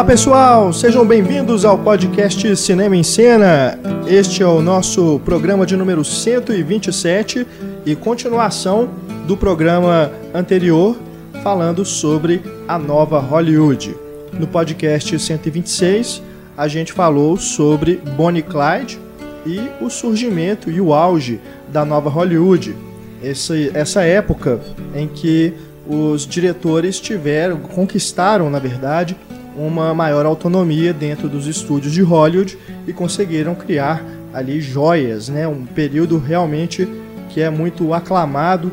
[0.00, 3.78] Olá pessoal, sejam bem-vindos ao podcast Cinema em Cena.
[4.06, 7.46] Este é o nosso programa de número 127
[7.84, 8.88] e continuação
[9.26, 10.96] do programa anterior
[11.42, 13.94] falando sobre a nova Hollywood.
[14.32, 16.22] No podcast 126,
[16.56, 18.98] a gente falou sobre Bonnie Clyde
[19.44, 21.38] e o surgimento e o auge
[21.70, 22.74] da nova Hollywood.
[23.22, 24.60] Essa, essa época
[24.94, 25.52] em que
[25.86, 29.14] os diretores tiveram, conquistaram, na verdade,
[29.56, 35.46] uma maior autonomia dentro dos estúdios de Hollywood e conseguiram criar ali joias, né?
[35.46, 36.88] Um período realmente
[37.28, 38.72] que é muito aclamado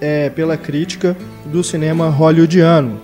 [0.00, 1.16] é, pela crítica
[1.46, 3.00] do cinema hollywoodiano.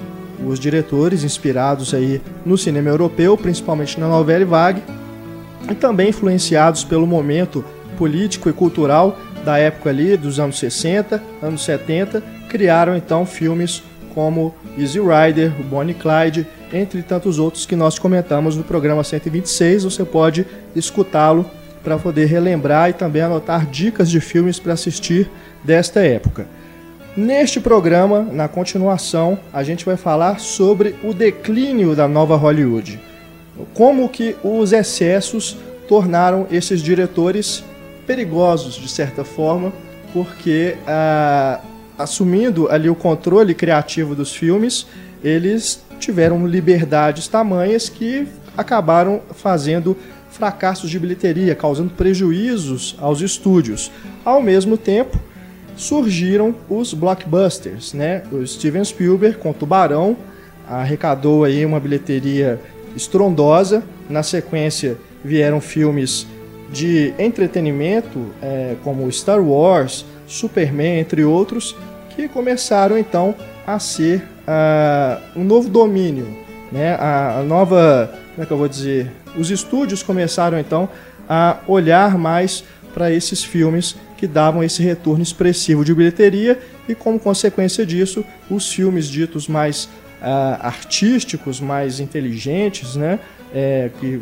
[0.47, 4.83] Os diretores inspirados aí no cinema europeu, principalmente na novela vague,
[5.71, 7.65] e também influenciados pelo momento
[7.96, 13.83] político e cultural da época ali dos anos 60, anos 70, criaram então filmes
[14.15, 19.84] como Easy Rider, Bonnie Clyde, entre tantos outros que nós comentamos no programa 126.
[19.84, 21.48] Você pode escutá-lo
[21.82, 25.28] para poder relembrar e também anotar dicas de filmes para assistir
[25.65, 26.46] desta época.
[27.16, 32.98] Neste programa, na continuação, a gente vai falar sobre o declínio da nova Hollywood.
[33.74, 37.62] Como que os excessos tornaram esses diretores
[38.06, 39.73] perigosos, de certa forma,
[40.12, 41.60] porque ah,
[41.98, 44.87] assumindo ali o controle criativo dos filmes,
[45.23, 49.97] eles tiveram liberdades tamanhas que acabaram fazendo
[50.31, 53.91] fracassos de bilheteria, causando prejuízos aos estúdios.
[54.25, 55.19] Ao mesmo tempo,
[55.77, 58.23] surgiram os blockbusters, né?
[58.33, 60.17] O Steven Spielberg com Tubarão
[60.69, 62.61] arrecadou aí uma bilheteria
[62.97, 63.83] estrondosa.
[64.09, 66.27] Na sequência vieram filmes
[66.73, 71.77] de entretenimento é, como Star Wars, Superman, entre outros,
[72.17, 73.35] que começaram então
[73.67, 76.27] a ser uh, um novo domínio,
[76.71, 76.95] né?
[76.95, 79.11] A, a nova, como é que eu vou dizer?
[79.37, 80.89] Os estúdios começaram então
[81.29, 86.59] a olhar mais para esses filmes que davam esse retorno expressivo de bilheteria
[86.89, 89.89] e, como consequência disso, os filmes ditos mais
[90.21, 93.19] uh, artísticos, mais inteligentes, né,
[93.53, 94.21] é, que,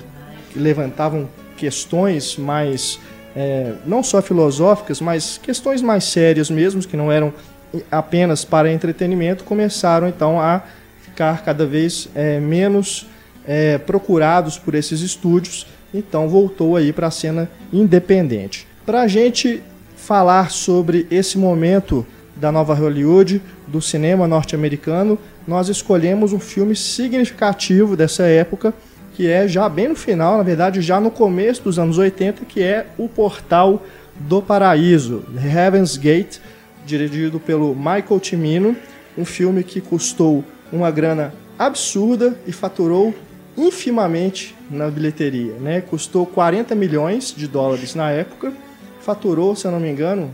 [0.53, 2.99] que, levantavam questões mais
[3.37, 7.33] é, não só filosóficas, mas questões mais sérias mesmo, que não eram
[7.91, 10.63] apenas para entretenimento, começaram então a
[11.03, 13.07] ficar cada vez é, menos
[13.47, 15.67] é, procurados por esses estúdios.
[15.93, 18.67] Então voltou aí para a cena independente.
[18.87, 19.63] Para a gente
[19.97, 27.97] falar sobre esse momento da nova Hollywood, do cinema norte-americano, nós escolhemos um filme significativo
[27.97, 28.73] dessa época,
[29.15, 32.63] que é já bem no final, na verdade, já no começo dos anos 80, que
[32.63, 33.85] é O Portal
[34.19, 36.39] do Paraíso, Heaven's Gate,
[36.85, 38.77] dirigido pelo Michael Cimino,
[39.17, 43.15] um filme que custou uma grana absurda e faturou
[43.57, 45.81] infimamente na bilheteria, né?
[45.81, 48.53] Custou 40 milhões de dólares na época
[49.01, 50.33] faturou, se eu não me engano,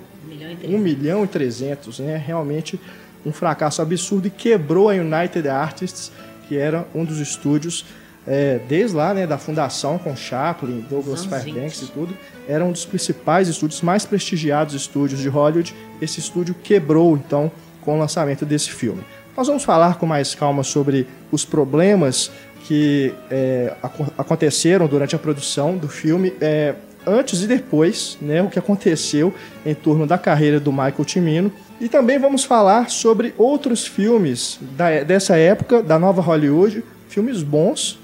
[0.65, 2.23] 1 milhão e 300, né?
[2.25, 2.79] Realmente
[3.25, 6.13] um fracasso absurdo e quebrou a United Artists,
[6.49, 7.85] que era um dos estúdios
[8.27, 12.17] é, desde lá, né, da fundação com Chaplin, Douglas Fairbanks e tudo,
[12.49, 15.75] era um dos principais estúdios, mais prestigiados estúdios de Hollywood.
[16.01, 17.51] Esse estúdio quebrou, então,
[17.83, 19.03] com o lançamento desse filme.
[19.37, 22.31] Nós vamos falar com mais calma sobre os problemas
[22.65, 23.75] que é,
[24.19, 26.33] aconteceram durante a produção do filme.
[26.41, 26.75] É,
[27.07, 29.33] antes e depois, né, o que aconteceu
[29.65, 31.53] em torno da carreira do Michael Cimino.
[31.81, 37.99] E também vamos falar sobre outros filmes da, dessa época, da nova Hollywood, filmes bons,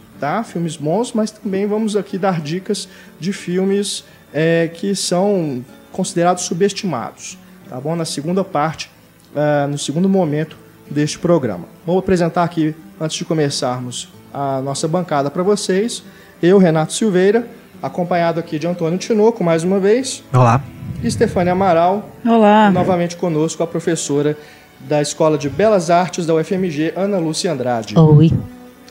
[0.45, 2.89] Filmes bons, mas também vamos aqui dar dicas
[3.19, 7.39] de filmes é, que são considerados subestimados,
[7.69, 7.95] tá bom?
[7.95, 8.91] Na segunda parte,
[9.35, 10.57] uh, no segundo momento
[10.91, 11.65] deste programa.
[11.85, 16.03] Vou apresentar aqui, antes de começarmos, a nossa bancada para vocês.
[16.43, 17.47] Eu, Renato Silveira,
[17.83, 20.23] acompanhado aqui de Antônio Tinoco, mais uma vez.
[20.33, 20.63] Olá.
[21.03, 22.09] E Stefania Amaral.
[22.25, 22.71] Olá.
[22.71, 24.37] Novamente conosco, a professora
[24.81, 27.99] da Escola de Belas Artes da UFMG, Ana Lúcia Andrade.
[27.99, 28.33] Oi.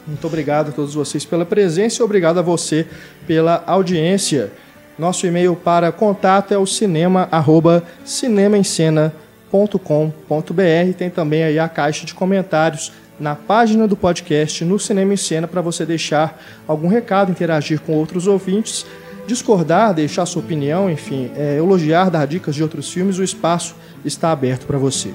[0.06, 2.88] Muito obrigado a todos vocês pela presença e obrigado a você
[3.27, 4.51] pela audiência.
[4.98, 10.94] Nosso e-mail para contato é o cinema, arroba, cinemaencena.com.br.
[10.98, 15.48] Tem também aí a caixa de comentários na página do podcast no Cinema em Cena
[15.48, 18.86] para você deixar algum recado, interagir com outros ouvintes,
[19.27, 24.31] discordar, deixar sua opinião, enfim, é, elogiar, dar dicas de outros filmes, o espaço está
[24.31, 25.13] aberto para você.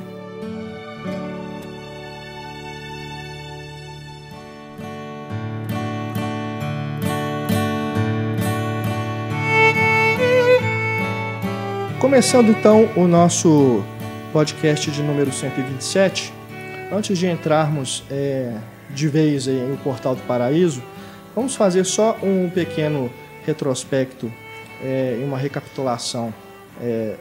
[12.16, 13.84] Começando então o nosso
[14.32, 16.32] podcast de número 127,
[16.90, 18.56] Antes de entrarmos é,
[18.88, 20.82] de vez em O Portal do Paraíso,
[21.34, 23.12] vamos fazer só um pequeno
[23.44, 24.32] retrospecto
[24.82, 26.32] é, e uma recapitulação
[26.80, 27.16] é,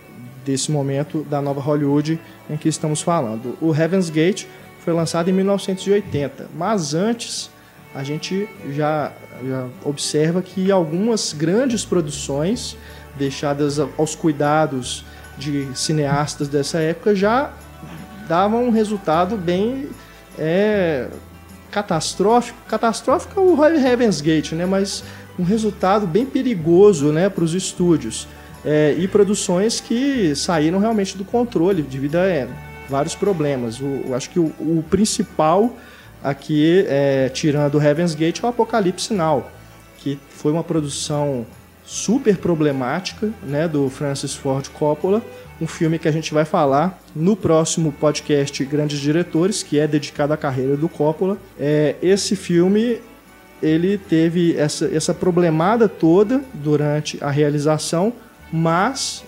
[0.46, 2.18] desse momento da nova Hollywood
[2.50, 3.58] em que estamos falando.
[3.60, 4.46] O Heaven's Gate
[4.80, 7.50] foi lançado em 1980, mas antes
[7.94, 9.12] a gente já,
[9.46, 12.78] já observa que algumas grandes produções
[13.18, 15.06] deixadas aos cuidados
[15.38, 17.52] de cineastas dessa época já
[18.28, 19.90] davam um resultado bem
[20.38, 21.08] é,
[21.72, 22.58] catastrófico.
[22.68, 24.66] Catastrófico é o Heaven's Gate, né?
[24.66, 25.04] Mas
[25.38, 28.28] um resultado bem perigoso né, para os estúdios.
[28.64, 32.48] É, e produções que saíram realmente do controle devido a é,
[32.90, 33.80] vários problemas.
[33.80, 35.76] O, eu acho que o, o principal
[36.24, 39.46] aqui, é, tirando Heaven's Gate, é o Apocalipse Now,
[40.00, 41.46] que foi uma produção
[41.86, 45.22] super problemática né, do Francis Ford Coppola,
[45.62, 50.34] um filme que a gente vai falar no próximo podcast Grandes Diretores, que é dedicado
[50.34, 51.38] à carreira do Coppola.
[51.60, 53.00] É, esse filme
[53.62, 58.12] ele teve essa, essa problemada toda durante a realização,
[58.52, 59.24] mas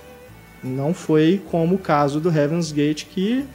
[0.64, 3.46] não foi como o caso do Heaven's Gate, que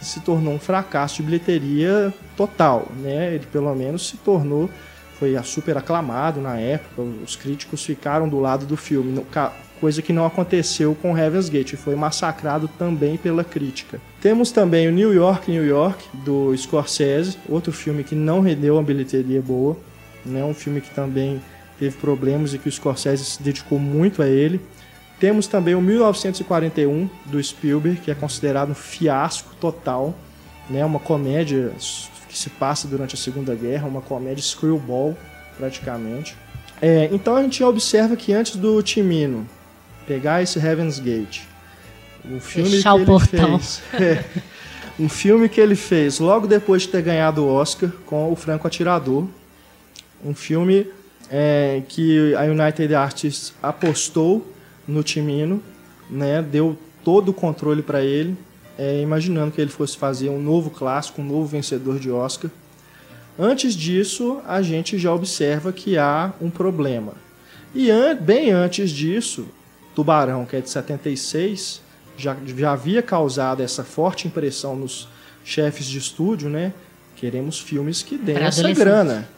[0.00, 2.88] se tornou um fracasso de bilheteria total.
[2.96, 3.34] Né?
[3.34, 4.70] Ele pelo menos se tornou,
[5.20, 9.22] foi super aclamado na época, os críticos ficaram do lado do filme,
[9.78, 14.00] coisa que não aconteceu com Heaven's Gate, foi massacrado também pela crítica.
[14.22, 18.82] Temos também o New York, New York, do Scorsese, outro filme que não rendeu uma
[18.82, 19.76] bilheteria boa,
[20.24, 20.42] né?
[20.42, 21.40] um filme que também
[21.78, 24.58] teve problemas e que o Scorsese se dedicou muito a ele.
[25.18, 30.14] Temos também o 1941 do Spielberg, que é considerado um fiasco total,
[30.68, 30.82] né?
[30.82, 31.72] Uma comédia
[32.30, 35.18] que se passa durante a Segunda Guerra, uma comédia screwball
[35.58, 36.36] praticamente.
[36.80, 39.46] É, então a gente observa que antes do Timino
[40.06, 41.42] pegar esse Heaven's Gate,
[42.24, 43.58] o filme Fechar que o portão.
[43.58, 44.24] fez, é,
[44.98, 48.66] um filme que ele fez logo depois de ter ganhado o Oscar com o Franco
[48.66, 49.26] Atirador,
[50.24, 50.86] um filme
[51.28, 54.46] é, que a United Artists apostou
[54.86, 55.62] no Timino,
[56.08, 58.36] né, deu todo o controle para ele,
[58.80, 62.50] é, imaginando que ele fosse fazer um novo clássico, um novo vencedor de Oscar.
[63.38, 67.12] Antes disso, a gente já observa que há um problema.
[67.74, 69.46] E an bem antes disso,
[69.94, 71.82] Tubarão, que é de 76,
[72.16, 75.06] já, já havia causado essa forte impressão nos
[75.44, 76.72] chefes de estúdio, né?
[77.16, 79.28] Queremos filmes que deem Pra essa grana.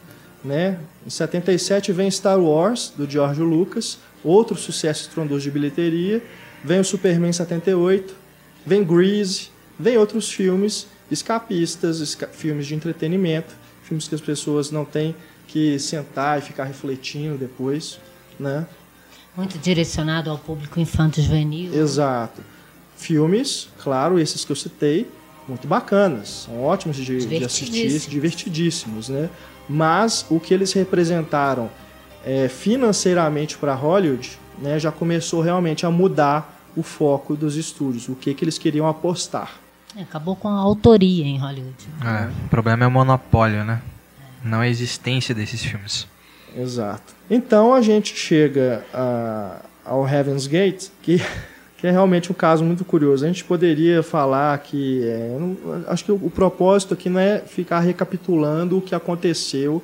[0.41, 0.79] Né?
[1.05, 6.23] Em 77 vem Star Wars, do George Lucas, outro sucesso estrondoso de bilheteria.
[6.63, 8.22] Vem o Superman em 78,
[8.65, 9.49] vem Grease,
[9.79, 15.15] vem outros filmes escapistas, esca- filmes de entretenimento, filmes que as pessoas não têm
[15.47, 17.99] que sentar e ficar refletindo depois,
[18.39, 18.65] né?
[19.35, 21.73] Muito direcionado ao público infanto-juvenil.
[21.73, 22.41] Exato.
[22.95, 25.07] Filmes, claro, esses que eu citei,
[25.47, 29.09] muito bacanas, são ótimos de, de assistir, Divertidíssimos.
[29.09, 29.29] né?
[29.67, 31.69] Mas o que eles representaram
[32.25, 38.15] é, financeiramente para Hollywood, né, já começou realmente a mudar o foco dos estúdios, o
[38.15, 39.51] que que eles queriam apostar.
[39.95, 41.75] É, Acabou com a autoria em Hollywood.
[42.03, 43.81] É, o problema é o monopólio, né?
[44.43, 46.07] Não a existência desses filmes.
[46.55, 47.13] Exato.
[47.29, 51.17] Então a gente chega a- ao Heaven's Gate, que,
[51.77, 53.23] que é realmente um caso muito curioso.
[53.23, 55.03] A gente poderia falar que.
[55.07, 59.83] é, não- acho que o, o propósito aqui não é ficar recapitulando o que aconteceu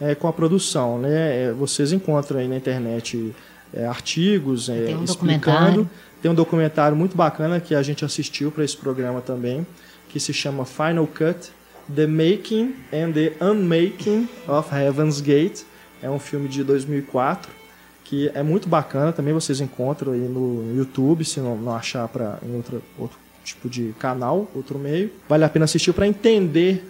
[0.00, 0.98] é, com a produção.
[0.98, 1.44] Né?
[1.44, 3.34] É, vocês encontram aí na internet
[3.72, 5.06] é, artigos é, um explicando.
[5.06, 5.90] documentário.
[6.22, 9.66] Tem um documentário muito bacana que a gente assistiu para esse programa também,
[10.08, 11.50] que se chama Final Cut:
[11.94, 15.62] The Making and the Unmaking of Heaven's Gate.
[16.02, 17.60] É um filme de 2004
[18.04, 19.12] que é muito bacana.
[19.12, 23.68] Também vocês encontram aí no YouTube, se não, não achar para em outra, outro tipo
[23.68, 25.10] de canal, outro meio.
[25.28, 26.84] Vale a pena assistir para entender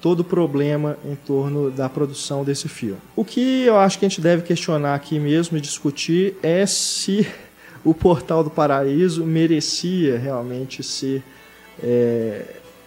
[0.00, 2.98] todo o problema em torno da produção desse filme.
[3.14, 7.26] O que eu acho que a gente deve questionar aqui mesmo e discutir é se
[7.86, 11.22] o Portal do Paraíso merecia realmente ser
[11.82, 12.42] é,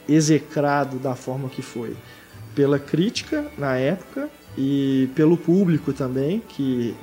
[0.07, 1.95] execrado da forma que foi.
[2.53, 6.93] Pela crítica na época e pelo público também, que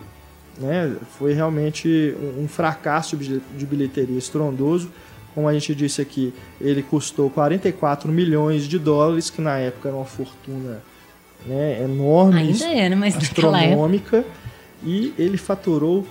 [0.58, 4.90] né, foi realmente um- fracasso de bilheteria estrondoso.
[5.34, 9.96] Como a gente disse aqui, ele custou 44 milhões de dólares, que na época era
[9.96, 10.82] uma fortuna
[11.46, 12.96] né, enorme, Ainda?
[12.96, 13.70] Mas naquela época.
[13.70, 14.24] astronômica,
[14.84, 16.06] e ele faturou,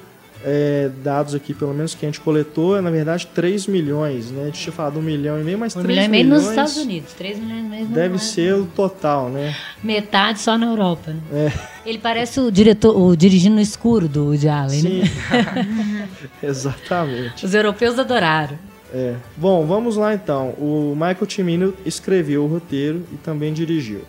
[0.47, 4.29] é, dados aqui pelo menos que a gente coletou, é, na verdade 3 milhões.
[4.29, 4.43] Né?
[4.43, 6.43] A gente tinha falado 1 milhão e meio, mas Um 3 milhão e meio milhões
[6.43, 7.13] nos Estados Unidos.
[7.13, 8.19] 3 milhões e meio deve Brasil.
[8.19, 9.55] ser o total, né?
[9.83, 11.11] Metade só na Europa.
[11.11, 11.21] Né?
[11.33, 11.89] É.
[11.89, 16.07] Ele parece o diretor, o dirigindo no escuro do Woody Allen, Sim, né?
[16.43, 17.43] exatamente.
[17.43, 18.59] Os europeus adoraram.
[18.93, 19.15] É.
[19.35, 20.49] Bom, vamos lá então.
[20.59, 24.01] O Michael Cimino escreveu o roteiro e também dirigiu.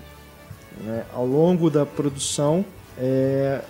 [0.84, 1.02] Né?
[1.14, 2.62] Ao longo da produção,
[2.98, 3.62] é,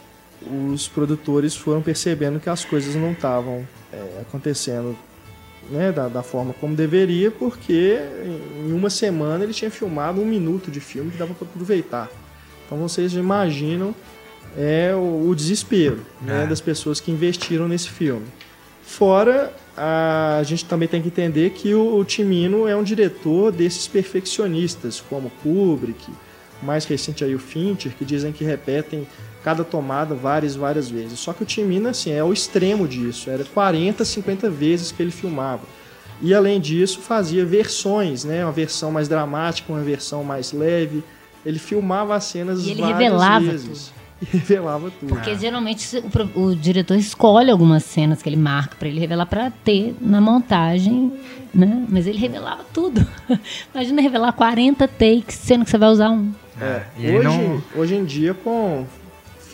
[0.50, 4.96] os produtores foram percebendo que as coisas não estavam é, acontecendo
[5.70, 7.98] né, da, da, forma como deveria, porque
[8.64, 12.08] em uma semana ele tinha filmado um minuto de filme que dava para aproveitar.
[12.64, 13.94] Então vocês imaginam
[14.56, 16.46] é, o, o desespero né, é.
[16.46, 18.26] das pessoas que investiram nesse filme.
[18.82, 23.50] Fora, a, a, gente também tem que entender que o, o Timino é um diretor
[23.50, 26.08] desses perfeccionistas, como Kubrick,
[26.62, 29.06] mais recente aí o Fincher, que dizem que repetem
[29.46, 31.20] cada tomada várias várias vezes.
[31.20, 35.12] Só que o Timina assim é o extremo disso, era 40, 50 vezes que ele
[35.12, 35.62] filmava.
[36.20, 41.04] E além disso, fazia versões, né, uma versão mais dramática, uma versão mais leve.
[41.44, 43.86] Ele filmava as cenas e ele várias revelava vezes.
[43.86, 43.96] Tudo.
[44.18, 45.10] E revelava tudo.
[45.10, 45.34] Porque ah.
[45.34, 45.86] geralmente
[46.34, 50.22] o, o, diretor escolhe algumas cenas que ele marca para ele revelar para ter na
[50.22, 51.12] montagem,
[51.52, 51.84] né?
[51.86, 53.06] Mas ele revelava tudo.
[53.74, 56.32] Imagina revelar 40 takes, sendo que você vai usar um.
[56.58, 57.62] É, hoje, não...
[57.76, 58.86] hoje em dia, com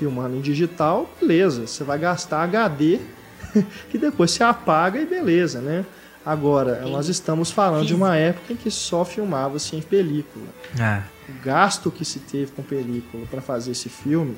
[0.03, 2.99] filmando em digital, beleza, você vai gastar HD
[3.89, 5.85] que depois se apaga e beleza, né?
[6.27, 10.47] Agora, nós estamos falando de uma época em que só filmava-se em película.
[10.79, 11.03] É.
[11.29, 14.37] O gasto que se teve com película para fazer esse filme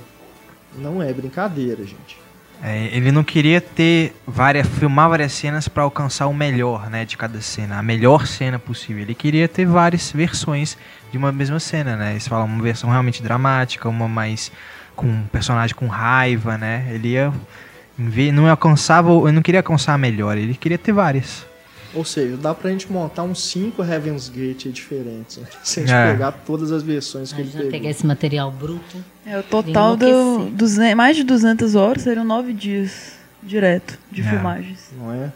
[0.76, 2.18] não é brincadeira, gente.
[2.62, 7.16] É, ele não queria ter várias, filmar várias cenas para alcançar o melhor, né, de
[7.16, 9.02] cada cena, a melhor cena possível.
[9.02, 10.76] Ele queria ter várias versões
[11.10, 12.12] de uma mesma cena, né?
[12.12, 14.50] Eles falam uma versão realmente dramática, uma mais
[14.94, 16.88] com um personagem com raiva, né?
[16.92, 17.32] Ele ia
[18.32, 21.46] não alcançava, eu não queria alcançar a melhor, ele queria ter várias.
[21.94, 25.46] Ou seja, dá pra gente montar uns 5 Heaven's Gate diferentes, né?
[25.62, 26.10] Se a gente é.
[26.10, 27.70] pegar todas as versões que ele pegou.
[27.70, 28.96] pegar esse material bruto.
[29.24, 34.24] É, o total do, dos mais de 200 horas seriam 9 dias direto de é.
[34.24, 34.90] filmagens.
[34.98, 35.32] Não é?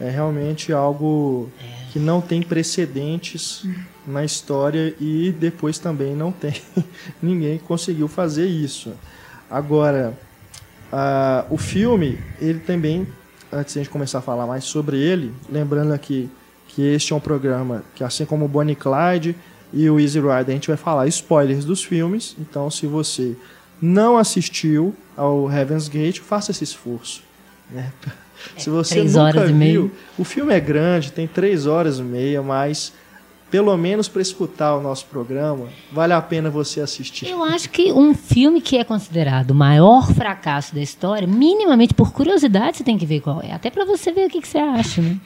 [0.00, 1.90] É realmente algo é.
[1.92, 3.66] que não tem precedentes
[4.08, 6.54] na história e depois também não tem
[7.22, 8.92] ninguém que conseguiu fazer isso.
[9.50, 10.16] Agora,
[10.92, 13.06] uh, o filme, ele também
[13.52, 16.30] antes de a gente começar a falar mais sobre ele, lembrando aqui
[16.68, 19.34] que este é um programa que, assim como o Bonnie Clyde
[19.72, 22.36] e o Easy Rider, a gente vai falar spoilers dos filmes.
[22.38, 23.36] Então, se você
[23.80, 27.22] não assistiu ao Heaven's Gate, faça esse esforço.
[27.70, 27.92] Né?
[28.56, 32.92] É, se você nunca viu, o filme é grande, tem três horas e meia, mas
[33.50, 37.28] pelo menos para escutar o nosso programa, vale a pena você assistir.
[37.28, 42.12] Eu acho que um filme que é considerado o maior fracasso da história, minimamente por
[42.12, 43.52] curiosidade, você tem que ver qual é.
[43.52, 45.18] Até para você ver o que, que, você acha, né?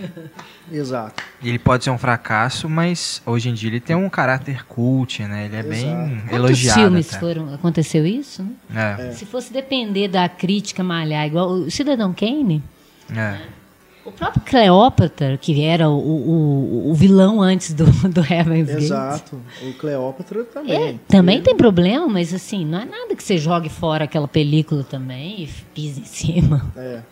[0.70, 1.22] Exato.
[1.42, 5.46] Ele pode ser um fracasso, mas hoje em dia ele tem um caráter cult, né?
[5.46, 5.74] Ele é Exato.
[5.74, 6.80] bem Quantos elogiado.
[6.80, 7.18] filmes até.
[7.18, 8.46] foram, aconteceu isso?
[8.68, 9.08] Né?
[9.08, 9.12] É.
[9.12, 12.62] Se fosse depender da crítica malhar, igual o Cidadão Kane.
[13.16, 13.59] É.
[14.10, 18.82] O próprio Cleópatra, que era o, o, o vilão antes do, do Heaven's Gate.
[18.82, 19.40] Exato.
[19.62, 20.74] O Cleópatra também.
[20.74, 21.44] É, também ele...
[21.44, 25.46] tem problema, mas assim, não é nada que você jogue fora aquela película também e
[25.72, 26.66] pise em cima.
[26.76, 27.02] É.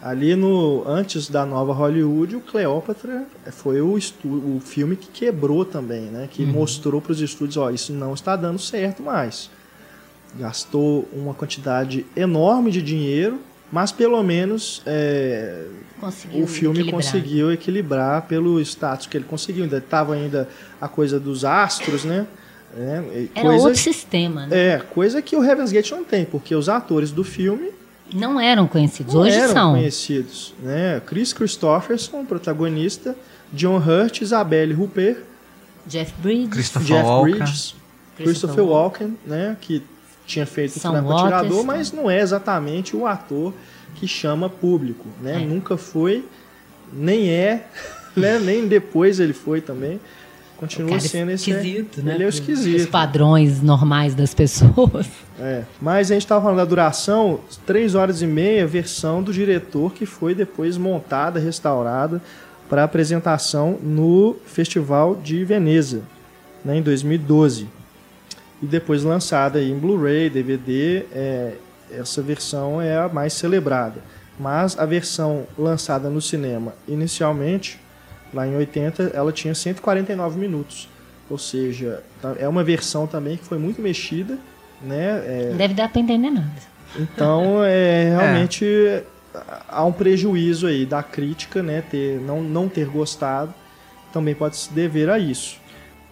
[0.00, 5.64] Ali no antes da nova Hollywood, o Cleópatra foi o, estu, o filme que quebrou
[5.64, 6.28] também, né?
[6.30, 6.52] Que uhum.
[6.52, 9.50] mostrou para os estúdios, ó, isso não está dando certo mais.
[10.38, 13.40] Gastou uma quantidade enorme de dinheiro
[13.76, 15.66] mas pelo menos é,
[16.32, 16.94] o filme equilibrar.
[16.94, 19.64] conseguiu equilibrar pelo status que ele conseguiu.
[19.64, 20.48] Ainda estava ainda
[20.80, 22.26] a coisa dos astros, né?
[22.74, 24.56] É, Era coisa, outro sistema, né?
[24.56, 27.68] É, coisa que o Heaven's Gate não tem, porque os atores do filme
[28.14, 29.12] não eram conhecidos.
[29.12, 29.72] Não Hoje eram são.
[29.72, 31.02] conhecidos, né?
[31.04, 33.14] Chris Christopherson, protagonista,
[33.52, 35.18] John Hurt, Isabelle Huppert,
[35.86, 37.34] Jeff Bridges, Christopher Jeff Walken.
[37.34, 37.74] Bridges,
[38.16, 39.54] Christopher Walken, né?
[39.60, 39.82] Que
[40.26, 43.54] tinha feito São o Franco Atirador, mas não é exatamente o ator
[43.94, 45.42] que chama público, né?
[45.42, 45.46] É.
[45.46, 46.24] Nunca foi,
[46.92, 47.66] nem é,
[48.14, 48.38] né?
[48.38, 50.00] nem depois ele foi também.
[50.56, 51.50] Continua sendo esse.
[51.50, 52.14] Esquisito, né?
[52.14, 52.80] Ele é esquisito.
[52.80, 55.06] Os padrões normais das pessoas.
[55.38, 55.64] É.
[55.80, 60.06] Mas a gente estava falando da duração, 3 horas e meia, versão do diretor que
[60.06, 62.22] foi depois montada, restaurada
[62.70, 66.02] para apresentação no Festival de Veneza,
[66.64, 67.68] né, em 2012
[68.62, 71.54] e depois lançada em Blu-ray, DVD, é,
[71.90, 74.00] essa versão é a mais celebrada.
[74.38, 77.80] Mas a versão lançada no cinema inicialmente,
[78.32, 80.88] lá em 80, ela tinha 149 minutos.
[81.28, 84.38] Ou seja, tá, é uma versão também que foi muito mexida.
[84.82, 85.22] Né?
[85.26, 85.48] É...
[85.50, 86.52] Não deve dar para entender nada.
[86.98, 89.04] Então, é, realmente é.
[89.68, 91.82] há um prejuízo aí da crítica, né?
[91.82, 93.52] Ter, não, não ter gostado,
[94.12, 95.58] também pode se dever a isso.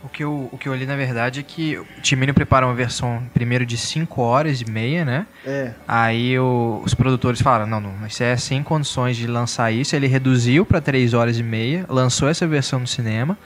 [0.05, 2.77] O que, eu, o que eu li, na verdade, é que o Timino preparou uma
[2.77, 5.27] versão primeiro de 5 horas e meia, né?
[5.47, 5.73] É.
[5.89, 9.97] Aí o, os produtores falaram, não, não, isso é sem condições de lançar isso.
[9.97, 13.39] Ele reduziu para 3 horas e meia, lançou essa versão no cinema.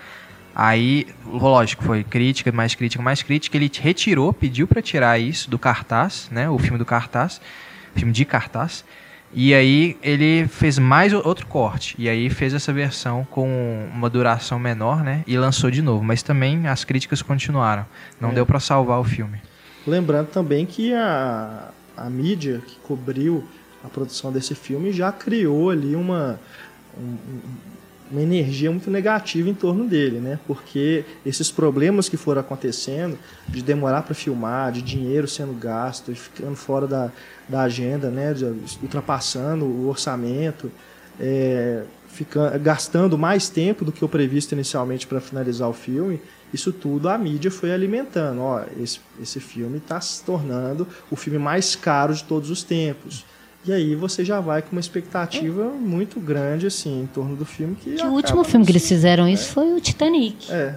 [0.52, 3.56] Aí, lógico, foi crítica, mais crítica, mais crítica.
[3.56, 6.50] Ele retirou, pediu para tirar isso do cartaz, né?
[6.50, 7.40] O filme do cartaz,
[7.94, 8.84] filme de cartaz.
[9.32, 11.94] E aí ele fez mais outro corte.
[11.98, 15.22] E aí fez essa versão com uma duração menor, né?
[15.26, 16.02] E lançou de novo.
[16.02, 17.84] Mas também as críticas continuaram.
[18.20, 18.34] Não é.
[18.34, 19.40] deu para salvar o filme.
[19.86, 23.44] Lembrando também que a, a mídia que cobriu
[23.84, 26.38] a produção desse filme já criou ali uma,
[26.98, 27.16] um,
[28.10, 30.38] uma energia muito negativa em torno dele, né?
[30.46, 36.56] Porque esses problemas que foram acontecendo, de demorar para filmar, de dinheiro sendo gasto, ficando
[36.56, 37.12] fora da,
[37.48, 38.32] da agenda, né?
[38.32, 38.44] De,
[38.82, 40.70] ultrapassando o orçamento,
[41.20, 46.20] é, ficando, gastando mais tempo do que o previsto inicialmente para finalizar o filme,
[46.52, 48.40] isso tudo a mídia foi alimentando.
[48.40, 53.24] Ó, esse, esse filme está se tornando o filme mais caro de todos os tempos
[53.68, 55.68] e aí você já vai com uma expectativa é.
[55.68, 57.76] muito grande, assim, em torno do filme.
[57.76, 59.52] Que, que o último filme que eles fizeram isso é.
[59.52, 60.50] foi o Titanic.
[60.50, 60.74] É.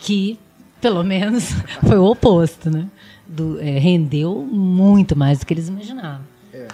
[0.00, 0.38] Que,
[0.82, 1.44] pelo menos,
[1.88, 2.86] foi o oposto, né?
[3.26, 6.20] Do, é, rendeu muito mais do que eles imaginavam.
[6.52, 6.68] É.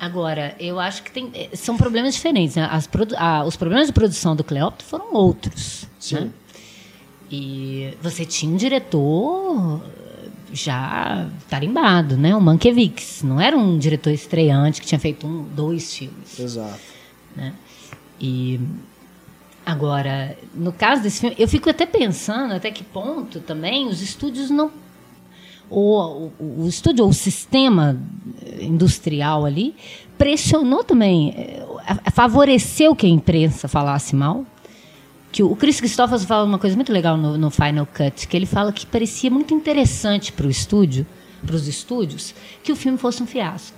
[0.00, 2.56] Agora, eu acho que tem, é, são problemas diferentes.
[2.56, 2.66] Né?
[2.70, 5.86] As, a, os problemas de produção do Cleópatra foram outros.
[6.00, 6.14] Sim.
[6.14, 6.30] Né?
[7.30, 9.82] E você tinha um diretor
[10.52, 12.34] já tarimbado, né?
[12.36, 13.22] O Mankiewicz.
[13.22, 16.38] Não era um diretor estreante que tinha feito um, dois filmes.
[16.38, 16.80] Exato.
[17.34, 17.52] Né?
[18.20, 18.60] E
[19.64, 24.50] agora, no caso desse filme, eu fico até pensando até que ponto também os estúdios
[24.50, 24.70] não
[25.72, 27.98] o, o, o estúdio ou o sistema
[28.60, 29.74] industrial ali
[30.18, 34.44] pressionou também, eh, favoreceu que a imprensa falasse mal
[35.32, 38.44] que o Chris Christophers fala uma coisa muito legal no, no Final Cut, que ele
[38.44, 41.06] fala que parecia muito interessante para o estúdio,
[41.44, 43.76] para os estúdios, que o filme fosse um fiasco,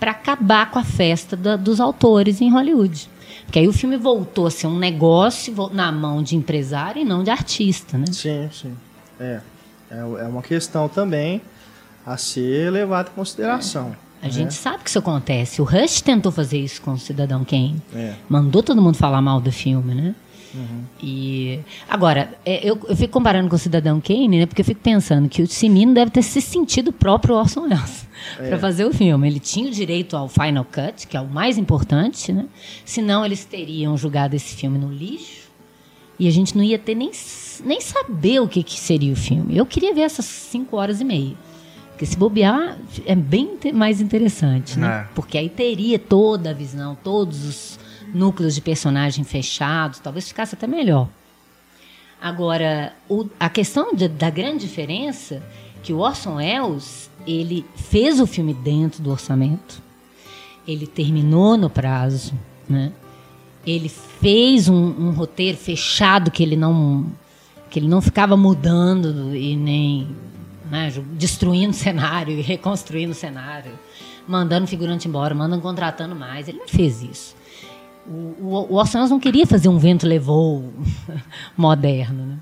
[0.00, 3.10] para acabar com a festa da, dos autores em Hollywood.
[3.44, 7.22] Porque aí o filme voltou a ser um negócio na mão de empresário e não
[7.22, 8.06] de artista, né?
[8.10, 8.74] Sim, sim.
[9.20, 9.40] É,
[9.90, 11.42] é, é uma questão também
[12.04, 13.94] a ser levada em consideração.
[14.22, 14.26] É.
[14.26, 14.50] A gente né?
[14.50, 15.60] sabe que isso acontece.
[15.60, 17.80] O Rush tentou fazer isso com o Cidadão Kane.
[17.94, 18.14] É.
[18.28, 20.14] Mandou todo mundo falar mal do filme, né?
[20.56, 20.84] Uhum.
[21.02, 24.46] E agora, é, eu, eu fico comparando com o Cidadão Kane, né?
[24.46, 28.06] Porque eu fico pensando que o Cimino deve ter se sentido o próprio Orson Welles
[28.40, 28.48] é.
[28.48, 29.28] para fazer o filme.
[29.28, 32.46] Ele tinha o direito ao final cut, que é o mais importante, né?
[32.84, 35.46] Senão eles teriam julgado esse filme no lixo
[36.18, 37.10] e a gente não ia ter nem,
[37.64, 39.56] nem saber o que, que seria o filme.
[39.56, 41.34] Eu queria ver essas cinco horas e meia.
[41.90, 44.86] Porque se bobear é bem mais interessante, né?
[44.86, 45.14] É.
[45.14, 47.78] Porque aí teria toda a visão, todos os
[48.14, 51.08] núcleos de personagem fechados, talvez ficasse até melhor.
[52.20, 55.42] Agora, o, a questão de, da grande diferença
[55.82, 59.82] que o Orson Welles ele fez o filme dentro do orçamento,
[60.66, 62.32] ele terminou no prazo,
[62.68, 62.92] né?
[63.66, 67.06] Ele fez um, um roteiro fechado que ele não
[67.68, 70.08] que ele não ficava mudando e nem
[70.70, 73.72] né, destruindo o cenário e reconstruindo o cenário,
[74.26, 76.48] mandando figurante embora, mandando contratando mais.
[76.48, 77.36] Ele não fez isso.
[78.08, 80.72] O, o, o não queria fazer um vento levou
[81.56, 82.38] moderno, né?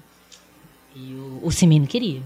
[0.95, 2.23] E o, o Cimino queria.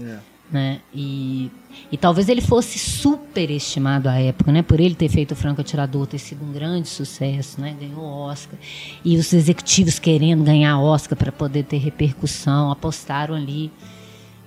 [0.00, 0.18] É.
[0.50, 0.80] Né?
[0.94, 1.50] E,
[1.90, 4.62] e talvez ele fosse superestimado à época, né?
[4.62, 7.76] Por ele ter feito o Franco Atirador, ter sido um grande sucesso, né?
[7.78, 8.58] Ganhou Oscar.
[9.04, 13.72] E os executivos querendo ganhar Oscar para poder ter repercussão, apostaram ali.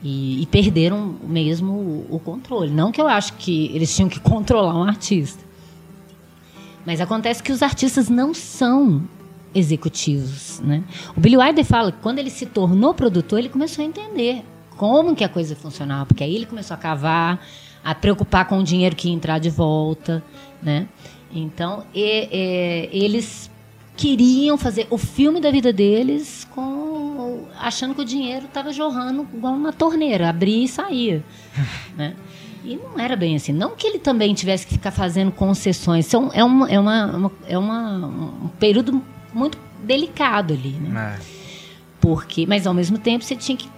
[0.01, 2.71] E, e, perderam mesmo o, o, controle.
[2.71, 5.43] Não que eu acho que eles tinham que controlar um artista.
[6.85, 9.03] Mas acontece que os artistas não são
[9.53, 10.83] executivos, né?
[11.15, 14.43] O Billy Wilder fala que quando ele se tornou produtor, ele começou a entender
[14.77, 17.45] como que a coisa funcionava, porque aí ele começou a cavar,
[17.83, 20.23] a preocupar com o dinheiro que ia entrar de volta,
[20.61, 20.87] né?
[21.31, 23.49] Então, e, e, eles
[23.95, 29.53] queriam fazer o filme da vida deles com achando que o dinheiro estava jorrando igual
[29.53, 31.23] uma torneira, abria e saía,
[31.97, 32.15] né?
[32.63, 33.53] E não era bem assim.
[33.53, 36.07] Não que ele também tivesse que ficar fazendo concessões.
[36.07, 39.01] Isso é, uma, é, uma, uma, é uma, um período
[39.33, 41.17] muito delicado ali, né?
[41.17, 41.39] É.
[42.01, 43.69] Porque, mas ao mesmo tempo você tinha que.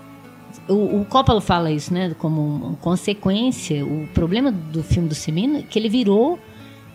[0.68, 2.16] O, o Coppola fala isso, né?
[2.18, 3.86] Como consequência.
[3.86, 6.40] O problema do filme do Semino é que ele virou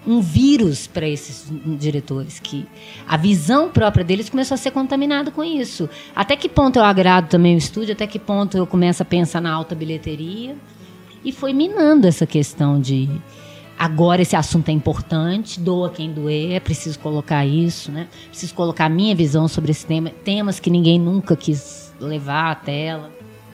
[0.06, 1.46] um vírus para esses
[1.78, 2.64] diretores que
[3.08, 5.90] a visão própria deles começou a ser contaminada com isso.
[6.14, 7.92] Até que ponto eu agrado também o estúdio?
[7.92, 10.56] Até que ponto eu começo a pensar na alta bilheteria?
[11.26, 13.10] E foi minando essa questão de
[13.76, 18.06] agora esse assunto é importante, doa quem doer, é preciso colocar isso, né?
[18.28, 22.54] Preciso colocar a minha visão sobre esse tema, temas que ninguém nunca quis levar à
[22.54, 23.10] tela.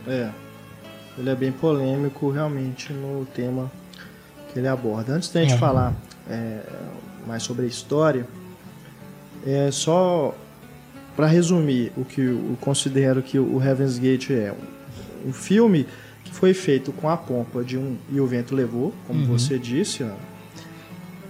[0.06, 0.28] É,
[1.16, 3.72] ele é bem polêmico realmente no tema
[4.52, 5.14] que ele aborda.
[5.14, 5.58] Antes da gente é.
[5.58, 5.94] falar
[6.28, 6.60] é,
[7.26, 8.28] mais sobre a história,
[9.46, 10.34] é só
[11.16, 14.54] para resumir o que eu considero que o Heaven's Gate é
[15.26, 15.86] um, filme
[16.32, 19.26] foi feito com a pompa de um e o vento levou, como Uhum.
[19.38, 20.10] você disse, ó,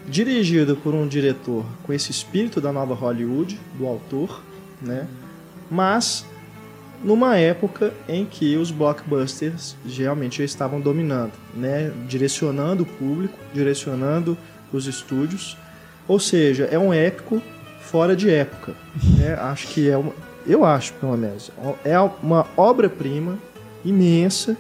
[0.09, 4.43] dirigido por um diretor com esse espírito da nova Hollywood, do autor,
[4.81, 5.07] né?
[5.71, 6.25] Mas
[7.05, 11.93] numa época em que os blockbusters realmente já estavam dominando, né?
[12.09, 14.37] Direcionando o público, direcionando
[14.73, 15.57] os estúdios.
[16.09, 17.41] Ou seja, é um épico
[17.81, 18.75] fora de época.
[19.19, 19.35] Né?
[19.35, 20.13] Acho que é uma,
[20.47, 21.51] eu acho, pelo menos,
[21.85, 23.39] é uma obra-prima
[23.85, 24.57] imensa,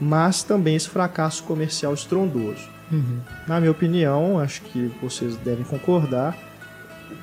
[0.00, 2.68] mas também esse fracasso comercial estrondoso.
[2.90, 3.18] Uhum.
[3.46, 6.36] Na minha opinião, acho que vocês devem concordar.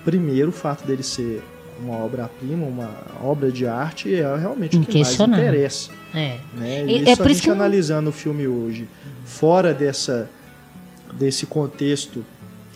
[0.03, 1.43] Primeiro, o fato dele ser
[1.79, 2.89] uma obra-prima, uma
[3.21, 5.89] obra de arte, é realmente o que mais interessa.
[6.13, 6.37] É.
[6.53, 6.85] Né?
[6.85, 8.87] E- E é isso por a gente que analisando o filme hoje,
[9.25, 10.29] fora dessa,
[11.13, 12.23] desse contexto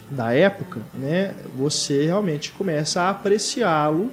[0.09, 4.11] da época, né, você realmente começa a apreciá-lo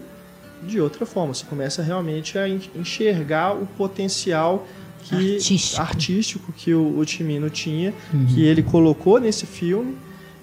[0.63, 1.33] de outra forma.
[1.33, 4.67] Você começa realmente a en- enxergar o potencial
[5.09, 5.81] que, Artístico.
[5.83, 8.27] artístico que o, o Timino tinha, Uhum.
[8.27, 9.95] que ele colocou nesse filme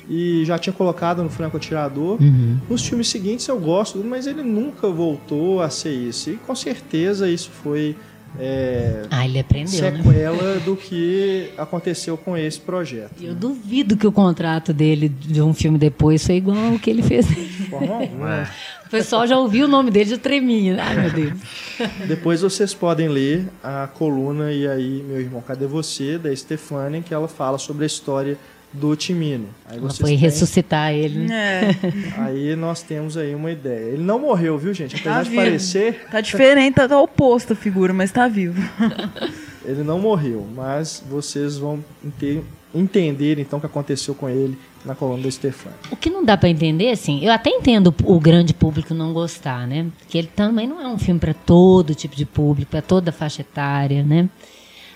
[0.10, 2.22] e já tinha colocado no Franco Atirador.
[2.22, 2.58] Uhum.
[2.70, 6.30] Nos filmes seguintes eu gosto, mas ele nunca voltou a ser isso.
[6.30, 7.96] E com certeza isso foi
[8.40, 10.04] é, Ah, ele aprendeu, né?
[10.04, 13.22] sequela do que aconteceu com esse projeto.
[13.22, 17.04] Eu duvido que o contrato dele de um filme depois foi igual ao que ele
[17.04, 17.28] fez.
[17.28, 17.36] De
[17.70, 18.36] forma alguma.
[18.36, 18.48] É.
[18.86, 20.78] O pessoal já ouviu o nome dele de treminha.
[20.80, 21.34] Ai, meu Deus.
[22.08, 26.18] Depois vocês podem ler a coluna E aí, meu irmão, cadê você?
[26.20, 28.38] Da Stefania, que ela fala sobre a história
[28.74, 29.48] do Timino.
[29.66, 31.20] Aí Ela vocês foi têm- ressuscitar ele.
[31.28, 31.70] né?
[31.70, 31.76] É,
[32.22, 33.94] Aí nós temos aí uma ideia.
[33.94, 34.96] Ele não morreu, viu, gente?
[34.96, 35.42] Apesar Tá de vivo.
[35.44, 38.60] parecer, tá diferente, tá, tá oposto a figura, mas tá vivo.
[39.64, 40.48] ele não morreu.
[40.56, 42.42] Mas vocês vão ente-
[42.74, 45.78] entender então o que aconteceu com ele na coluna da Stefania.
[45.92, 49.66] O que não dá pra entender, assim, eu até entendo o grande público não gostar,
[49.68, 49.86] né?
[50.00, 53.42] Porque ele também não é um filme pra todo tipo de público, pra toda faixa
[53.42, 54.28] etária, né?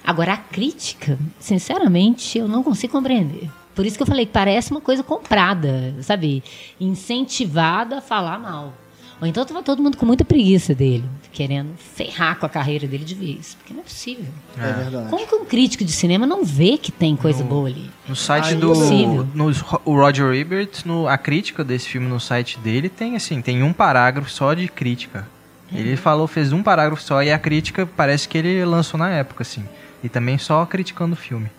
[0.03, 3.49] Agora, a crítica, sinceramente, eu não consigo compreender.
[3.77, 6.43] Por isso que eu falei que parece uma coisa comprada, sabe?
[6.81, 8.73] Incentivada a falar mal.
[9.21, 13.05] Ou então tava todo mundo com muita preguiça dele, querendo ferrar com a carreira dele
[13.05, 13.53] de vez.
[13.53, 14.25] Porque não é possível.
[14.57, 15.09] É, verdade.
[15.11, 17.87] Como que um crítico de cinema não vê que tem coisa boa ali?
[18.09, 18.69] No site Ainda do.
[18.69, 19.27] possível.
[19.35, 19.45] No,
[19.85, 23.71] o Roger Ebert, no, a crítica desse filme no site dele tem assim, tem um
[23.71, 25.27] parágrafo só de crítica.
[25.71, 29.43] Ele falou, fez um parágrafo só e a crítica parece que ele lançou na época,
[29.43, 29.63] assim.
[30.03, 31.51] E também só criticando o filme.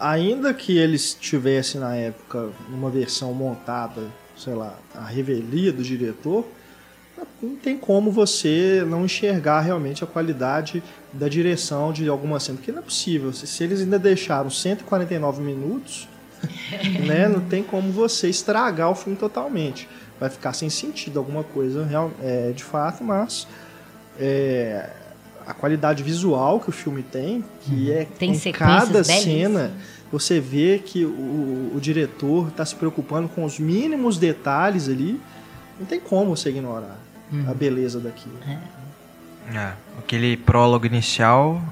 [0.00, 4.02] Ainda que ele estivesse na época numa versão montada,
[4.36, 6.46] sei lá, a revelia do diretor,
[7.42, 10.82] não tem como você não enxergar realmente a qualidade
[11.12, 13.32] da direção de alguma cena, porque não é possível.
[13.32, 16.08] Se, se eles ainda deixaram 149 minutos,
[17.06, 19.88] né, não tem como você estragar o filme totalmente.
[20.20, 23.46] Vai ficar sem sentido alguma coisa real, é, de fato, mas
[24.18, 24.90] é,
[25.48, 29.22] a qualidade visual que o filme tem, que é Tem em cada belíssimas.
[29.22, 29.72] cena
[30.12, 35.18] você vê que o, o diretor está se preocupando com os mínimos detalhes ali.
[35.80, 36.98] Não tem como você ignorar
[37.46, 38.36] a beleza daquilo.
[39.54, 41.62] É, aquele prólogo inicial,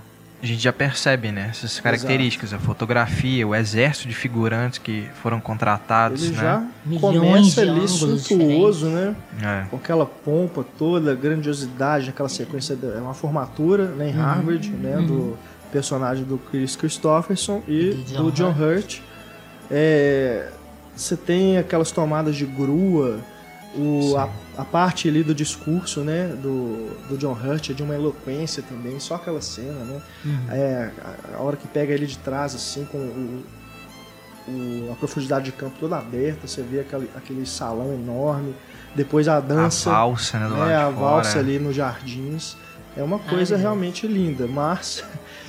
[0.42, 1.48] a gente já percebe, né?
[1.50, 6.40] Essas características, a fotografia, o exército de figurantes que foram contratados, Ele né?
[6.42, 9.16] já Milhões começa de ali suntuoso, né?
[9.42, 9.64] É.
[9.70, 12.76] Com aquela pompa toda, grandiosidade, aquela sequência.
[12.76, 14.22] da- É uma formatura né, em Uhum.
[14.22, 14.96] Harvard, né?
[14.98, 15.36] Do
[15.72, 19.00] personagem do Chris Christopherson e do John do John Hurt.
[19.70, 20.48] É,
[20.94, 23.18] você tem aquelas tomadas de grua,
[23.76, 27.94] o, a, a parte ali do discurso, né, do, do John Hurt é de uma
[27.94, 30.00] eloquência também, só aquela cena, né?
[30.50, 30.90] É,
[31.34, 33.44] a, a hora que pega ele de trás, assim, com o,
[34.48, 38.54] o- a profundidade de campo toda aberta, você vê aquele, aquele salão enorme,
[38.94, 40.48] depois a A dança, valsa, né?
[40.48, 40.94] Do lado né, de a fora.
[40.94, 42.56] valsa ali nos jardins.
[42.96, 43.62] É uma coisa Maravilhoso.
[43.62, 45.04] realmente linda, mas,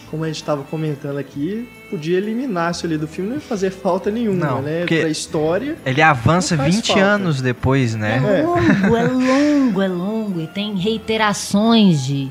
[0.10, 3.70] como a gente estava comentando aqui, podia eliminar isso ali do filme, não ia fazer
[3.72, 4.80] falta nenhuma, Não, né?
[4.82, 5.78] porque- Pra história.
[5.86, 7.04] Ele avança Não faz 20 falta.
[7.04, 8.18] anos depois, né?
[8.18, 10.42] É longo, é longo, é longo.
[10.42, 12.30] E tem reiterações de,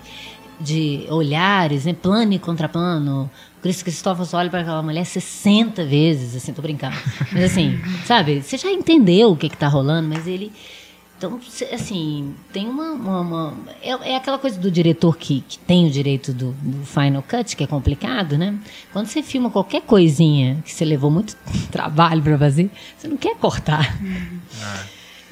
[0.60, 1.92] de olhares, né?
[1.94, 3.30] plano e contraplano.
[3.58, 6.96] O Chris Christopherson olha para aquela mulher 60 vezes, assim, tô brincando.
[7.32, 10.52] Mas assim, sabe, você já entendeu o que que tá rolando, mas ele...
[11.18, 11.40] Então,
[11.72, 12.90] assim, tem uma...
[12.92, 16.84] uma- uma- é, é aquela coisa do diretor que, que tem o direito do, do
[16.84, 18.54] Final Cut, que é complicado, né?
[18.92, 21.34] Quando você filma qualquer coisinha que você levou muito
[21.72, 23.96] trabalho para fazer, você não quer cortar.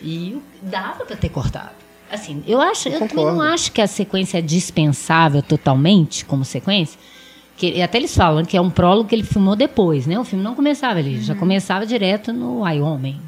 [0.02, 1.70] E dava pra ter cortado.
[2.12, 3.38] Assim, eu acho, eu, também concordo.
[3.38, 6.98] não acho que a sequência é dispensável totalmente como sequência.
[7.56, 10.18] Que até eles falam que é um prólogo que ele filmou depois, né?
[10.18, 13.18] O filme não começava ali, já começava direto no Wyoming.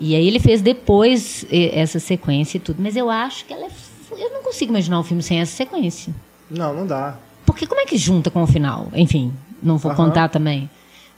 [0.00, 2.82] E aí ele fez depois essa sequência e tudo.
[2.82, 3.70] Mas eu acho que ela é.
[4.12, 6.12] Eu não consigo imaginar um filme sem essa sequência.
[6.50, 7.16] Não, não dá.
[7.46, 8.88] Porque como é que junta com o final?
[8.94, 9.32] Enfim,
[9.62, 10.06] não vou Aham.
[10.06, 10.68] contar também.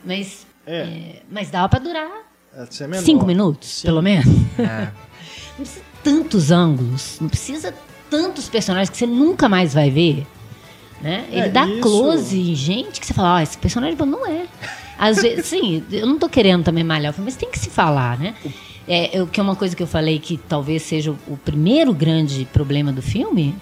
[0.05, 0.77] Mas, É.
[0.83, 2.11] é, mas dava pra durar
[2.55, 2.67] É,
[2.99, 3.87] cinco minutos, Sim.
[3.87, 4.27] pelo menos.
[4.59, 4.89] É.
[5.59, 7.75] Não precisa tantos ângulos, não precisa
[8.11, 10.27] tantos personagens que você nunca mais vai ver.
[11.01, 11.27] Né?
[11.31, 14.27] Ele É, dá isso- close em gente que você fala, ó, esse personagem bom, não
[14.27, 14.47] é.
[14.99, 17.71] Às vezes, sim, eu não tô querendo também malhar o filme, mas tem que se
[17.71, 18.35] falar, né?
[18.89, 21.93] É, eu- que é uma coisa que eu falei que talvez seja o, o primeiro
[21.95, 23.55] grande problema do filme,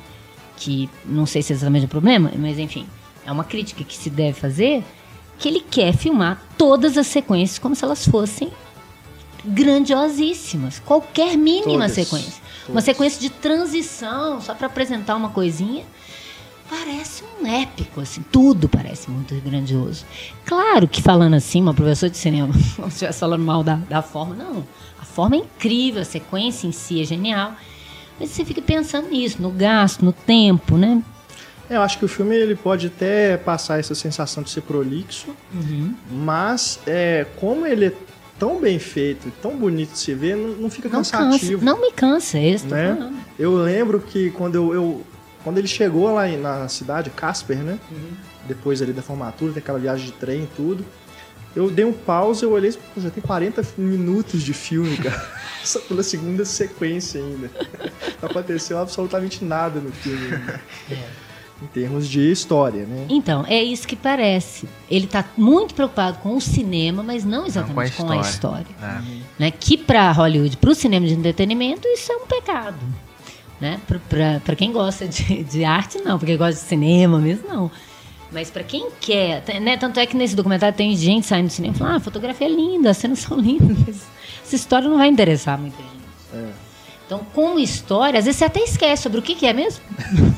[0.56, 2.86] que não sei se é exatamente o problema, mas enfim,
[3.26, 4.82] é uma crítica que se deve fazer,
[5.38, 8.50] que ele quer filmar todas as sequências como se elas fossem
[9.44, 10.78] grandiosíssimas.
[10.84, 11.92] Qualquer mínima Todas.
[11.92, 12.42] sequência.
[12.62, 12.84] Uma Todas.
[12.84, 15.84] sequência de transição, só para apresentar uma coisinha.
[16.68, 20.04] Parece um épico, assim, tudo parece muito grandioso.
[20.44, 24.36] Claro que falando assim, uma professora de cinema, se estivesse falando mal da, da forma,
[24.36, 24.64] não.
[25.14, 27.52] Forma é incrível, a sequência em si é genial.
[28.18, 31.02] Mas você fica pensando nisso, no gasto, no tempo, né?
[31.68, 35.28] É, Eu acho que o filme ele pode até passar essa sensação de ser prolixo,
[35.54, 35.94] Uhum.
[36.10, 37.92] mas é, como ele é
[38.38, 41.64] tão bem feito, e tão bonito de se ver, não, não fica Não cansa, cansativo.
[41.64, 43.12] não me cansa, é eu tô né?
[43.38, 45.06] Eu lembro que quando eu, eu-
[45.44, 47.78] quando ele chegou lá na cidade, Casper, né?
[47.90, 48.10] Uhum.
[48.48, 50.84] Depois ali da formatura, daquela viagem de trem e tudo.
[51.54, 54.96] Eu dei um pause, eu olhei, e falei, "Pô, já tem 40 minutos de filme,
[54.96, 55.40] cara.
[55.64, 57.50] Só pela segunda sequência ainda.
[58.22, 60.34] Não aconteceu absolutamente nada no filme.
[60.34, 60.60] ainda.
[61.62, 63.04] Em termos de história, né?
[63.10, 64.66] Então, é isso que parece.
[64.90, 68.66] Ele está muito preocupado com o cinema, mas não exatamente com a com a história.
[68.80, 69.02] história.
[69.06, 69.20] É.
[69.38, 69.50] Né?
[69.50, 72.78] Que para Hollywood, para o cinema de entretenimento, isso é um pecado.
[73.60, 73.78] Né?
[74.42, 76.16] Para quem gosta de, de arte, não.
[76.18, 77.70] Para quem gosta de cinema mesmo, não.
[78.32, 79.76] Mas para quem quer, t- né?
[79.76, 82.46] tanto é que nesse documentário tem gente saindo do cinema e falando: ah, a fotografia
[82.46, 84.02] é linda, as cenas são lindas.
[84.44, 85.90] Essa história não vai interessar muita gente.
[86.34, 86.50] É.
[87.06, 89.82] Então, como história, às vezes você até esquece sobre o que, que é mesmo.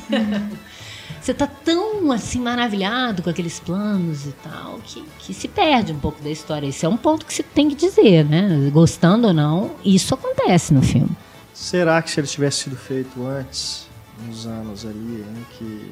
[1.21, 5.99] você tá tão assim maravilhado com aqueles planos e tal que, que se perde um
[5.99, 6.65] pouco da história.
[6.67, 8.69] Esse é um ponto que você tem que dizer, né?
[8.73, 11.11] Gostando ou não, isso acontece no filme.
[11.53, 13.87] Será que se ele tivesse sido feito antes,
[14.27, 15.91] uns anos ali, em que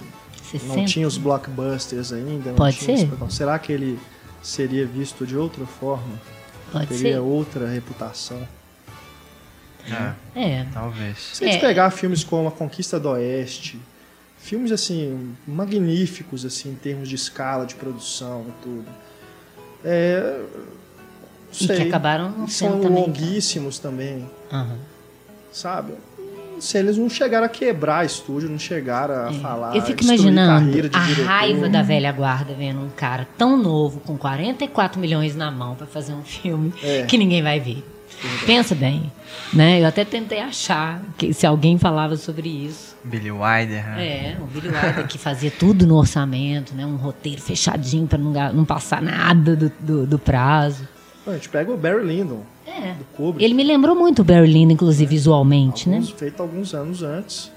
[0.51, 0.75] 60.
[0.75, 2.49] não tinha os blockbusters ainda?
[2.49, 3.09] não Pode tinha ser.
[3.29, 3.99] Será que ele
[4.41, 6.19] seria visto de outra forma?
[6.71, 7.19] Pode Teria ser.
[7.19, 8.47] outra reputação?
[9.89, 10.67] É, É.
[10.73, 11.17] talvez.
[11.33, 11.67] Se a gente É.
[11.67, 13.79] pegar filmes como A Conquista do Oeste,
[14.37, 18.85] filmes assim, magníficos assim, em termos de escala, de produção e tudo.
[19.83, 20.39] É.
[20.39, 21.87] não E que sei.
[21.89, 23.03] acabaram não São sendo também.
[23.03, 24.77] longuíssimos também, Aham.
[25.51, 25.93] sabe?
[26.61, 29.33] Se eles não chegaram a quebrar estúdio, não chegaram a É.
[29.39, 29.75] falar.
[29.75, 31.25] Eu fico imaginando carreira de a diretor.
[31.25, 35.87] raiva da velha guarda vendo um cara tão novo, com 44 milhões na mão, pra
[35.87, 37.03] fazer um filme É.
[37.03, 37.83] que ninguém vai ver.
[38.45, 39.11] Pensa bem,
[39.51, 39.81] né?
[39.81, 42.95] Eu até tentei achar que se alguém falava sobre isso.
[43.03, 44.05] Billy Wilder, né?
[44.05, 46.85] É, o Billy Wilder que fazia tudo no orçamento, né?
[46.85, 50.87] Um roteiro fechadinho pra não, não passar nada do, do, do prazo.
[51.31, 52.93] A gente pega o Barry Lyndon, É.
[52.93, 53.43] do Kubrick.
[53.43, 55.95] Ele me lembrou muito o Barry Lyndon, inclusive, visualmente, né?
[55.97, 57.51] alguns, feito alguns anos antes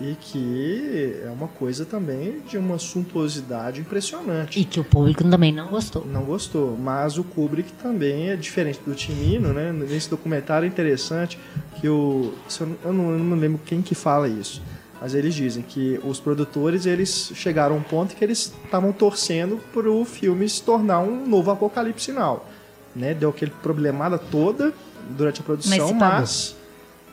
[0.00, 4.58] e que é uma coisa também de uma suntuosidade impressionante.
[4.58, 6.04] E que o público também não gostou.
[6.06, 9.70] Não gostou, mas o Kubrick também é diferente do Timino, né?
[9.70, 11.38] Nesse documentário é interessante
[11.80, 14.62] que o eu, não- eu não, lembro quem que fala isso,
[15.00, 19.60] mas eles dizem que os produtores eles chegaram a um ponto que eles estavam torcendo
[19.74, 22.48] para o filme se tornar um novo apocalipse sinal,
[22.94, 23.14] né?
[23.14, 24.72] Deu aquele problemada toda
[25.10, 26.20] durante a Mas produção, pagou.
[26.20, 26.56] mas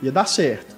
[0.01, 0.77] ia dar certo.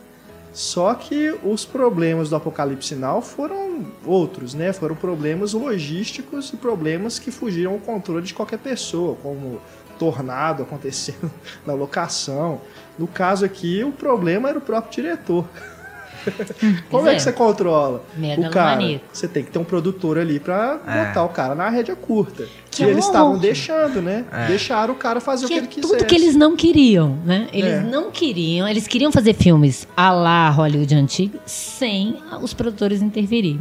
[0.53, 4.73] Só que os problemas do Apocalipse Sinal foram outros, né?
[4.73, 9.61] Foram problemas logísticos e problemas que fugiram ao controle de qualquer pessoa, como
[9.97, 11.31] tornado acontecendo
[11.65, 12.59] na locação.
[12.99, 15.45] No caso aqui, o problema era o próprio diretor.
[16.89, 17.15] Como é é.
[17.15, 18.03] que você controla
[18.37, 18.81] o cara?
[19.11, 21.05] Você tem que ter um produtor ali pra É.
[21.05, 22.47] botar o cara na rédea curta.
[22.69, 24.25] Que e é eles estavam deixando, né?
[24.31, 24.47] É.
[24.47, 25.93] Deixaram o cara fazer que o que é ele quisesse.
[25.97, 27.47] tudo que eles não queriam, né?
[27.51, 27.81] Eles É.
[27.81, 33.59] não queriam, eles queriam fazer filmes à la Hollywood antiga sem os produtores intervirem.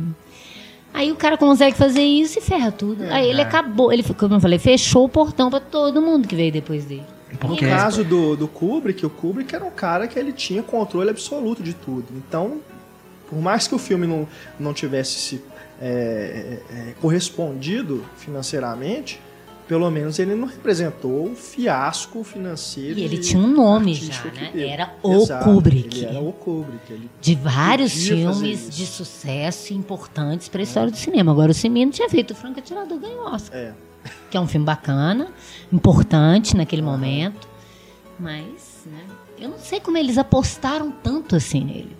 [0.92, 3.04] Aí o cara consegue fazer isso e ferra tudo.
[3.10, 3.44] Aí ele É.
[3.44, 7.04] acabou, ele, como eu falei, fechou o portão pra todo mundo que veio depois dele.
[7.42, 11.62] No caso do, do Kubrick, o Kubrick era um cara que ele tinha controle absoluto
[11.62, 12.06] de tudo.
[12.16, 12.60] Então,
[13.28, 14.26] por mais que o filme não,
[14.58, 15.42] não tivesse se
[15.80, 19.20] é, é, é, correspondido financeiramente,
[19.66, 22.98] pelo menos ele não representou o fiasco financeiro.
[22.98, 24.50] E ele tinha um nome já, né?
[24.56, 25.96] Era o Exato, Kubrick.
[25.96, 27.08] Ele era o Kubrick.
[27.20, 31.30] De vários filmes de sucesso importantes pra história do cinema.
[31.30, 33.56] Agora o Cimino tinha feito o Franco Atirador ganhou Oscar.
[33.56, 33.72] É.
[34.30, 35.28] que é um filme bacana,
[35.72, 37.48] importante naquele momento,
[38.18, 39.04] Mas, né,
[39.38, 41.96] eu não sei como eles apostaram tanto assim nele,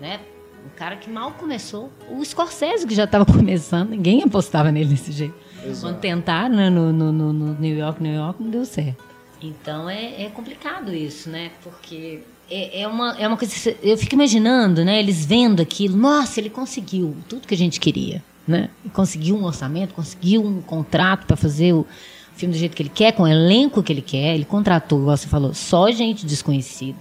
[0.00, 0.20] né?
[0.66, 5.12] Um cara que mal começou, o Scorsese que já estava começando, ninguém apostava nele desse
[5.12, 5.34] jeito.
[5.64, 5.80] Exato.
[5.80, 9.02] Quando tentaram né, no, no, no, no New York, New York, não deu certo.
[9.42, 11.50] Então é, é complicado isso, né?
[11.62, 13.76] Porque é, é, uma, é uma coisa.
[13.82, 14.98] Eu fico imaginando, né?
[14.98, 18.68] Eles vendo aquilo, nossa, ele conseguiu tudo que a gente queria, né?
[18.92, 21.86] Conseguiu um orçamento, conseguiu um contrato para fazer o
[22.34, 24.34] filme do jeito que ele quer, com o elenco que ele quer.
[24.34, 26.98] Ele contratou, igual você falou, só gente desconhecida.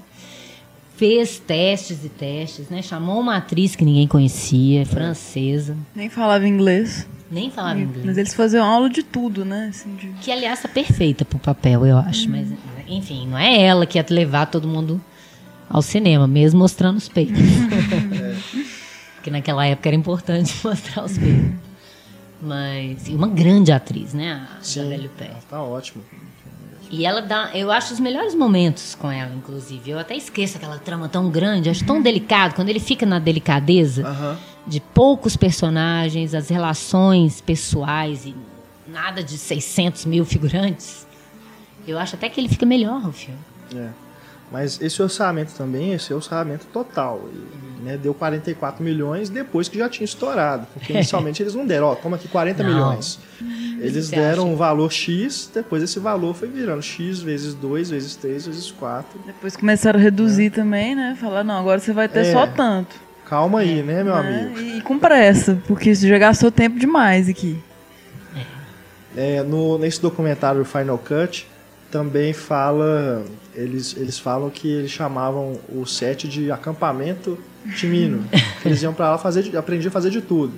[0.95, 2.81] Fez testes e testes, né?
[2.81, 7.07] Chamou uma atriz que ninguém conhecia, francesa, Nem falava inglês.
[7.31, 8.05] nem falava inglês.
[8.05, 9.67] Mas eles faziam aula de tudo, né?
[9.69, 10.07] Assim, de...
[10.21, 12.29] Que, aliás, tá perfeita pro papel, eu acho.
[12.29, 12.49] Mas,
[12.87, 15.01] enfim, não é ela que ia levar todo mundo
[15.69, 17.39] ao cinema, mesmo mostrando os peitos.
[19.19, 21.51] Porque naquela época era importante mostrar os peitos.
[22.41, 24.47] Mas, e uma grande atriz, né?
[24.57, 24.79] A Sim.
[24.79, 25.43] Isabelle Huppert.
[25.49, 26.01] Tá ótimo.
[26.89, 29.91] E ela dá, eu acho os melhores momentos com ela, inclusive.
[29.91, 32.55] Eu até esqueço aquela trama tão grande, acho tão delicado.
[32.55, 34.37] Quando ele fica na delicadeza Aham.
[34.65, 38.33] de poucos personagens, as relações pessoais e
[38.87, 41.05] nada de 600 mil figurantes,
[41.85, 43.37] eu acho até que ele fica melhor o filme.
[43.75, 43.89] É.
[44.51, 47.21] Mas esse orçamento também, esse é orçamento total.
[47.31, 50.65] E, né, deu 44 milhões depois que já tinha estourado.
[50.73, 52.69] Porque inicialmente eles não deram, ó, toma aqui 40 Não.
[52.69, 53.19] milhões.
[53.79, 54.51] Eles Você deram acha?
[54.53, 59.19] um valor X, depois esse valor foi virando X vezes 2, vezes 3, vezes 4.
[59.25, 61.15] Depois começaram a reduzir também, né?
[61.19, 62.31] Falar, não, agora você vai ter É.
[62.33, 62.95] só tanto.
[63.27, 64.49] Calma aí, né, meu né?
[64.49, 64.59] amigo?
[64.59, 67.61] E, com pressa, porque você já gastou tempo demais aqui.
[69.15, 71.47] É, no, nesse documentário Final Cut
[71.91, 73.23] também fala.
[73.55, 77.37] Eles, eles falam que eles chamavam o set de acampamento
[77.75, 78.25] timino.
[78.65, 80.53] eles iam pra lá fazer, aprender a fazer de tudo.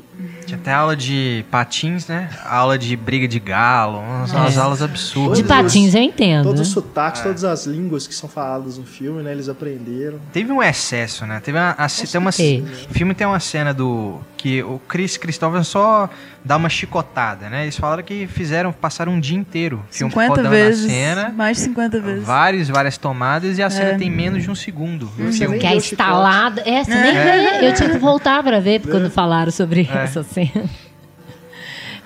[0.52, 2.30] Tinha até aula de patins, né?
[2.46, 4.60] Aula de briga de galo, umas, umas É.
[4.60, 5.38] aulas absurdas.
[5.38, 6.44] De patins eu entendo.
[6.44, 9.32] Todos os sotaques, todas as línguas que são faladas no filme, né?
[9.32, 10.20] Eles aprenderam.
[10.34, 11.40] Teve um excesso, né?
[11.40, 15.64] Teve uma, a, tem uma, o filme tem uma cena do que o Chris Christopher
[15.64, 16.10] só
[16.44, 17.64] dá uma chicotada, né?
[17.64, 20.86] Eles falaram que fizeram, passaram um dia inteiro filme 50 rodando vezes.
[20.86, 22.24] a cena, Mais de 50 vezes.
[22.26, 23.98] várias, várias tomadas e a cena É.
[23.98, 25.10] tem menos de um segundo.
[25.18, 26.62] Nem Que é instalada.
[26.66, 27.68] É, você nem vê.
[27.68, 30.04] Eu tive que voltar pra ver quando falaram sobre É.
[30.06, 30.41] essa cena.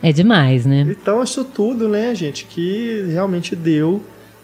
[0.04, 0.86] É demais, né?
[0.88, 4.04] Então, isso tudo, né, gente, que realmente deu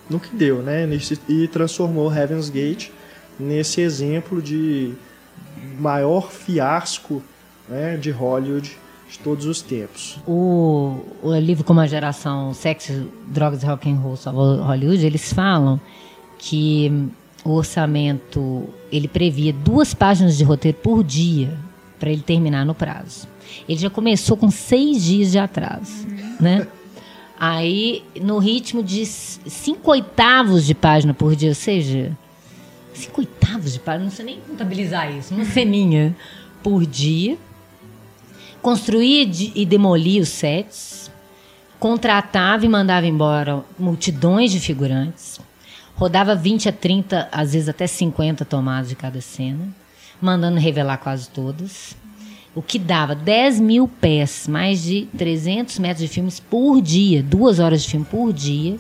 [0.10, 0.90] no que deu, né?
[1.30, 2.90] E transformou Heaven's Gate
[3.40, 4.94] nesse exemplo de
[5.80, 7.22] maior fiasco
[7.70, 8.78] né, de Hollywood
[9.10, 10.20] de todos os tempos.
[10.28, 15.32] O, o livro como a geração Sexo, Drogas e Rock and Roll salvou Hollywood, eles
[15.34, 15.80] falam
[16.38, 17.10] que
[17.44, 21.58] o orçamento ele previa duas páginas de roteiro por dia
[22.00, 23.28] para ele terminar no prazo.
[23.68, 26.08] Ele já começou com seis dias de atraso,
[26.40, 26.68] né?
[27.40, 32.16] Aí, no ritmo de cinco oitavos de página por dia, ou seja,
[32.94, 36.16] cinco oitavos de página, não sei nem contabilizar isso, uma ceninha
[36.62, 37.38] por dia.
[38.62, 41.10] Construía e demolia os sets,
[41.80, 45.40] contratava e mandava embora multidões de figurantes,
[45.96, 49.68] rodava 20 a 30, às vezes até 50 tomadas de cada cena,
[50.22, 51.98] mandando revelar quase todas,
[52.54, 57.60] o que dava 10 mil pés, mais de 300 metros de filmes por dia, duas
[57.60, 58.78] horas de filme por dia,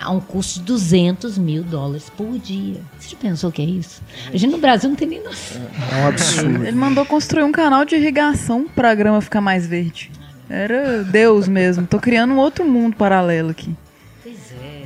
[0.00, 2.80] a um custo de 200 mil dólares por dia.
[2.98, 4.00] Você já pensou o que é isso?
[4.32, 5.60] A gente no Brasil não tem nem noção.
[5.92, 6.64] É um absurdo.
[6.64, 10.10] Ele mandou construir um canal de irrigação pra grama ficar mais verde.
[10.48, 11.86] Era Deus mesmo.
[11.86, 13.70] Tô criando um outro mundo paralelo aqui.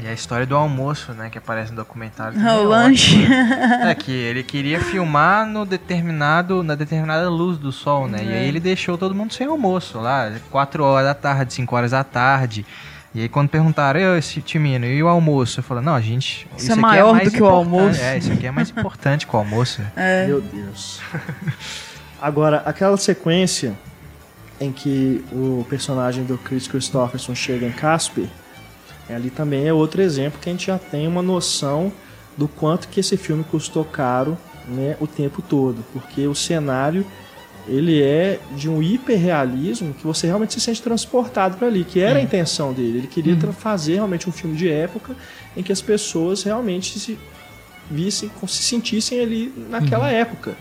[0.04, 0.06] É.
[0.06, 2.38] E a história do almoço, né, que aparece no documentário.
[2.38, 3.26] Ah, também o é lanche.
[3.88, 8.22] É que ele queria filmar no determinado, na determinada luz do sol, né?
[8.22, 8.38] E É.
[8.40, 12.04] aí ele deixou todo mundo sem almoço lá, 4 horas da tarde, 5 horas da
[12.04, 12.66] tarde.
[13.14, 15.60] E aí quando perguntaram, "E esse Timino, e o almoço?
[15.60, 18.00] Eu falei, não, gente, Isso é aqui maior mais do que o importante." almoço.
[18.02, 19.80] É, isso aqui é mais importante que o almoço.
[19.96, 20.26] É.
[20.26, 21.00] Meu Deus.
[22.20, 23.74] Agora, aquela sequência
[24.60, 28.26] em que o personagem do Chris Christopherson chega em Casper,
[29.12, 31.92] ali também é outro exemplo que a gente já tem uma noção
[32.36, 34.36] do quanto que esse filme custou caro
[34.66, 35.84] né, o tempo todo.
[35.92, 37.04] Porque o cenário
[37.66, 42.18] ele é de um hiperrealismo que você realmente se sente transportado para ali, que era
[42.18, 42.98] a intenção dele.
[42.98, 45.16] Ele queria tra- fazer realmente um filme de época
[45.56, 47.18] em que as pessoas realmente se
[47.90, 50.56] vissem, se sentissem ali naquela época,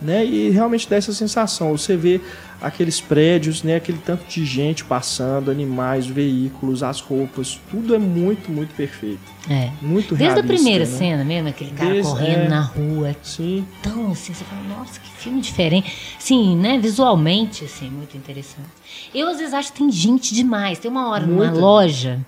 [0.00, 0.24] né?
[0.24, 1.72] E realmente dá essa sensação.
[1.76, 2.20] Você vê
[2.60, 3.76] aqueles prédios, né?
[3.76, 9.20] Aquele tanto de gente passando, animais, veículos, as roupas, tudo é muito, muito perfeito,
[9.50, 9.70] É.
[9.82, 10.90] muito Desde a primeira né?
[10.90, 12.48] cena mesmo, aquele cara Desde- correndo é.
[12.48, 15.92] na rua, Sim, tão assim, você fala, nossa, que filme diferente.
[16.18, 18.68] Sim, né, visualmente, assim, muito interessante.
[19.14, 20.78] Eu às vezes acho que tem gente demais.
[20.78, 21.60] Tem uma hora numa Muita.
[21.60, 22.20] loja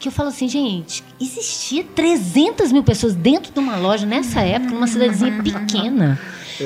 [0.00, 4.72] que eu falo assim, gente, existia 300 mil pessoas dentro de uma loja nessa época,
[4.72, 6.18] numa cidadezinha pequena.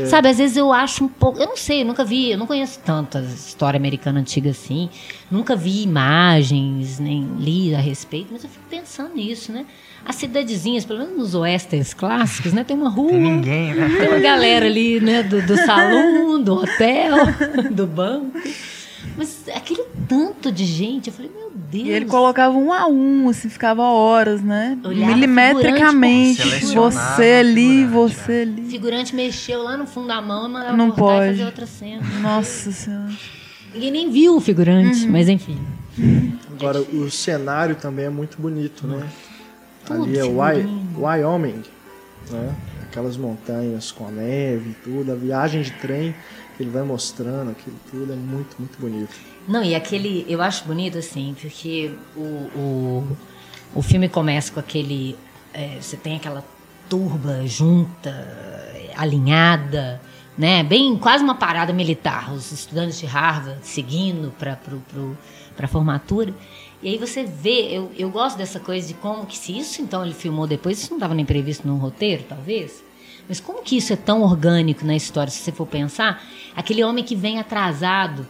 [0.06, 1.40] Sabe, às vezes eu acho um pouco.
[1.40, 4.88] Eu não sei, eu nunca vi, eu não conheço tanta história americana antiga assim.
[5.30, 9.66] Nunca vi imagens, nem li a respeito, mas eu fico pensando nisso, né?
[10.04, 12.64] As cidadezinhas, pelo menos nos westerns clássicos, né?
[12.64, 13.10] Tem uma rua.
[13.10, 13.96] Tem ninguém, né?
[13.98, 15.22] Tem uma galera ali, né?
[15.22, 17.16] Do, do salão, do hotel,
[17.70, 18.32] do banco.
[19.16, 21.86] Mas aquele tanto de gente, eu falei, meu Deus.
[21.86, 24.78] E ele colocava um a um, assim, ficava horas, né?
[24.84, 26.42] Olhava Milimetricamente.
[26.74, 28.62] Você ali, você O ali.
[28.70, 31.30] figurante mexeu lá no fundo da mão e mandava Não e pode.
[31.32, 32.02] fazer outra cena.
[32.20, 33.12] Nossa senhora.
[33.72, 35.58] Ninguém nem viu o figurante, mas enfim.
[36.52, 39.06] Agora, o cenário também é muito bonito, né?
[39.84, 40.24] Tudo Ali é.
[40.24, 41.62] Wyoming,
[42.30, 42.54] né?
[42.84, 46.14] Aquelas montanhas com a neve e tudo, a viagem de trem
[46.62, 49.14] ele vai mostrando, aquilo tudo é muito, muito bonito.
[49.46, 50.24] Não, e aquele.
[50.28, 53.16] Eu acho bonito, assim, porque o, o,
[53.74, 55.16] o filme começa com aquele.
[55.52, 56.44] é, você tem aquela
[56.88, 58.26] turba junta,
[58.96, 60.00] alinhada,
[60.36, 60.62] né?
[60.62, 62.32] Bem, quase uma parada militar.
[62.32, 64.58] Os estudantes de Harvard seguindo para
[65.58, 66.34] a formatura.
[66.82, 70.04] E aí você vê, eu, eu gosto dessa coisa de como que se isso então
[70.04, 72.84] ele filmou depois, isso não estava nem previsto no roteiro, talvez.
[73.28, 76.22] Mas como que isso é tão orgânico na história, se você for pensar?
[76.54, 78.26] Aquele homem que vem atrasado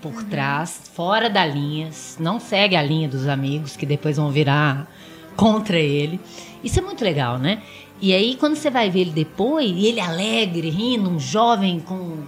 [0.00, 4.90] por trás, fora da linha, não segue a linha dos amigos que depois vão virar
[5.36, 6.20] contra ele.
[6.62, 7.62] Isso é muito legal, né?
[8.00, 12.24] E aí quando você vai ver ele depois, e ele alegre, rindo, um jovem com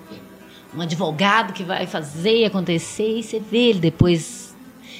[0.76, 4.43] um advogado que vai fazer acontecer, e você vê ele depois.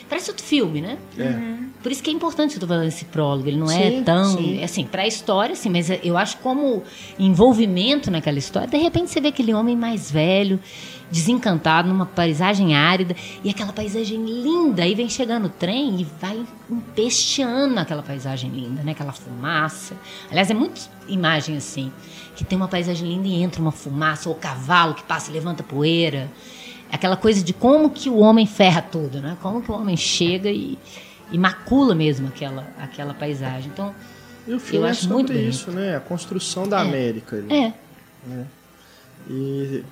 [0.09, 0.99] Parece outro filme, né?
[1.19, 1.65] É.
[1.83, 3.47] Por isso que é importante eu tô falando esse prólogo.
[3.47, 4.25] Ele não Sim, é tão.
[4.37, 4.59] sim.
[4.59, 6.83] é Assim, pra história, sim, mas eu acho como
[7.19, 8.67] envolvimento naquela história.
[8.67, 10.59] De repente você vê aquele homem mais velho,
[11.11, 14.83] desencantado, numa paisagem árida, e aquela paisagem linda.
[14.83, 18.93] Aí vem chegando o trem e vai empesteando aquela paisagem linda, né?
[18.93, 19.95] Aquela fumaça.
[20.31, 21.93] Aliás, é muita imagem assim,
[22.35, 25.35] que tem uma paisagem linda e entra uma fumaça, ou o cavalo que passa e
[25.35, 26.31] levanta poeira.
[26.93, 29.37] Aquela coisa de como que o homem ferra tudo, né?
[29.43, 30.79] Como que o homem chega e,
[31.33, 33.71] e macula mesmo aquela, aquela paisagem.
[33.73, 33.95] Então,
[34.47, 35.97] E o filme Eu é acho sobre muito isso, né?
[35.97, 36.83] A construção da É.
[36.83, 37.37] América.
[37.37, 37.53] ali.
[37.53, 37.73] é.
[39.29, 39.83] E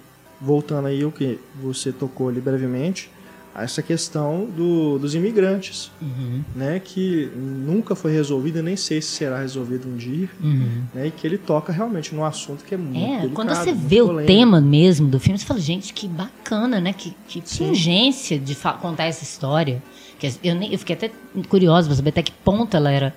[0.40, 3.10] voltando aí o que você tocou ali brevemente,
[3.54, 6.80] a essa questão do- dos imigrantes, Uhum, né?
[6.82, 10.82] Que nunca foi resolvida, nem sei se será resolvido um dia, uhum.
[10.94, 11.08] né?
[11.08, 14.00] E que ele toca realmente num assunto que é muito É, delicado, quando você vê
[14.00, 14.26] o polêmico.
[14.32, 16.92] tema mesmo do filme, você fala, gente, que bacana, né?
[16.94, 19.82] Que, que pungência de contar essa história.
[20.18, 21.10] Que eu, nem, eu fiquei até
[21.48, 23.14] curiosa pra saber até que ponto ela era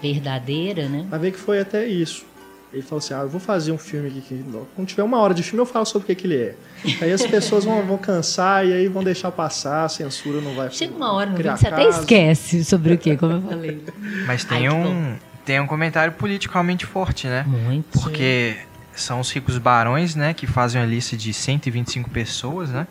[0.00, 1.06] verdadeira, né?
[1.10, 2.24] Vai ver que foi até isso.
[2.72, 4.20] Ele falou assim: ah, eu vou fazer um filme aqui.
[4.20, 4.44] que
[4.74, 6.54] Quando tiver uma hora de filme, eu falo sobre o que, que ele é.
[7.00, 10.70] Aí as pessoas vão, vão cansar e aí vão deixar passar, a censura não vai
[10.70, 13.84] Chega uma hora no criar você até esquece sobre o que, como eu falei.
[14.26, 17.44] Mas Ai, tem que um, tem um comentário politicamente forte, né?
[17.46, 18.00] Muito.
[18.00, 18.56] Porque
[18.94, 22.86] são os ricos barões, né, que fazem uma lista de 125 pessoas, né,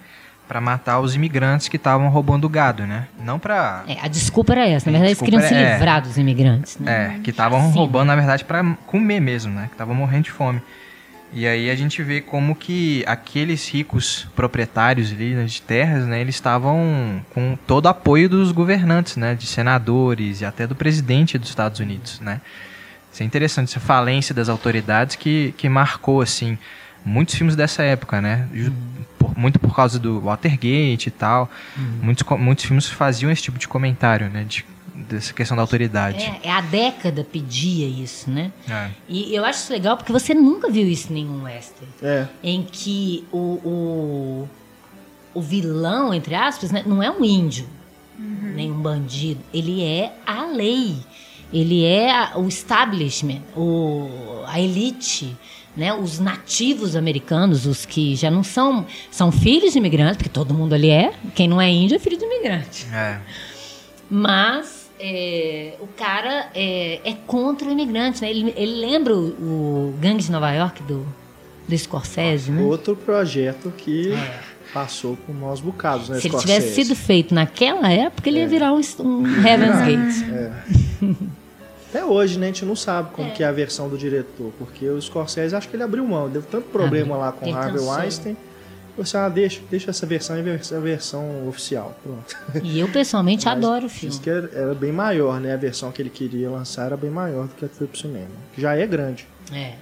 [0.50, 3.08] para matar os imigrantes que estavam roubando gado, né?
[3.24, 4.88] Não para É, a desculpa era essa.
[4.90, 7.18] Na verdade, eles queriam se desculpa é- livrar dos imigrantes, né?
[7.18, 7.78] É, que estavam Sim.
[7.78, 9.68] roubando, na verdade, pra comer mesmo, né?
[9.68, 10.60] Que estavam morrendo de fome.
[11.32, 16.20] E aí a gente vê como que aqueles ricos proprietários ali né, de terras, né?
[16.20, 19.36] Eles estavam com todo o apoio dos governantes, né?
[19.36, 22.42] De senadores e até do presidente dos Estados Unidos, né?
[23.14, 26.58] Isso é interessante, essa falência das autoridades que, que marcou, assim,
[27.06, 28.48] muitos filmes dessa época, né?
[28.54, 28.74] Ju-
[29.18, 31.50] por- muito por causa do Watergate e tal.
[32.02, 34.44] Muitos, co- muitos filmes faziam esse tipo de comentário, né?
[34.48, 34.66] De,
[35.10, 36.24] dessa questão da autoridade.
[36.44, 38.52] É, é a década pedia isso, né?
[38.70, 38.90] É.
[39.08, 41.92] E eu acho isso legal porque você nunca viu isso em nenhum western.
[42.02, 44.50] É, Em que o, o,
[45.34, 47.68] o vilão, entre aspas, né, não é um índio,
[48.18, 49.40] nem um bandido.
[49.54, 50.98] Ele é a lei.
[51.52, 55.36] Ele é a- o establishment, o, a elite,
[55.80, 55.94] né?
[55.94, 58.86] Os nativos americanos, os que já não são...
[59.10, 61.14] São filhos de imigrantes, porque todo mundo ali é.
[61.34, 62.88] Quem não é índio é filho de imigrante.
[62.94, 63.20] É.
[64.10, 68.30] Mas é, o cara é, é contra o imigrante, né?
[68.30, 71.06] Ele, ele lembra o, o Gangue de Nova York do,
[71.68, 72.62] do Scorsese, né?
[72.62, 74.14] outro projeto que
[74.74, 76.20] passou por maus bocados, né?
[76.20, 76.60] Se ele Scorsese.
[76.60, 81.20] tivesse sido feito naquela época, ele ia virar um, um Heaven's Gate.
[81.90, 84.88] Até hoje, né, a gente não sabe como que é a versão do diretor, porque
[84.88, 87.82] o Scorsese, acho que ele abriu mão, deu tanto problema lá com Harvey.
[87.82, 88.38] Weinstein.
[88.96, 91.98] Você, ah, deixa, deixa essa versão e essa versão oficial.
[92.04, 92.36] Pronto.
[92.62, 94.20] E eu, pessoalmente, Mas adoro o Diz filme.
[94.20, 95.54] que era, era bem maior, né?
[95.54, 97.98] A versão que ele queria lançar era bem maior do que a que foi pro
[97.98, 98.28] cinema.
[98.54, 99.26] que Já é grande.
[99.54, 99.76] É.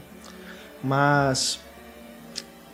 [0.83, 1.59] Mas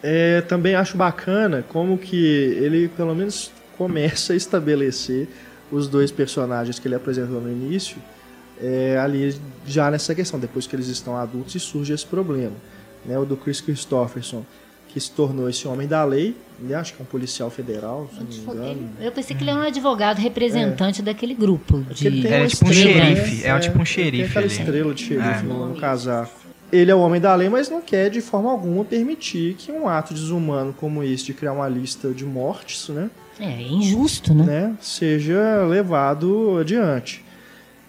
[0.03, 5.29] é, também acho bacana como que ele pelo menos começa a estabelecer
[5.71, 7.97] os dois personagens que ele apresentou no início,
[8.63, 9.35] é, ali
[9.67, 12.53] já nessa questão, depois que eles estão adultos e surge esse problema.
[13.05, 13.19] Né?
[13.19, 14.45] O do Chris Christopherson,
[14.87, 18.19] que se tornou esse homem da lei, ele acho que é um policial federal, se
[18.19, 18.89] não me engano.
[19.01, 21.83] Eu pensei que ele era um advogado representante daquele grupo.
[21.99, 22.27] Ele De...
[22.27, 23.49] Era uma tipo um xerife, né?
[23.49, 24.53] é tipo um ele xerife Tem aquela ali.
[24.53, 25.41] estrela de xerife É.
[25.41, 26.31] no, no casaco.
[26.71, 29.87] Ele é o homem da lei, mas não quer de forma alguma permitir que um
[29.87, 33.09] ato desumano como esse de criar uma lista de mortes, né,
[33.39, 34.43] É, é injusto, né?
[34.43, 37.23] né, seja levado adiante.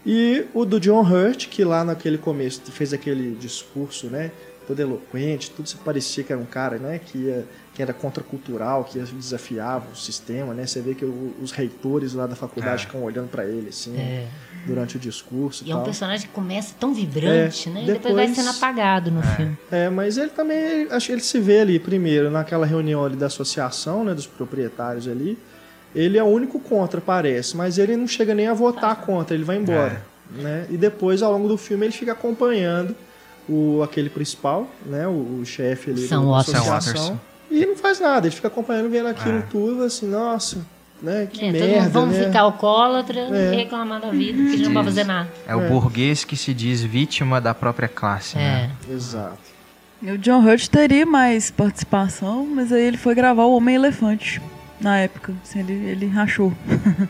[0.07, 4.30] E o do John Hurt, que lá naquele começo fez aquele discurso, né,
[4.66, 7.44] todo eloquente, tudo se parecia que era um cara, né, que, ia,
[7.74, 12.26] que era contracultural, que desafiava o sistema, né, você vê que o- os reitores lá
[12.26, 12.86] da faculdade É.
[12.86, 14.26] ficam olhando para ele, assim, É.
[14.66, 17.82] durante o discurso e, E é um personagem que começa tão vibrante, É, né?
[17.82, 19.57] E depois vai sendo apagado no filme.
[19.70, 23.26] É, mas ele também, acho que ele se vê ali primeiro naquela reunião ali da
[23.26, 25.38] associação, né, dos proprietários ali.
[25.95, 29.45] Ele é o único contra, parece, mas ele não chega nem a votar contra, ele
[29.45, 30.66] vai embora, né?
[30.68, 32.97] E depois ao longo do filme ele fica acompanhando
[33.49, 37.20] o aquele principal, né, o, o chefe ali Sam da associação.
[37.51, 39.42] E não faz nada, ele fica acompanhando, vendo aquilo É.
[39.42, 40.59] tudo, assim, nossa,
[41.03, 42.24] né, que É, todo merda, mundo vamos né?
[42.24, 43.53] ficar alcoólatra É.
[43.53, 45.28] e reclamar da vida, que não vai fazer nada.
[45.47, 48.70] É o burguês que se diz vítima da própria classe, né?
[48.88, 48.92] É.
[48.92, 49.38] Exato.
[50.03, 54.40] E o John Hurt teria mais participação, mas aí ele foi gravar o Homem-Elefante
[54.81, 55.33] na época.
[55.43, 56.53] Assim, ele, ele rachou.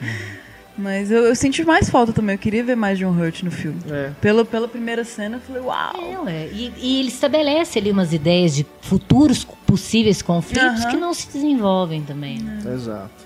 [0.77, 2.35] mas eu, eu senti mais falta também.
[2.35, 3.81] Eu queria ver mais John Hurt no filme.
[3.91, 4.11] É.
[4.21, 6.29] Pela, pela primeira cena, eu falei, uau!
[6.29, 6.49] É.
[6.53, 10.91] E, e ele estabelece ali umas ideias de futuros possíveis conflitos Aham.
[10.91, 12.39] que não se desenvolvem também.
[12.39, 12.61] né?
[12.73, 13.25] Exato.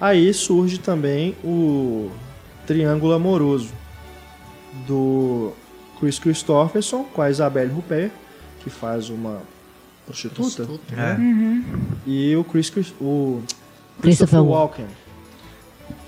[0.00, 2.10] Aí surge também o
[2.66, 3.72] triângulo amoroso
[4.86, 5.52] do
[5.98, 8.10] Chris Christopherson com a Isabelle Huppert,
[8.62, 9.40] que faz uma
[10.06, 10.94] prostituta, Prostituta.
[10.96, 11.16] né?
[11.18, 11.64] Uhum.
[12.06, 14.86] e o Chris o Christopher Christopher Walken,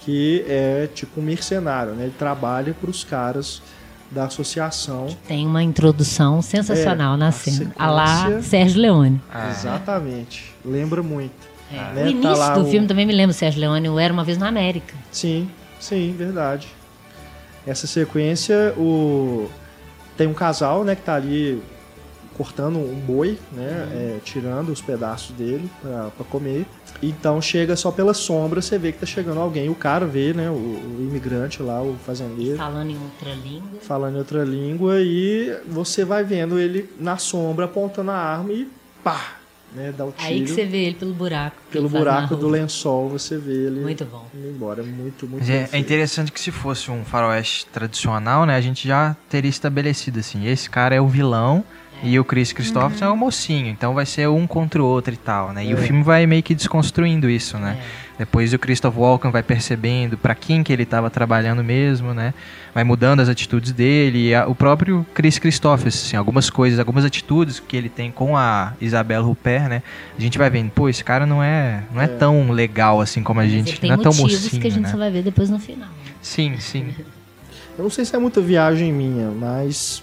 [0.05, 2.05] que é tipo um mercenário, né?
[2.05, 3.61] Ele trabalha para os caras
[4.11, 5.09] da associação.
[5.27, 7.73] Tem uma introdução sensacional É, na cena.
[7.77, 9.21] A lá Sérgio Leone.
[9.33, 10.55] Ah, Exatamente.
[10.65, 11.35] Lembra muito.
[11.73, 11.77] É.
[11.95, 12.05] né?
[12.05, 14.23] O início Tá do o- filme também me lembra o Sérgio Leone, o Era Uma
[14.23, 14.95] Vez na América.
[15.11, 16.69] Sim, sim, verdade.
[17.67, 19.51] Essa sequência, o
[20.17, 21.61] tem um casal, né, que tá ali
[22.37, 26.67] cortando um boi, né, é, tirando os pedaços dele pra, pra comer.
[27.03, 29.69] Então chega só pela sombra, você vê que tá chegando alguém.
[29.69, 33.81] O cara vê, né, o, o imigrante lá, o fazendeiro, Falando em outra língua.
[33.81, 38.69] falando em outra língua e você vai vendo ele na sombra apontando a arma e
[39.03, 39.37] pá,
[39.75, 40.29] né, dá o tiro.
[40.29, 41.57] Aí que você vê ele pelo buraco.
[41.71, 44.27] Pelo buraco do lençol, você vê ele Muito bom.
[44.35, 44.83] indo embora.
[44.83, 49.15] Muito, muito é, é interessante que se fosse um faroeste tradicional, né, a gente já
[49.29, 51.63] teria estabelecido assim, esse cara é o vilão
[52.03, 55.17] e o Chris Christopherson é o mocinho, então vai ser um contra o outro e
[55.17, 55.65] tal, né?
[55.65, 55.81] E o É.
[55.81, 57.79] filme vai meio que desconstruindo isso, né?
[58.19, 62.33] Depois o Christopher Walken vai percebendo pra quem que ele estava trabalhando mesmo, né?
[62.75, 67.05] Vai mudando as atitudes dele, e a- o próprio Chris Christopherson, assim, algumas coisas, algumas
[67.05, 69.83] atitudes que ele tem com a Isabelle Huppert, né?
[70.17, 72.09] A gente vai vendo, pô, esse cara não é, não é, É.
[72.09, 74.85] tão legal assim como a Mas gente, não é tão motivos mocinho, que a gente
[74.85, 74.91] né?
[74.91, 75.89] só vai ver depois no final.
[76.23, 76.95] Sim, sim.
[77.79, 80.03] Eu não sei se é muita viagem minha, mas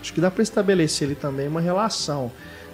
[0.00, 2.30] acho que dá para estabelecer ali também uma relação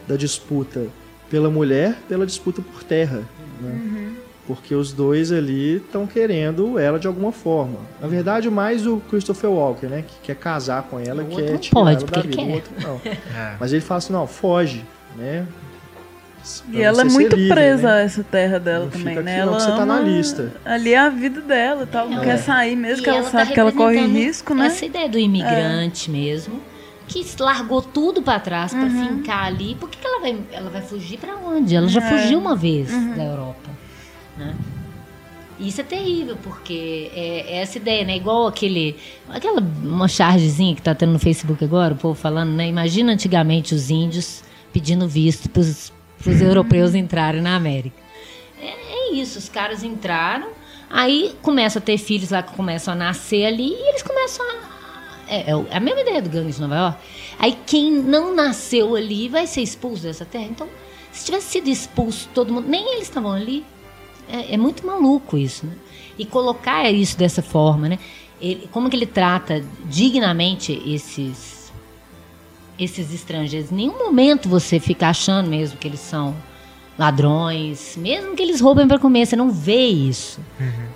[0.07, 0.87] da disputa
[1.31, 3.23] pela mulher, pela disputa por terra,
[3.61, 4.13] né?
[4.47, 7.79] Porque os dois ali estão querendo ela de alguma forma.
[7.99, 10.05] Na verdade, mais o Christopher Walker, né?
[10.07, 12.43] Que quer casar com ela, O quer outro não tirar pode, ela da vida.
[12.43, 12.55] O quer.
[12.55, 13.01] outro não.
[13.35, 13.57] É.
[13.59, 14.85] Mas ele fala assim, não, foge,
[15.17, 15.47] né?
[16.69, 18.05] E Pra ela é muito livre, presa a né?
[18.05, 19.39] essa terra dela Não também, fica né?
[19.39, 20.53] não, Ela você tá na lista.
[20.63, 22.11] Ali é a vida dela e tal.
[22.11, 22.25] Não É.
[22.25, 24.67] quer sair mesmo, que E ela, tá sabe que ela corre risco, né?
[24.67, 26.61] Essa ideia do imigrante mesmo,
[27.09, 29.09] que largou tudo pra trás Uhum.
[29.17, 29.75] fincar ali.
[29.75, 31.75] Por que, que ela, vai, ela vai fugir pra onde?
[31.75, 32.09] Ela já É.
[32.09, 33.15] fugiu uma vez Uhum.
[33.17, 33.71] da Europa.
[34.37, 34.55] Né?
[35.61, 38.17] Isso é terrível, porque é, é essa ideia, né?
[38.17, 38.97] Igual aquele.
[39.29, 42.67] Aquela uma chargezinha que tá tendo no Facebook agora, o povo falando, né?
[42.67, 44.43] Imagina antigamente os índios
[44.73, 47.95] pedindo visto pros, pros europeus entrarem na América.
[48.61, 50.49] É, é isso, os caras entraram,
[50.91, 54.74] aí começam a ter filhos lá que começam a nascer ali e eles começam a.
[55.35, 56.99] É, é é a mesma ideia do gangue de Nova York.
[57.39, 60.45] Aí quem não nasceu ali vai ser expulso dessa terra.
[60.45, 60.69] Então,
[61.13, 63.65] se tivesse sido expulso todo mundo, nem eles estavam ali.
[64.29, 65.73] É, é muito maluco isso, né?
[66.19, 67.99] E colocar isso dessa forma, né?
[68.41, 71.73] Ele- como que ele trata dignamente esses
[72.79, 73.71] esses estrangeiros?
[73.71, 76.35] Em nenhum momento você fica achando mesmo que eles são
[76.99, 80.41] ladrões, mesmo que eles roubem para comer, você não vê isso,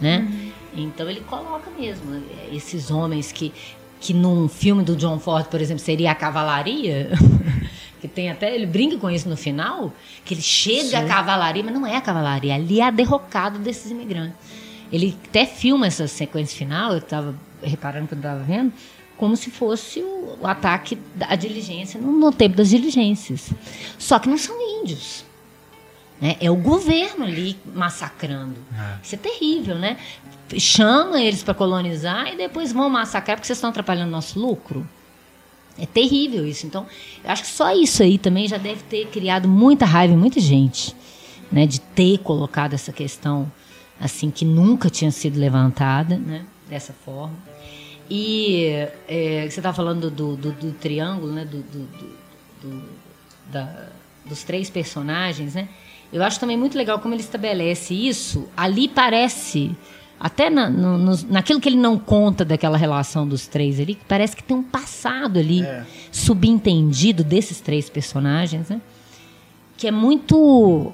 [0.01, 0.27] né?
[0.75, 3.53] Então ele coloca mesmo é, esses homens que
[4.01, 7.11] que num filme do John Ford, por exemplo, seria a cavalaria,
[8.01, 9.93] que tem até ele brinca com isso no final,
[10.25, 13.91] que ele chega à cavalaria, mas não é a cavalaria, ali é a derrocada desses
[13.91, 14.37] imigrantes.
[14.93, 18.73] Ele até filma essa sequência final, eu estava reparando quando estava vendo,
[19.17, 23.51] como se fosse o, o ataque da diligência no, no, tempo das diligências.
[23.99, 25.25] Só que não são índios.
[26.21, 26.37] Né?
[26.41, 28.57] É o governo ali massacrando.
[28.77, 28.99] É.
[29.03, 29.97] Isso é terrível, né?
[30.59, 34.89] Chama eles para colonizar e depois vão massacrar porque vocês estão atrapalhando nosso lucro.
[35.79, 36.67] É terrível isso.
[36.67, 36.87] Então,
[37.23, 40.41] eu acho que só isso aí também já deve ter criado muita raiva em muita
[40.41, 40.95] gente,
[41.53, 41.67] né?
[41.67, 43.51] De ter colocado essa questão
[44.01, 46.45] assim que nunca tinha sido levantada, né?
[46.69, 47.37] Dessa forma.
[48.11, 48.65] E
[49.07, 51.45] é, você estava falando do, do, do, triângulo, né?
[51.45, 52.89] Do, do
[53.53, 53.89] da,
[54.25, 55.69] dos três personagens, né?
[56.13, 58.49] Eu acho também muito legal como ele estabelece isso.
[58.57, 59.77] Ali parece
[60.19, 64.35] até na, no, no, naquilo que ele não conta daquela relação dos três ali, parece
[64.35, 65.85] que tem um passado ali é.
[66.11, 68.81] subentendido desses três personagens, né?
[69.77, 70.93] Que é muito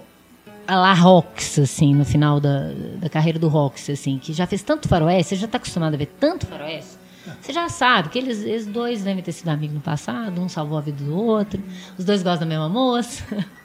[0.67, 4.63] a la Rox, assim, no final da, da carreira do Rox, assim, que já fez
[4.63, 6.99] tanto faroeste, você já está acostumado a ver tanto faroeste,
[7.41, 10.77] você já sabe que eles, eles dois devem ter sido amigos no passado, um salvou
[10.77, 11.63] a vida do outro,
[11.97, 13.25] os dois gostam da mesma moça.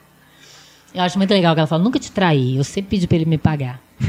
[0.94, 3.26] Eu acho muito legal que ela fala, nunca te traí, eu sempre pedi para ele
[3.26, 3.80] me pagar.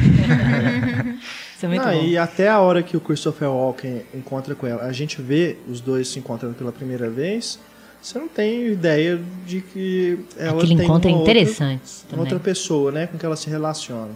[1.55, 2.03] Isso é muito Não, bom.
[2.03, 5.79] E até a hora que o Christopher Walken encontra com ela, a gente vê os
[5.79, 7.59] dois se encontrando pela primeira vez,
[8.01, 12.39] você não tem ideia de que ela Aquele tem encontro uma é interessante outra, outra
[12.39, 14.11] pessoa, né, com que ela se relaciona.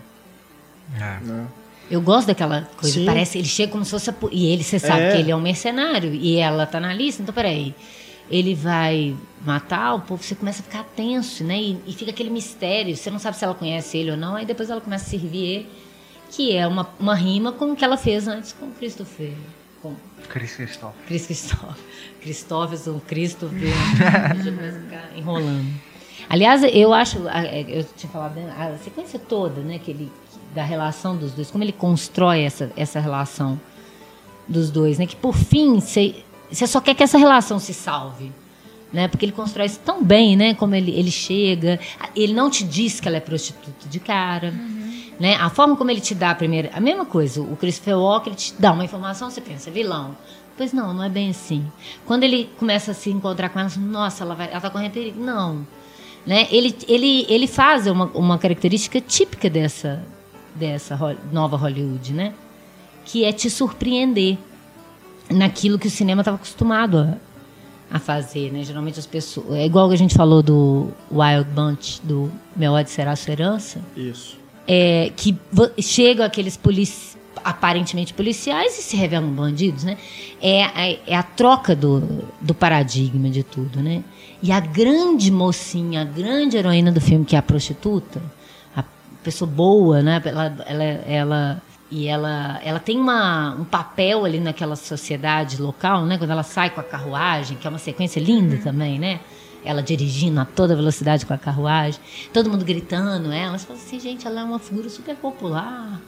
[0.95, 1.23] É.
[1.23, 1.45] Né?
[1.91, 3.05] Eu gosto daquela coisa, Sim.
[3.05, 5.11] parece ele chega como se fosse a, e ele você sabe é.
[5.11, 7.75] que ele é um mercenário e ela tá na lista, então peraí
[8.29, 9.15] ele vai
[9.45, 11.59] matar, o povo você começa a ficar tenso, né?
[11.59, 14.45] E, e, fica aquele mistério, você não sabe se ela conhece ele ou não, aí
[14.45, 15.69] depois ela começa a servir ele,
[16.31, 19.33] que é uma, uma rima com o que ela fez antes com Christopher.
[19.81, 19.95] Com
[20.27, 21.05] Chris Christopher.
[21.05, 21.75] Chris Christopher.
[22.21, 23.59] Christopherson, Christopher.
[24.33, 25.65] Deixa eu ficar enrolando.
[26.27, 30.11] Aliás, eu acho, é, eu tinha falado, né, a sequência toda, né, que ele,
[30.55, 33.59] da relação dos dois, como ele constrói essa, essa relação
[34.47, 38.31] dos dois, né, que por fim você você só quer que essa relação se salve.
[38.93, 39.07] Né?
[39.07, 40.53] Porque ele constrói isso tão bem, né?
[40.53, 41.79] Como ele, ele chega.
[42.15, 44.51] Ele não te diz que ela é prostituta de cara.
[44.51, 45.03] Uhum.
[45.19, 45.35] Né?
[45.35, 46.69] A forma como ele te dá a primeira.
[46.73, 47.41] A mesma coisa.
[47.41, 50.15] O Christopher Walker ele te dá uma informação, você pensa, vilão.
[50.57, 51.65] Pois não, não é bem assim.
[52.05, 55.21] Quando ele começa a se encontrar com ela, nossa, ela, vai, ela tá correndo perigo.
[55.21, 55.67] Não.
[56.25, 56.47] Né?
[56.49, 60.01] Ele, ele, ele faz uma, uma característica típica dessa,
[60.53, 60.97] dessa
[61.31, 62.33] nova Hollywood, né?
[63.03, 64.37] Que é te surpreender
[65.29, 67.17] naquilo que o cinema estava acostumado a,
[67.95, 68.63] a, fazer, né?
[68.63, 69.51] Geralmente as pessoas...
[69.51, 73.79] É igual que a gente falou do Wild Bunch, do Meu Ódio Será Sua Herança.
[73.95, 74.37] Isso.
[74.67, 75.37] É, que
[75.79, 76.57] chegam aqueles
[77.45, 79.97] aparentemente policiais e se revelam bandidos, né?
[80.41, 82.01] É, é, é, a troca do,
[82.41, 84.03] do paradigma de tudo, né?
[84.41, 88.19] E a grande mocinha, a grande heroína do filme, que é a prostituta,
[88.75, 88.83] a
[89.23, 90.19] pessoa boa, né?
[90.25, 96.17] Ela, ela, ela e ela, ela tem uma, um papel ali naquela sociedade local, né?
[96.17, 99.19] Quando ela sai com a carruagem, que é uma sequência linda também, né?
[99.63, 101.99] Ela dirigindo a toda velocidade com a carruagem,
[102.33, 103.57] todo mundo gritando ela.
[103.57, 106.01] Você fala assim, gente, ela é uma figura super popular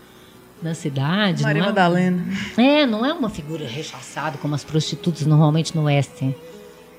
[0.61, 1.43] na cidade.
[1.43, 2.25] Maria não é Madalena.
[2.57, 6.35] É, não é uma figura rechaçada como as prostitutas normalmente no Western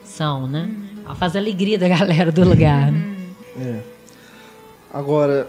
[0.05, 0.71] são, né?
[1.05, 2.93] Ela faz a alegria da galera do lugar.
[2.93, 3.17] Né?
[3.61, 3.81] É.
[4.93, 5.49] Agora,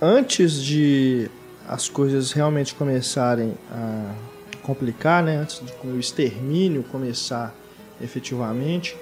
[0.00, 1.30] antes de
[1.68, 4.14] as coisas realmente começarem a
[4.62, 7.54] complicar, né, antes de o extermínio começar
[8.00, 8.96] efetivamente,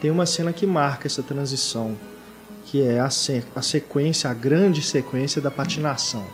[0.00, 1.96] tem uma cena que marca essa transição,
[2.66, 6.24] que é a, se a sequência, a grande sequência da patinação,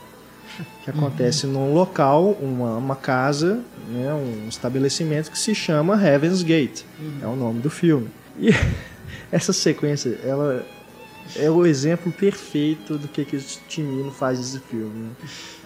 [0.85, 1.53] que acontece uhum.
[1.53, 7.19] num local, uma, uma casa, né, um estabelecimento que se chama Heaven's Gate, uhum.
[7.23, 8.11] é o nome do filme.
[8.39, 8.51] E
[9.33, 10.65] essa sequência, ela
[11.37, 15.05] é o exemplo perfeito do que, que o Timino faz nesse filme.
[15.05, 15.11] Né?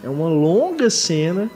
[0.05, 1.51] É uma longa cena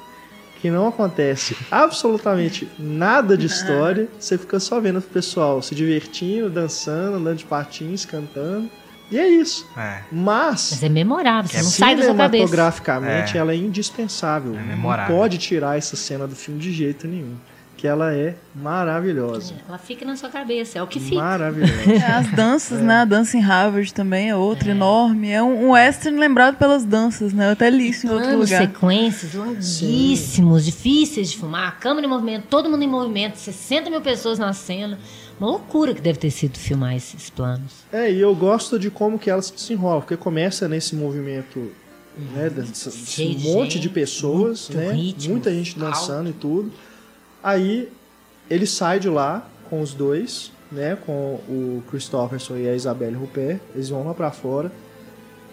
[0.60, 4.08] que não acontece absolutamente nada de história.
[4.18, 8.70] Você fica só vendo o pessoal se divertindo, dançando, andando de patins, cantando.
[9.10, 9.68] E é isso.
[9.76, 10.02] É.
[10.10, 12.46] Mas, Mas é memorável, você não sai da sua cabeça.
[12.46, 13.40] Cinematograficamente, é.
[13.40, 14.56] ela é indispensável.
[14.56, 17.36] É não pode tirar essa cena do filme de jeito nenhum
[17.82, 19.54] que ela é maravilhosa.
[19.68, 21.16] Ela fica na sua cabeça, é o que fica.
[21.16, 21.92] Maravilhosa.
[21.92, 22.82] É, as danças, é.
[22.84, 22.94] né?
[22.98, 24.70] A dança em Harvard também é outra, é.
[24.70, 25.32] enorme.
[25.32, 27.48] É um, um western lembrado pelas danças, né?
[27.48, 28.62] Eu até li isso em outro lugar.
[28.62, 30.70] sequências longuíssimos, Sim.
[30.70, 31.66] difíceis de filmar.
[31.66, 34.96] A câmera em movimento, todo mundo em movimento, 60 mil pessoas na cena.
[35.40, 37.72] Uma loucura que deve ter sido filmar esses planos.
[37.92, 41.72] É, e eu gosto de como que ela se desenrola, porque começa nesse movimento
[42.32, 44.92] né, desse, desse um monte de pessoas, né?
[44.92, 46.30] Ritmo, muita gente dançando alto.
[46.30, 46.72] e tudo.
[47.42, 47.90] Aí
[48.48, 53.60] ele sai de lá com os dois, né, com o Christopherson e a Isabelle Rupert,
[53.74, 54.72] eles vão lá para fora.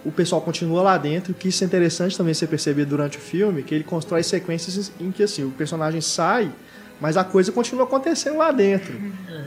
[0.05, 3.63] O pessoal continua lá dentro, que isso é interessante também ser percebido durante o filme,
[3.63, 6.51] que ele constrói sequências em que assim, o personagem sai,
[7.01, 8.93] mas a coisa continua acontecendo lá dentro,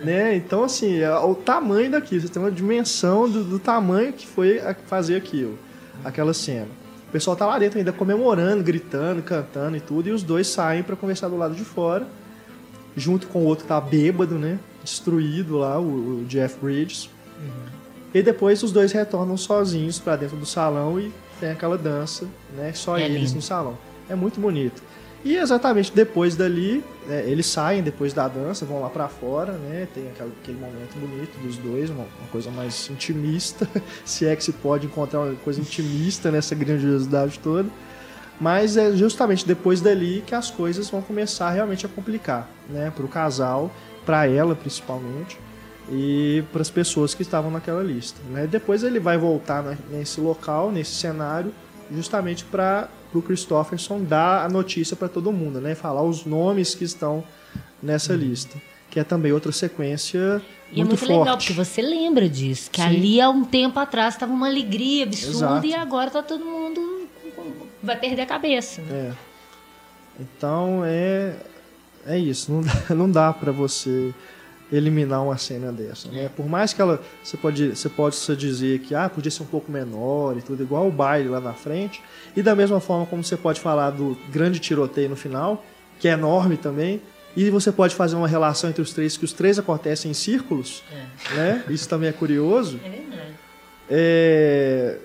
[0.05, 0.36] né?
[0.36, 4.61] Então assim, é o tamanho daquilo, você tem uma dimensão do, do tamanho que foi
[4.86, 5.59] fazer aquilo,
[6.05, 6.68] aquela cena.
[7.09, 10.82] O pessoal tá lá dentro ainda comemorando, gritando, cantando e tudo, e os dois saem
[10.82, 12.07] para conversar do lado de fora,
[12.97, 14.59] junto com o outro que tá bêbado, né?
[14.82, 17.09] Destruído lá, o, o Jeff Bridges.
[18.14, 22.26] E depois os dois retornam sozinhos para dentro do salão e tem aquela dança,
[22.57, 22.72] né?
[22.74, 23.36] Só É eles lindo.
[23.36, 23.78] no salão.
[24.09, 24.82] É muito bonito.
[25.24, 29.86] E exatamente depois dali, né, eles saem depois da dança, vão lá para fora, né?
[29.95, 33.66] Tem aquele, aquele momento bonito dos dois, uma, uma coisa mais intimista,
[34.05, 37.68] se é que se pode encontrar uma coisa intimista nessa grandiosidade toda.
[38.43, 42.90] Mas é justamente depois dali que as coisas vão começar realmente a complicar, né?
[42.95, 43.70] Para o casal,
[44.05, 45.38] para ela principalmente
[45.90, 48.20] e para as pessoas que estavam naquela lista.
[48.30, 48.49] Né?
[48.49, 51.53] Depois ele vai voltar na- nesse local, nesse cenário,
[51.95, 55.74] justamente para o Christopherson dar a notícia para todo mundo, né?
[55.76, 57.22] Falar os nomes que estão
[57.80, 58.57] nessa lista,
[58.90, 61.18] que é também outra sequência E é muito, muito forte.
[61.18, 62.70] legal, porque você lembra disso.
[62.72, 62.86] Que Sim.
[62.88, 65.66] ali há um tempo atrás estava uma alegria absurda Exato.
[65.66, 66.91] e agora tá todo mundo.
[67.83, 68.80] Vai perder a cabeça.
[68.83, 69.12] né?
[69.12, 69.33] É.
[70.20, 71.35] Então é
[72.07, 74.12] é isso, não dá, não dá para você
[74.72, 76.30] eliminar uma cena dessa, né?
[76.35, 79.70] Por mais que ela você pode você pode dizer que ah, podia ser um pouco
[79.70, 82.03] menor e tudo igual o baile lá na frente,
[82.35, 85.64] e da mesma forma como você pode falar do grande tiroteio no final,
[86.01, 87.03] que é enorme também,
[87.37, 90.83] e você pode fazer uma relação entre os três que os três acontecem em círculos,
[91.35, 91.64] né?
[91.68, 92.80] Isso também é curioso.
[92.85, 93.33] É verdade.
[93.91, 94.99] É,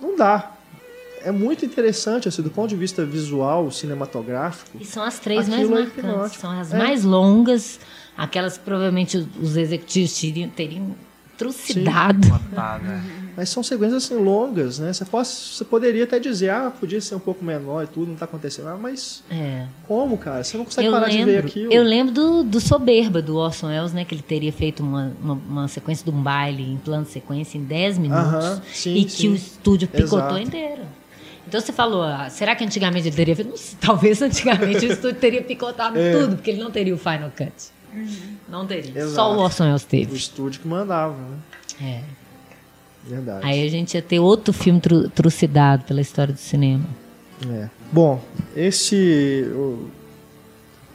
[0.00, 0.53] Não dá.
[1.24, 4.76] É muito interessante, assim, do ponto de vista visual, cinematográfico.
[4.80, 5.98] E são as três mais é marcantes.
[5.98, 6.40] hipnótico.
[6.40, 6.78] São as É.
[6.78, 7.80] mais longas,
[8.16, 10.94] aquelas que provavelmente os- os executivos teriam, teriam
[11.36, 12.28] trucidado.
[13.36, 14.92] Mas são sequências assim longas, né?
[14.92, 18.14] Você, pode, você poderia até dizer, ah, podia ser um pouco menor e tudo, não
[18.16, 18.68] tá acontecendo.
[18.68, 19.66] Ah, mas É.
[19.88, 20.44] como, cara?
[20.44, 21.72] Você não consegue Eu parar de ver lembro, aquilo.
[21.72, 24.04] eu lembro do, do Soberba, do Orson Welles, né?
[24.04, 27.58] Que ele teria feito uma, uma, uma sequência de um baile em plano de sequência
[27.58, 28.24] em 10 minutos.
[28.24, 29.16] Aham, sim, e sim.
[29.16, 30.38] que o estúdio picotou Exato.
[30.38, 30.82] inteiro.
[31.54, 33.56] Então você falou, ah, será que antigamente ele teria feito?
[33.56, 36.12] Sei, talvez antigamente o estúdio teria picotado É.
[36.18, 37.52] tudo, porque ele não teria o Final Cut.
[38.48, 38.90] Não teria.
[38.98, 39.14] Exato.
[39.14, 40.16] Só o Orson Welles O teve.
[40.16, 41.36] estúdio que mandava, né?
[41.80, 42.02] É.
[43.08, 43.46] Verdade.
[43.46, 46.84] Aí a gente ia ter outro filme tru- trucidado pela história do cinema.
[47.48, 47.68] É.
[47.92, 48.20] Bom,
[48.56, 49.44] esse.
[49.54, 49.88] o-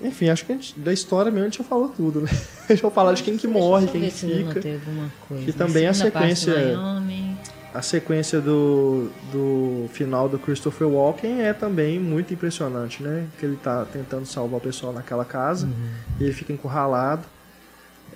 [0.02, 2.30] Enfim, acho que a gente- da história mesmo a gente já falou tudo, né?
[2.68, 4.52] A gente vai falar de quem que morre, quem eu fica.
[4.52, 5.46] anotei alguma coisa.
[5.46, 7.38] Que também é a parte sequência- Wyoming.
[7.80, 13.26] A sequência do, do final do Christopher Walken é também muito impressionante, né?
[13.40, 15.90] Que ele tá tentando salvar o pessoal naquela casa Uhum.
[16.20, 17.22] e ele fica encurralado.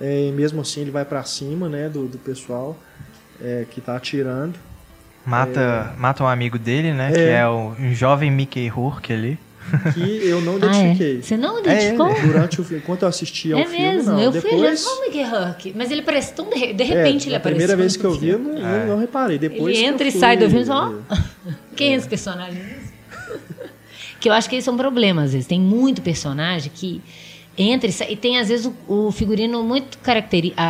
[0.02, 2.78] É, e mesmo assim ele vai pra cima, né, do, do pessoal
[3.42, 4.60] é, que tá atirando.
[5.26, 7.12] Mata, mata um amigo dele, né?
[7.12, 7.14] É.
[7.14, 9.40] Que é o, um jovem Mickey Rourke ali.
[9.94, 10.58] Que eu não Ah, é?
[10.58, 11.22] identifiquei.
[11.22, 12.14] Você não É, identificou?
[12.28, 14.20] durante o filme, enquanto eu assistia ao É filme, mesmo, não.
[14.22, 15.74] eu fui olhando, Depois, oh, Mickey Huck.
[15.76, 17.42] Mas ele parece tão de, de é, repente ele a apareceu.
[17.68, 19.38] primeira vez que eu vi, eu não, não- não reparei.
[19.38, 20.94] Depois Ele que eu entra e fui- sai do filme só.
[21.76, 22.62] Quem é esse personagem?
[24.20, 25.48] que eu acho que esse é um problema, às vezes.
[25.48, 27.02] Tem muito personagem que
[27.58, 28.12] entra e sai.
[28.14, 30.62] E tem, às vezes, o, o figurino muito característico.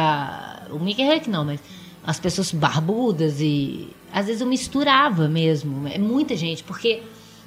[0.72, 1.60] O Mickey Huck não, mas
[2.06, 3.88] as pessoas barbudas e.
[4.12, 5.88] Às vezes eu misturava mesmo.
[5.88, 7.02] É muita gente, porque.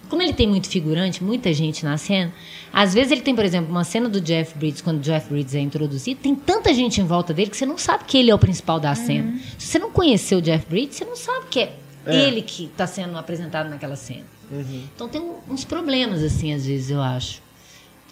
[0.08, 2.32] Como ele tem muito figurante, muita gente na cena,
[2.72, 5.54] às vezes ele tem, por exemplo, uma cena do Jeff Bridges, quando o Jeff Bridges
[5.54, 8.34] é introduzido, tem tanta gente em volta dele que você não sabe que ele é
[8.34, 9.38] o principal da cena.
[9.58, 11.72] Se você não conheceu o Jeff Bridges, você não sabe que é,
[12.06, 12.28] É.
[12.28, 14.24] ele que está sendo apresentado naquela cena.
[14.50, 14.82] Uhum.
[14.94, 17.42] Então tem uns problemas, assim, às vezes, eu acho.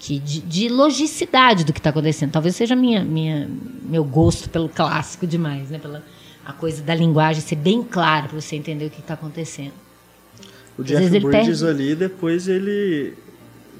[0.01, 2.33] Que de, de logicidade do que está acontecendo.
[2.33, 3.49] Talvez seja minha, minha,
[3.83, 5.79] meu gosto pelo clássico demais, né?
[5.79, 6.05] Pela
[6.45, 9.73] a coisa da linguagem ser bem clara para você entender o que está acontecendo.
[10.79, 11.67] O Às Jeff Bridges perde.
[11.83, 13.15] ali, depois ele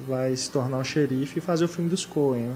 [0.07, 2.43] vai se tornar um xerife e fazer o filme dos Coen.
[2.49, 2.55] Né?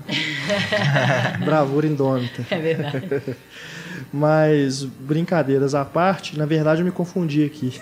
[1.46, 2.46] Bravura indômita.
[2.50, 3.36] É verdade.
[4.14, 7.80] Mas, brincadeiras à parte, na verdade eu me confundi aqui.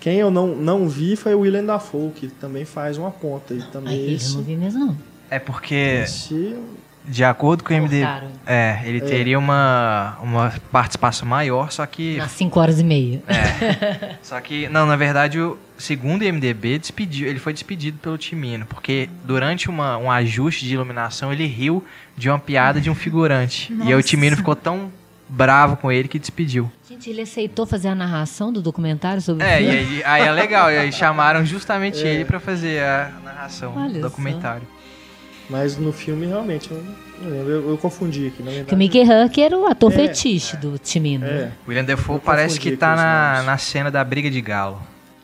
[0.00, 3.54] Quem eu não, não vi foi o Willem Dafoe, que também faz uma ponta.
[3.54, 4.96] E também ele eu esse, não vi mesmo, não.
[5.30, 6.56] É porque, esse-
[7.04, 8.02] de acordo com o MD,
[8.46, 13.22] é, ele teria uma, uma participação maior, só que Nas 5 horas e meia.
[14.22, 19.08] Só que, não, na verdade, o segundo IMDB despediu, ele foi despedido pelo Timino, porque
[19.24, 21.84] durante uma, um ajuste de iluminação ele riu
[22.16, 23.72] de uma piada de um figurante.
[23.72, 24.08] E aí o Nossa.
[24.08, 24.90] Timino ficou tão
[25.28, 26.70] bravo com ele que despediu.
[26.88, 30.02] Gente, ele aceitou fazer a narração do documentário sobre o É, e filme?
[30.04, 34.00] aí, aí é legal, e aí chamaram justamente ele pra fazer a narração Olha do
[34.02, 34.08] só.
[35.52, 36.82] Mas no filme, realmente, eu
[37.22, 37.50] não lembro.
[37.52, 38.68] Eu, eu confundi aqui, na verdade.
[38.68, 41.26] Que o Mickey Huck era o ator É, fetiche do Timino.
[41.26, 44.80] É, William Defoe Eu parece que tá na, na cena da briga de galo.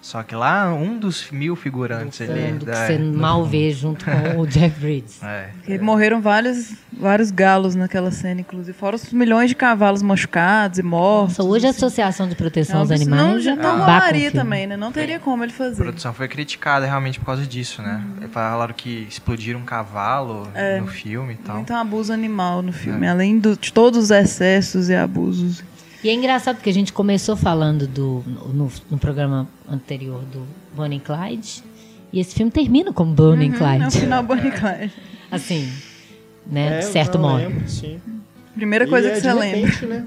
[0.09, 2.56] Só que lá, um dos mil figurantes ali.
[2.59, 5.18] Que da- você no mal vê junto com o Jeff Bridges.
[5.28, 5.48] É.
[5.59, 8.72] Porque morreram vários, vários galos naquela cena, inclusive.
[8.72, 11.36] Fora os milhões de cavalos machucados e mortos.
[11.36, 11.70] Nossa, hoje a.
[11.70, 14.76] Associação de Proteção aos Animais Não, já não o rolaria também, né?
[14.78, 15.76] Não teria como ele A fazer.
[15.82, 18.02] produção foi criticada realmente por causa disso, né?
[18.22, 18.28] Uhum.
[18.30, 20.80] Falaram que explodiram um cavalo É.
[20.80, 21.56] no filme e tal.
[21.56, 25.62] Muito abuso animal no filme, além do- de todos os excessos e abusos.
[26.03, 28.22] E é engraçado porque a gente começou falando do,
[28.53, 31.62] no, no programa anterior do Bonnie e Clyde.
[32.12, 34.01] E esse filme termina como Bonnie e É o Clyde.
[34.01, 34.92] final Bonnie e Clyde.
[35.30, 35.70] Assim,
[36.46, 36.76] né?
[36.76, 37.36] é, de certo eu modo.
[37.38, 38.01] lembro, sim.
[38.55, 39.59] Primeira E coisa é que de você lembra.
[39.61, 40.07] repente, né?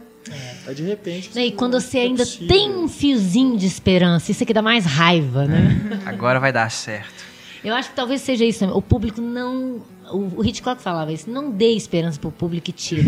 [0.68, 1.40] É de repente.
[1.40, 2.48] E quando você é ainda possível.
[2.48, 6.00] tem um fiozinho de esperança, isso aqui dá mais raiva, né?
[6.06, 7.22] Agora vai dar certo.
[7.64, 8.66] Eu acho que talvez seja isso.
[8.66, 9.82] O público não.
[10.12, 11.30] O Hitchcock falava isso.
[11.30, 13.02] Não dê esperança pro público e tira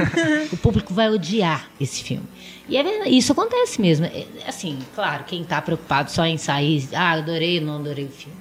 [0.52, 2.24] o público vai odiar esse filme.
[2.68, 4.06] E é verdade, isso acontece mesmo.
[4.06, 8.36] É, Assim, claro, quem tá preocupado só em sair, ah, adorei não adorei o filme.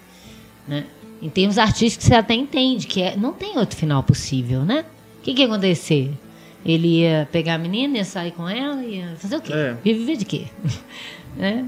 [0.68, 0.86] Né?
[1.22, 4.86] Em termos artísticos, você até entende que é- não tem outro final possível, né?
[5.20, 6.12] O que, que ia acontecer?
[6.66, 9.54] Ele ia pegar a menina, ia sair com ela, ia fazer o quê?
[9.54, 9.76] É.
[9.84, 10.46] Ia viver de quê?
[11.36, 11.66] né?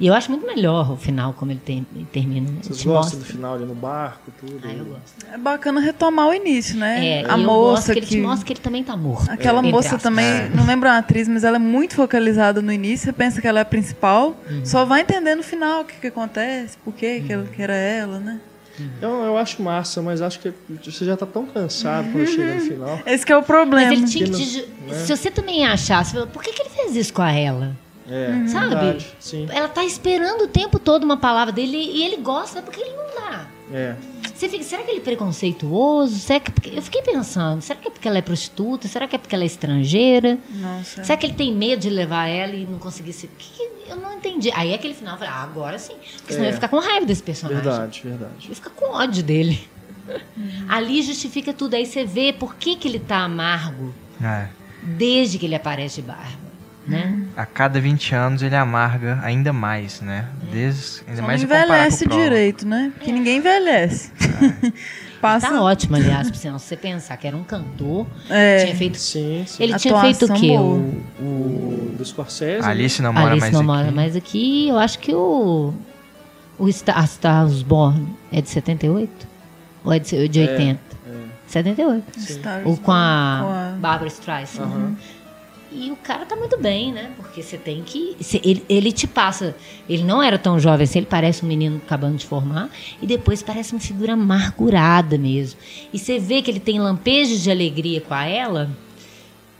[0.00, 2.50] E eu acho muito melhor o final, como ele, tem- ele termina.
[2.50, 2.56] né?
[2.62, 3.36] Vocês Te gostam do mostra.
[3.36, 4.60] final ali no barco, tudo?
[4.64, 5.26] Ah, eu gosto.
[5.32, 7.22] É bacana retomar o início, né?
[7.22, 9.30] É, a moça que ele te mostra que ele também tá morto.
[9.30, 10.48] Aquela entre moça também, É.
[10.54, 13.04] não lembro a atriz, mas ela é muito focalizada no início.
[13.06, 14.64] Você pensa que ela é a principal, Uhum.
[14.64, 17.74] só vai entender no final o que, que acontece, por que, que, ela- que era
[17.74, 18.40] ela, né?
[19.00, 22.60] Eu, eu acho massa, mas acho que você já tá tão cansado quando chega no
[22.60, 23.00] final.
[23.06, 23.88] Esse que é o problema.
[23.88, 24.94] Mas ele tinha que Que te- né?
[25.06, 27.76] Se você também achasse, por que, que ele fez isso com a ela?
[28.08, 28.68] É, Sabe?
[28.68, 29.06] verdade.
[29.18, 29.46] Sim.
[29.50, 33.06] Ela tá esperando o tempo todo uma palavra dele e ele gosta, porque ele não
[33.30, 33.46] dá.
[33.72, 33.94] É.
[34.34, 36.18] Você fica, será que ele é preconceituoso?
[36.18, 38.88] Será que, porque- eu fiquei pensando, será que é porque ela é prostituta?
[38.88, 40.38] Será que é porque ela é estrangeira?
[40.50, 41.04] Nossa.
[41.04, 43.26] Será que ele tem medo de levar ela e não conseguir se.
[43.28, 44.50] Que- eu não entendi.
[44.54, 45.94] Aí aquele final eu falei, ah, agora sim.
[46.16, 46.48] Porque senão É.
[46.48, 47.62] eu ia ficar com raiva desse personagem.
[47.62, 48.48] Verdade, verdade.
[48.48, 49.66] Eu fica com ódio dele.
[50.68, 51.74] Ali justifica tudo.
[51.74, 54.48] Aí você vê por que, que ele tá amargo É.
[54.82, 56.44] desde que ele aparece de barba.
[56.86, 57.22] Né?
[57.36, 60.26] A cada 20 anos ele amarga ainda mais, né?
[60.52, 62.92] Desde, ainda Só mais não envelhece o direito, né?
[62.94, 64.12] Porque ninguém envelhece.
[65.20, 65.48] Passa.
[65.48, 68.64] Tá ótimo, aliás, se você pensar que era um cantor, É.
[68.64, 68.98] tinha feito.
[68.98, 69.62] Sim, sim.
[69.62, 70.58] Ele tinha Atuação feito o quê?
[70.58, 72.66] O, O do Scorsese.
[72.66, 73.66] Alice não mora Alice mais não aqui.
[73.66, 74.68] mora mais aqui.
[74.68, 75.72] Eu acho que o.
[76.58, 79.26] O Star, a Stars Born é de 78?
[79.82, 80.78] Ou é de, de 80?
[81.46, 82.04] 78.
[82.18, 84.62] Stars Ou com a, com a- Barbara Streisand.
[84.64, 84.96] Aham.
[85.74, 87.10] E o cara tá muito bem, né?
[87.16, 88.16] Porque você tem que.
[88.44, 89.56] ele, ele te passa.
[89.88, 92.70] Ele não era tão jovem assim, ele parece um menino acabando de formar.
[93.02, 95.58] E depois parece uma figura amargurada mesmo.
[95.92, 98.70] E você vê que ele tem lampejos de alegria com ela,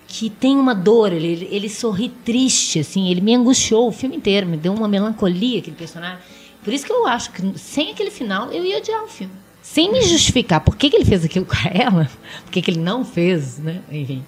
[0.06, 1.12] que tem uma dor.
[1.12, 3.10] Ele, ele, ele sorri triste, assim.
[3.10, 6.18] Ele me angustiou o filme inteiro, me deu uma melancolia aquele personagem.
[6.62, 9.34] Por isso que eu acho que sem aquele final eu ia odiar o filme.
[9.60, 12.08] Sem me justificar por que, que ele fez aquilo com ela,
[12.44, 13.80] por que, que ele não fez, né?
[13.90, 14.22] Enfim.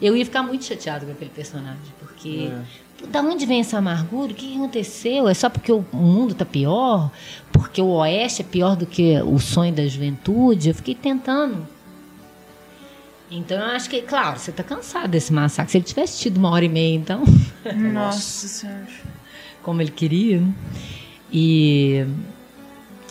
[0.00, 2.50] Eu ia ficar muito chateado com aquele personagem, porque
[3.08, 4.32] da onde vem essa amargura?
[4.32, 5.28] O que aconteceu?
[5.28, 7.10] É só porque o mundo tá pior?
[7.52, 10.68] Porque o Oeste é pior do que o sonho da juventude?
[10.70, 11.66] Eu fiquei tentando.
[13.30, 15.70] Então eu acho que, claro, você tá cansado desse massacre.
[15.70, 17.22] Se ele tivesse tido uma hora e meia, então,
[17.92, 18.86] Nossa senhora.
[19.62, 20.42] como ele queria.
[21.32, 22.04] E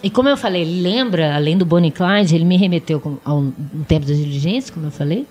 [0.03, 3.33] e como eu falei, ele lembra, além do Bonnie Clyde, ele me remeteu com- a
[3.33, 5.25] um, um tempo das diligências, como eu falei,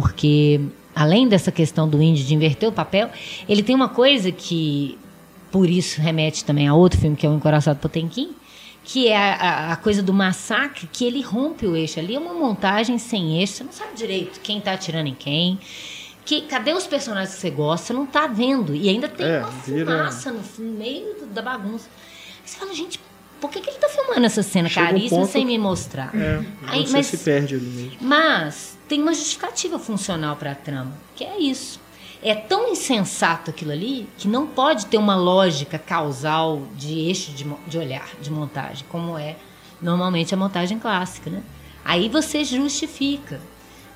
[0.00, 0.58] porque
[0.94, 3.10] além dessa questão do índio de inverter o papel,
[3.46, 4.98] ele tem uma coisa que,
[5.50, 8.30] por isso, remete também a outro filme que é o Encoraçado Potemkin,
[8.82, 12.00] que é a, a- coisa do massacre, que ele rompe o eixo.
[12.00, 15.58] Ali é uma montagem sem eixo, você não sabe direito quem está atirando em quem.
[16.24, 17.88] Que, cadê os personagens que você gosta?
[17.88, 18.74] Você não está vendo.
[18.74, 21.86] E ainda tem É, uma fumaça no, no meio da bagunça.
[21.90, 22.98] Aí você fala, gente,
[23.40, 26.14] por que, que ele está filmando essa cena Chega um caríssima ponto- sem me mostrar?
[26.14, 27.96] É, Aí, você mas- se perde ali mesmo.
[28.00, 31.80] Mas tem uma justificativa funcional para a trama, que é isso.
[32.22, 37.50] É tão insensato aquilo ali que não pode ter uma lógica causal de eixo de,
[37.66, 39.36] de olhar, de montagem, como é
[39.80, 41.42] normalmente a montagem clássica, né?
[41.82, 43.40] Aí você justifica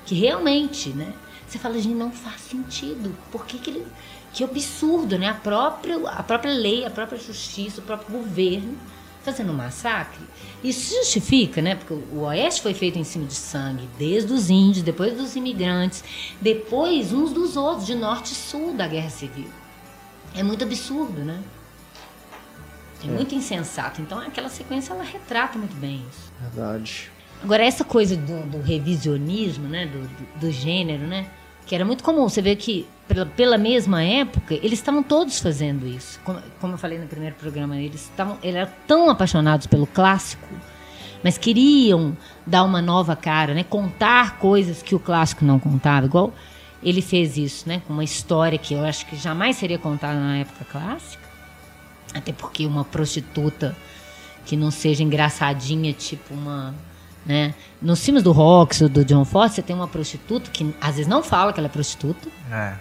[0.03, 1.13] que realmente, né?
[1.47, 3.15] Você fala, gente, não faz sentido.
[3.31, 3.85] Por que, que ele.
[4.33, 5.29] Que absurdo, né?
[5.29, 8.75] A própria, a própria lei, a própria justiça, o próprio governo
[9.23, 10.25] fazendo um massacre.
[10.63, 11.75] Isso se justifica, né?
[11.75, 16.03] Porque o Oeste foi feito em cima de sangue, desde os índios, depois dos imigrantes,
[16.41, 19.49] depois uns dos outros, de norte e sul da Guerra Civil.
[20.35, 21.41] É muito absurdo, né?
[23.03, 24.01] É muito insensato.
[24.01, 26.31] Então aquela sequência ela retrata muito bem isso.
[26.41, 27.11] Verdade.
[27.43, 29.85] Agora, essa coisa do, do revisionismo, né?
[29.85, 31.29] Do, do, do gênero, né?
[31.67, 32.27] Que era muito comum.
[32.27, 36.19] Você vê que, pela, pela mesma época, eles estavam todos fazendo isso.
[36.23, 40.47] Como, como eu falei no primeiro programa, eles, estavam, eles eram tão apaixonados pelo clássico,
[41.23, 42.15] mas queriam
[42.45, 43.63] dar uma nova cara, né?
[43.63, 46.05] Contar coisas que o clássico não contava.
[46.05, 46.33] Igual
[46.81, 47.81] ele fez isso, né?
[47.85, 51.27] Com uma história que eu acho que jamais seria contada na época clássica.
[52.13, 53.75] Até porque uma prostituta
[54.45, 56.73] que não seja engraçadinha, tipo uma.
[57.27, 57.53] Né?
[57.81, 61.21] Nos filmes do Rox do John Ford, você tem uma prostituta que às vezes não
[61.21, 62.29] fala que ela é prostituta.
[62.49, 62.73] É.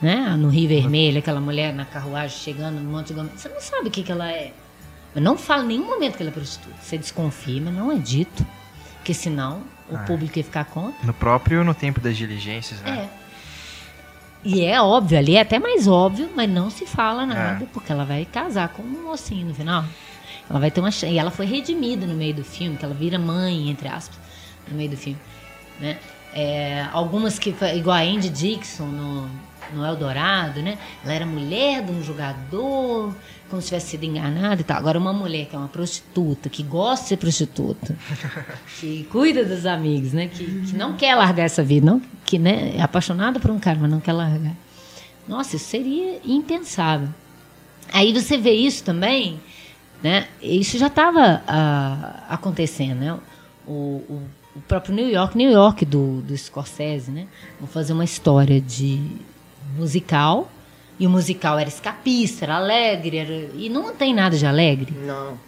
[0.00, 0.36] Né?
[0.38, 3.32] No Rio Vermelho, aquela mulher na carruagem chegando no Monte Gomes.
[3.36, 4.52] Você não sabe o que, que ela é.
[5.14, 6.76] Mas não fala em nenhum momento que ela é prostituta.
[6.80, 8.46] Você desconfia, mas não é dito.
[8.98, 10.00] Porque senão o Ah.
[10.00, 11.04] público ia ficar contra.
[11.04, 13.08] No próprio No Tempo das Diligências, né?
[13.14, 13.18] É.
[14.44, 18.04] E é óbvio, ali é até mais óbvio, mas não se fala nada, porque ela
[18.04, 19.84] vai casar com um mocinho no final.
[20.48, 21.12] Ela vai ter uma chance.
[21.12, 24.18] E ela foi redimida no meio do filme, que ela vira mãe, entre aspas,
[24.68, 25.18] no meio do filme.
[25.80, 25.98] Né?
[26.34, 29.30] É, algumas que, igual a Andy Dixon no,
[29.72, 30.78] no Eldorado, né?
[31.04, 33.14] Ela era mulher de um jogador,
[33.48, 34.76] como se tivesse sido enganada e tal.
[34.76, 37.96] Agora, uma mulher que é uma prostituta, que gosta de ser prostituta,
[38.80, 40.28] que cuida dos amigos, né?
[40.28, 43.78] Que, que não quer largar essa vida, não, que né, é apaixonada por um cara,
[43.80, 44.54] mas não quer largar.
[45.26, 47.08] Nossa, isso seria impensável.
[47.92, 49.40] Aí você vê isso também,
[50.02, 50.26] né?
[50.42, 51.42] Isso já estava
[52.28, 53.18] acontecendo, né?
[53.66, 53.72] O,
[54.08, 54.22] o,
[54.56, 57.26] o próprio New York, New York do, do Scorsese, né?
[57.60, 59.00] Vou fazer uma história de
[59.76, 60.50] musical
[60.98, 64.92] e o musical era escapista, era alegre, era, e não tem nada de alegre.
[65.04, 65.38] Não.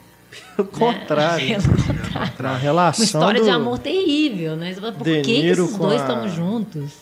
[0.56, 1.48] Pelo contrário.
[1.48, 1.58] Né?
[1.58, 2.32] Pelo contrário.
[2.42, 3.44] Na relação Uma história do...
[3.44, 4.74] de amor terrível, né?
[4.74, 6.92] Por De que, que Niro esses dois a- estão juntos?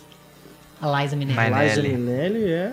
[0.81, 1.51] A Liza Minnelli.
[1.51, 1.99] Mas- Liza Minelli.
[2.39, 2.73] Minelli é...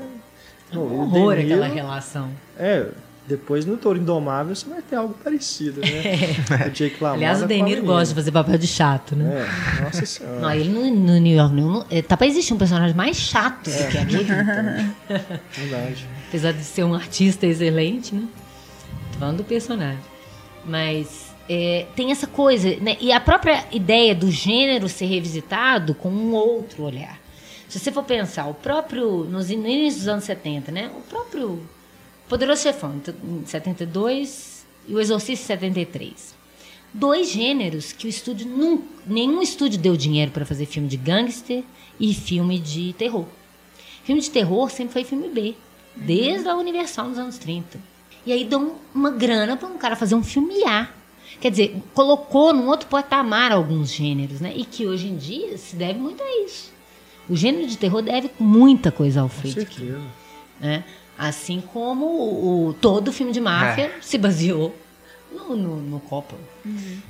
[0.72, 2.30] É um horror aquela relação.
[2.58, 2.88] É,
[3.28, 5.88] depois no Touro Indomável você vai ter algo parecido, né?
[6.68, 7.94] O Jake LaMotta Aliás, o De com a Niro menina.
[7.94, 9.48] gosta de fazer papel de chato, né?
[9.80, 10.40] É, nossa senhora.
[10.40, 13.18] Não, ele no, no New York não, não- é, tá pra existir um personagem mais
[13.18, 13.84] chato É.
[13.84, 14.24] do que aquele.
[15.54, 16.08] Verdade.
[16.28, 18.28] Apesar de ser um artista excelente, né?
[19.14, 20.00] Tô falando do personagem.
[20.66, 22.98] Mas é, tem essa coisa, né?
[23.00, 27.20] E a própria ideia do gênero ser revisitado com um outro olhar.
[27.70, 29.24] Se você for pensar, o próprio.
[29.26, 30.90] Nos in- no início dos anos 70, né?
[30.96, 31.62] O próprio
[32.28, 36.36] Poderoso Chefão, em 72, e o Exorcista em 73.
[36.94, 38.84] Dois gêneros que o estúdio nunca.
[39.06, 41.64] Nenhum estúdio deu dinheiro para fazer filme de gangster
[42.00, 43.26] e filme de terror.
[44.04, 45.56] Filme de terror sempre foi filme B,
[45.96, 47.80] desde a Universal nos anos 30.
[48.26, 50.90] E aí dão uma grana para um cara fazer um filme A.
[51.42, 54.54] Quer dizer, colocou num outro patamar alguns gêneros, né?
[54.56, 56.72] E que hoje em dia se deve muito a isso.
[57.28, 60.02] O gênero de terror deve muita coisa ao Com Friedkin certeza.
[60.60, 60.84] né?
[61.18, 64.76] Assim como o, o- todo filme de máfia se baseou
[65.32, 66.42] no, no, no Coppola.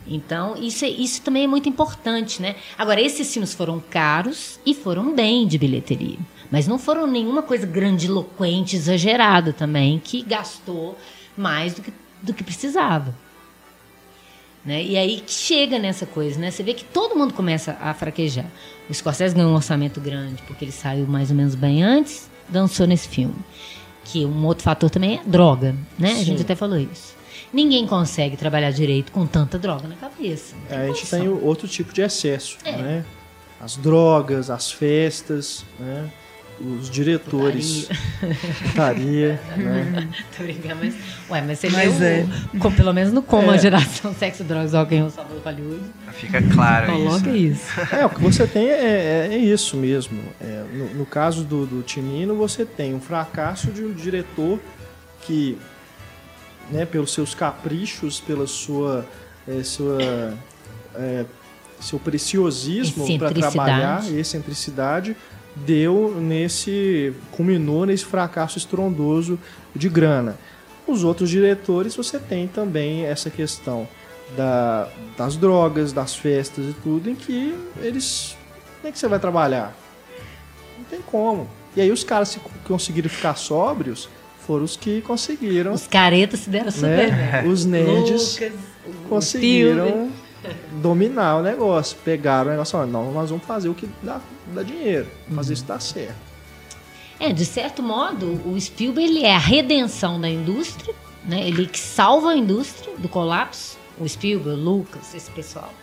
[0.08, 2.56] Então, isso, é- isso também é muito importante, né?
[2.78, 6.18] Agora, esses filmes foram caros e foram bem de bilheteria.
[6.52, 10.98] Mas não foram nenhuma coisa grandiloquente, exagerada também, que gastou
[11.36, 13.14] mais do que, do que precisava.
[14.64, 14.84] Né?
[14.84, 16.50] E aí que chega nessa coisa, né?
[16.50, 18.46] Você vê que todo mundo começa a fraquejar.
[18.90, 22.88] O Scorsese ganhou um orçamento grande porque ele saiu mais ou menos bem antes, dançou
[22.88, 23.36] nesse filme.
[24.06, 26.12] Que um outro fator também é droga, né?
[26.12, 26.24] A Sim.
[26.24, 27.14] gente até falou isso.
[27.52, 30.56] Ninguém consegue trabalhar direito com tanta droga na cabeça.
[30.70, 32.72] É, a gente tem outro tipo de excesso, É.
[32.78, 33.06] né?
[33.60, 36.10] As drogas, as festas, né?
[36.58, 37.90] Os diretores.
[38.64, 40.08] Putaria, né?
[40.38, 40.96] Tô brincando, mas.
[41.30, 42.26] Ué, mas você Mas leu é.
[42.54, 43.60] o- com, pelo menos no como a É.
[43.60, 45.84] geração sexo, drogas, rock and roll salvou Hollywood.
[46.14, 47.66] Fica claro Coloca isso.
[47.76, 47.96] isso.
[47.96, 50.18] É, o que você tem é, é- é isso mesmo.
[50.40, 54.58] É, no, no caso do, do Tinino, você tem um fracasso de um diretor
[55.24, 55.58] que,
[56.72, 59.06] né, pelos seus caprichos, pela sua,
[59.46, 59.98] é, sua
[60.96, 61.26] é,
[61.82, 63.52] seu preciosismo para Excentricidade.
[63.52, 65.18] trabalhar, excentricidade,
[65.56, 69.40] deu nesse, culminou nesse fracasso estrondoso
[69.76, 70.38] de grana.
[70.88, 73.88] Os outros diretores, você tem também essa questão
[74.36, 74.88] da-
[75.18, 78.36] das drogas, das festas e tudo, em que eles.
[78.78, 79.76] Como é que você vai trabalhar?
[80.78, 81.50] Não tem como.
[81.76, 84.08] E aí os caras que conseguiram ficar sóbrios
[84.46, 85.74] foram os que conseguiram.
[85.74, 87.42] Os caretas se deram super Né?
[87.42, 87.52] bem.
[87.52, 88.54] Os nerds Lucas,
[89.10, 90.10] conseguiram.
[90.82, 91.98] Dominar o negócio.
[92.04, 94.20] Pegaram o negócio, ó, não, nós vamos fazer o que dá,
[94.54, 96.16] dá dinheiro, fazer isso dar certo.
[97.20, 100.94] É, de certo modo, o Spielberg ele é a redenção da indústria,
[101.24, 101.48] né?
[101.48, 103.78] Ele que salva a indústria do colapso.
[103.98, 105.74] O Spielberg, o Lucas, esse pessoal.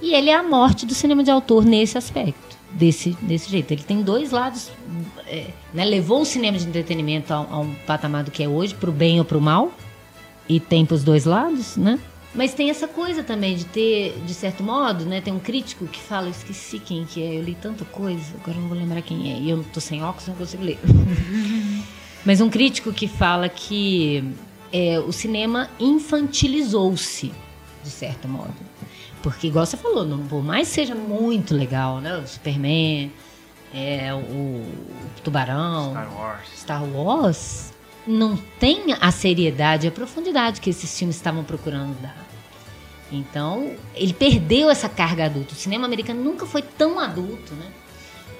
[0.00, 3.72] E ele é a morte do cinema de autor nesse aspecto, desse, desse jeito.
[3.72, 4.70] Ele tem dois lados,
[5.26, 5.84] é, né?
[5.84, 9.18] Levou o cinema de entretenimento a, a um patamar do que é hoje, pro bem
[9.18, 9.72] ou pro mal.
[10.48, 11.98] E tem pros dois lados, né?
[12.34, 15.20] Mas tem essa coisa também de ter, de certo modo, né?
[15.20, 18.58] Tem um crítico que fala, eu esqueci quem que é, eu li tanta coisa, agora
[18.58, 19.38] não vou lembrar quem é.
[19.38, 20.78] E eu tô sem óculos, não consigo ler.
[22.26, 24.24] Mas um crítico que fala que
[24.72, 27.32] é, o cinema infantilizou-se,
[27.84, 28.54] de certo modo.
[29.22, 32.16] Porque, igual você falou, não, por mais seja muito legal, né?
[32.16, 33.12] O Superman,
[33.72, 34.74] é, o, o
[35.22, 36.48] Tubarão, Star Wars.
[36.56, 37.72] Star Wars,
[38.06, 42.23] não tem a seriedade e a profundidade que esses filmes estavam procurando dar.
[43.16, 45.52] Então, ele perdeu essa carga adulta.
[45.52, 47.66] O cinema americano nunca foi tão adulto, né?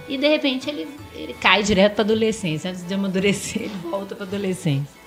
[0.09, 2.70] E de repente ele, ele cai direto para adolescência.
[2.70, 5.05] Antes de amadurecer, ele volta para adolescência.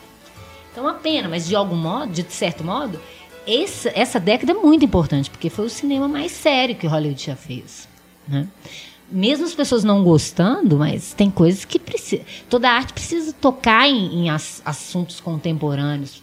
[0.72, 2.99] Então, uma pena, mas de algum modo, de certo modo,
[3.47, 7.36] essa, essa década é muito importante, porque foi o cinema mais sério que Hollywood já
[7.36, 7.88] fez.
[8.28, 8.47] Né?
[9.09, 12.24] Mesmo as pessoas não gostando, mas tem coisas que precisa.
[12.49, 16.22] Toda arte precisa tocar em, em as, assuntos contemporâneos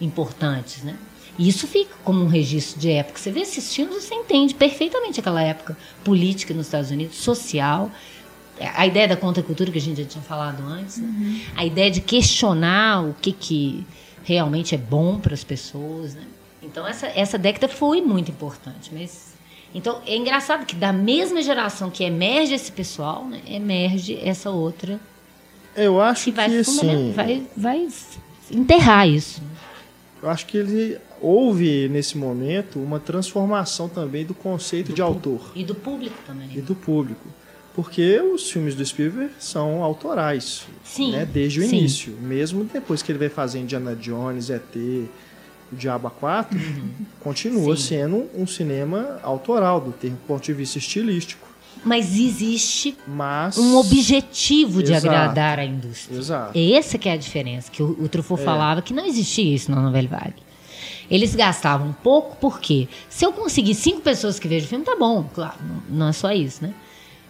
[0.00, 0.98] importantes, né?
[1.38, 3.18] E isso fica como um registro de época.
[3.18, 7.90] Você vê esses filmes, você entende perfeitamente aquela época política nos Estados Unidos, social.
[8.76, 11.40] A ideia da contracultura que a gente já tinha falado antes, né?
[11.56, 13.84] a ideia de questionar o que, que
[14.22, 16.14] realmente é bom para as pessoas.
[16.14, 16.22] Né?
[16.62, 18.90] Então, essa, essa década foi muito importante.
[18.92, 19.34] Mas,
[19.74, 25.00] então, é engraçado que da mesma geração que emerge esse pessoal, né, emerge essa outra
[25.74, 27.88] Eu acho que que, vai, assim, vai, vai
[28.52, 29.42] enterrar isso.
[30.22, 35.64] eu acho que ele houve nesse momento uma transformação também do conceito de autor E
[35.64, 36.48] do público também.
[36.54, 37.26] e do público.
[37.74, 41.78] Porque os filmes do Spielberg são autorais, Sim, né, desde o sim.
[41.78, 42.12] início.
[42.20, 44.76] Mesmo depois que ele vai fazer Indiana Jones, ET,
[45.72, 46.56] o Diabo 4,
[47.20, 47.76] continua Uhum.
[47.76, 47.82] Sim.
[47.82, 51.48] sendo um cinema autoral, do termo ponto de vista estilístico.
[51.84, 53.58] Mas existe Mas...
[53.58, 55.08] um objetivo de Exato.
[55.08, 56.16] agradar a indústria.
[56.16, 56.52] Exato.
[56.56, 58.44] Essa que é a diferença, que o, o Truffaut É.
[58.44, 60.43] falava que não existia isso na Nouvelle Vague.
[61.14, 65.22] Eles gastavam pouco porque se eu conseguir cinco pessoas que vejam o filme, tá bom,
[65.32, 66.74] claro, não, é só isso, né?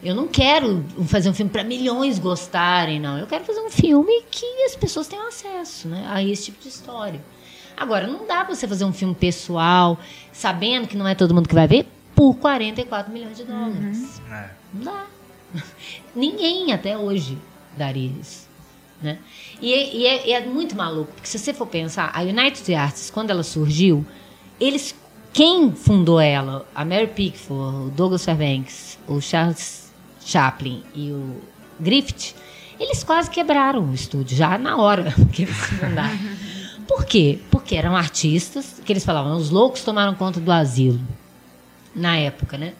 [0.02, 3.18] Eu não quero fazer um filme para milhões gostarem, não.
[3.18, 6.68] Eu quero fazer um filme que as pessoas tenham acesso né, a esse tipo de
[6.70, 7.22] história.
[7.76, 9.98] Agora, não dá pra você fazer um filme pessoal,
[10.32, 14.18] sabendo que não é todo mundo que vai ver, por 44 milhões de dólares.
[14.32, 14.48] É.
[14.72, 15.04] Não dá.
[16.16, 17.36] Ninguém até hoje
[17.76, 18.48] daria isso.
[19.04, 19.18] Né?
[19.60, 22.74] E, é- e é, e é muito maluco, porque se você for pensar, a United
[22.74, 24.04] Artists, quando ela surgiu,
[24.58, 24.94] eles.
[25.30, 26.66] Quem fundou ela?
[26.74, 29.92] A Mary Pickford, o Douglas Fairbanks, o Charles
[30.24, 31.42] Chaplin e o
[31.78, 32.34] Griffith,
[32.80, 36.18] eles quase quebraram o estúdio, já na hora que eles fundaram.
[36.86, 37.40] Por quê?
[37.50, 41.00] Porque eram artistas que eles falavam, os loucos tomaram conta do asilo
[41.94, 42.72] na época, né?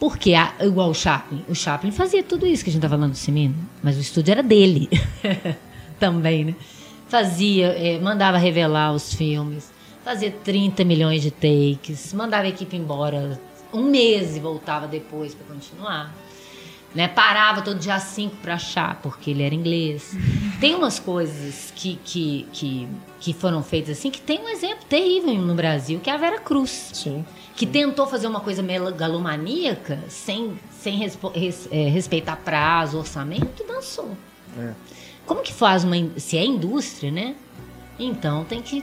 [0.00, 3.12] Porque, a- igual o Chaplin, o Chaplin fazia tudo isso que a gente tá falando
[3.12, 4.88] do Cimino, mas o estúdio era dele
[6.00, 6.54] também, né?
[7.06, 9.70] Fazia, eh, mandava revelar os filmes,
[10.04, 13.38] fazia 30 milhões de takes, mandava a equipe embora
[13.74, 16.14] um mês e voltava depois para continuar.
[16.94, 17.06] Né?
[17.06, 20.16] Parava todo dia 5 para achar, porque ele era inglês.
[20.60, 22.88] Tem umas coisas que, que, que,
[23.20, 26.38] que foram feitas assim, que tem um exemplo terrível no Brasil, que é a Vera
[26.40, 27.24] Cruz Sim.
[27.60, 34.16] Que tentou fazer uma coisa megalomaníaca sem, sem respo- res- é, respeitar prazo, orçamento, dançou.
[34.58, 34.72] É.
[35.26, 35.94] Como que faz uma.
[36.16, 37.34] Se é indústria, né?
[37.98, 38.82] Então tem que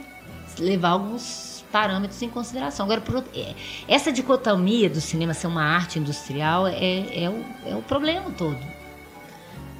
[0.60, 2.86] levar alguns parâmetros em consideração.
[2.86, 3.52] Agora, por é,
[3.88, 8.60] essa dicotomia do cinema ser uma arte industrial é, é, o, é o problema todo.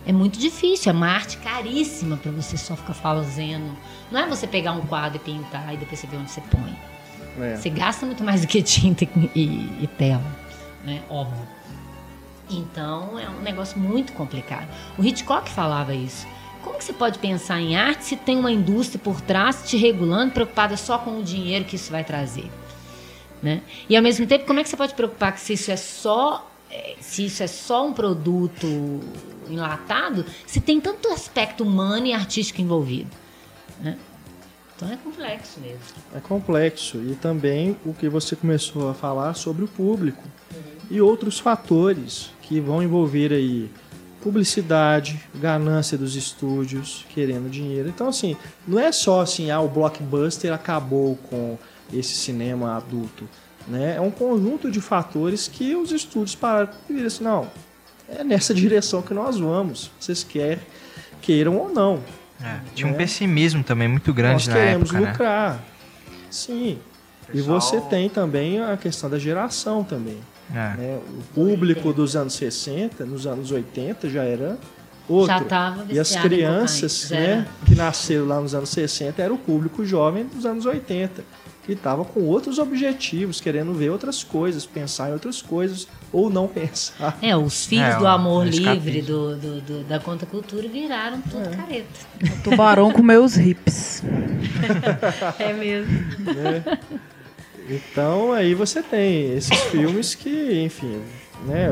[0.05, 3.77] É muito difícil, é uma arte caríssima para você só ficar fazendo.
[4.11, 6.77] Não é você pegar um quadro e pintar e depois você ver onde você põe.
[7.41, 7.57] É.
[7.57, 9.05] Você gasta muito mais do que tinta
[9.35, 9.41] e,
[9.81, 10.25] e tela,
[10.85, 11.03] né?
[11.09, 11.47] Óbvio.
[12.51, 14.69] Então é um negócio muito complicado.
[14.97, 16.27] O Hitchcock falava isso.
[16.63, 20.33] Como que você pode pensar em arte se tem uma indústria por trás te regulando,
[20.33, 22.51] preocupada só com o dinheiro que isso vai trazer?
[23.43, 23.63] Né?
[23.89, 26.51] E ao mesmo tempo, como é que você pode preocupar que se isso é só
[26.71, 29.01] eh, se isso é só um produto
[29.49, 33.11] enlatado, se tem tanto aspecto humano e artístico envolvido?
[33.81, 33.97] Né?
[34.79, 35.81] Então é complexo mesmo.
[36.15, 36.99] É complexo.
[36.99, 40.23] E também o que você começou a falar sobre o público
[40.89, 43.69] e outros fatores que vão envolver aí
[44.23, 47.89] publicidade, ganância dos estúdios, querendo dinheiro.
[47.89, 48.37] Então, assim,
[48.67, 51.59] não é só assim, ah, o blockbuster acabou com
[51.93, 53.29] esse cinema adulto.
[53.67, 53.97] Né?
[53.97, 57.51] É um conjunto de fatores que os estúdios pararam e viram assim, não,
[58.09, 59.91] é nessa direção que nós vamos.
[59.99, 60.65] Vocês querem,
[61.21, 62.01] queiram ou não.
[62.43, 62.97] É, Tinha um É.
[62.99, 65.11] pessimismo também muito grande Nós na queremos época, né?
[65.13, 65.65] lucrar.
[66.31, 66.79] Sim.
[67.35, 70.19] E você tem também a questão da geração também.
[70.51, 70.55] É.
[70.55, 70.99] né?
[71.19, 74.57] O público dos anos 60, nos anos 80 já era
[75.09, 79.39] Outro, Já tava e as crianças, né, que nasceram lá nos anos 60, era o
[79.39, 81.25] público jovem dos anos 80,
[81.65, 86.47] que estava com outros objetivos, querendo ver outras coisas, pensar em outras coisas, ou não
[86.49, 87.17] pensar.
[87.23, 88.75] É, os filhos É, do amor escapismo.
[88.91, 91.57] livre do, do- do- da conta cultura viraram tudo É.
[91.57, 91.87] careta.
[92.23, 94.03] O tubarão comeu os hips.
[95.39, 95.93] É mesmo.
[96.35, 96.79] né?
[97.69, 101.01] Então aí você tem esses filmes que, enfim,
[101.47, 101.69] né,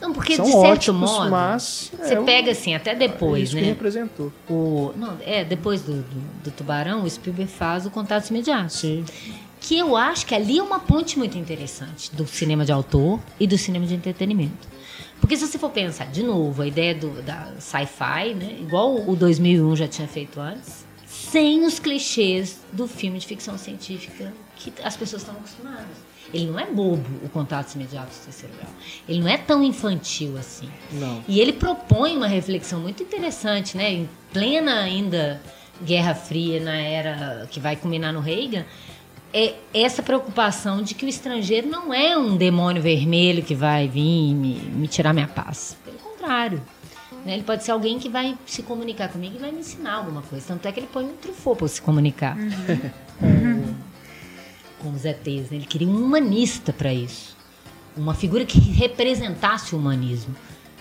[0.00, 3.44] Não, porque são de certo ótimos, modo, mas você é pega assim, até é depois,
[3.44, 3.68] isso que né?
[3.68, 4.32] representou.
[4.48, 8.76] O, não, é, depois do, do, do Tubarão, o Spielberg faz o Contatos Imediatos.
[8.76, 9.04] Sim,
[9.60, 13.46] Que eu acho que ali é uma ponte muito interessante do cinema de autor e
[13.46, 14.68] do cinema de entretenimento.
[15.20, 18.58] Porque se você for pensar, de novo, a ideia do, da sci-fi, né?
[18.60, 24.32] Igual o 2001 já tinha feito antes, sem os clichês do filme de ficção científica
[24.56, 26.06] que as pessoas estão acostumadas.
[26.36, 28.70] Ele não é bobo, o Contatos Imediatos do Terceiro Grau.
[29.08, 30.68] Ele não é tão infantil assim.
[30.92, 31.22] não.
[31.26, 33.92] E ele propõe uma reflexão muito interessante, né?
[33.92, 35.40] Em plena ainda
[35.82, 38.64] Guerra Fria, na era que vai culminar no Reagan,
[39.32, 44.34] é essa preocupação de que o estrangeiro não é um demônio vermelho que vai vir
[44.34, 45.76] me, me tirar minha paz.
[45.84, 46.62] Pelo contrário.
[47.24, 47.34] né?
[47.34, 50.46] Ele pode ser alguém que vai se comunicar comigo e vai me ensinar alguma coisa.
[50.48, 52.36] Tanto é que ele põe um truffaut para se comunicar
[53.18, 53.74] com,
[54.80, 55.50] com os ETs.
[55.50, 55.56] né?
[55.56, 57.36] Ele queria um humanista para isso.
[57.96, 60.34] Uma figura que representasse o humanismo.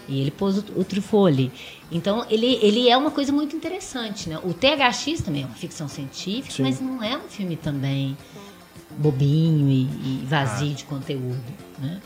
[0.08, 1.52] E ele pôs o, o Truffaut ali.
[1.92, 4.40] Então, ele, ele é uma coisa muito interessante, né?
[4.44, 6.64] O THX também é uma ficção científica, Sim.
[6.64, 8.16] mas não é um filme também
[8.98, 11.44] bobinho e, e vazio de conteúdo,
[11.80, 12.00] né?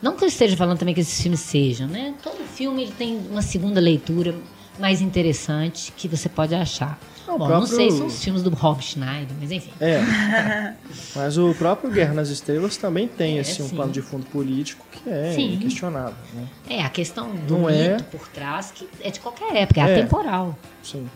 [0.00, 2.14] Não que eu esteja falando também que esses filmes sejam, né?
[2.22, 4.34] Todo filme ele tem uma segunda leitura
[4.78, 6.98] mais interessante que você pode achar.
[7.30, 9.70] Não, Bom, não próprio- sei se os filmes do Rob Schneider, mas enfim.
[9.80, 10.00] É.
[11.14, 13.76] Mas o próprio Guerra nas Estrelas também tem É, assim, um sim.
[13.76, 15.54] plano de fundo político que é Sim.
[15.54, 16.14] inquestionável.
[16.34, 16.44] Né?
[16.68, 17.98] É, a questão do Não é?
[18.10, 19.98] por trás, que é de qualquer época, é, É.
[20.00, 20.58] atemporal.
[20.82, 21.08] Sim.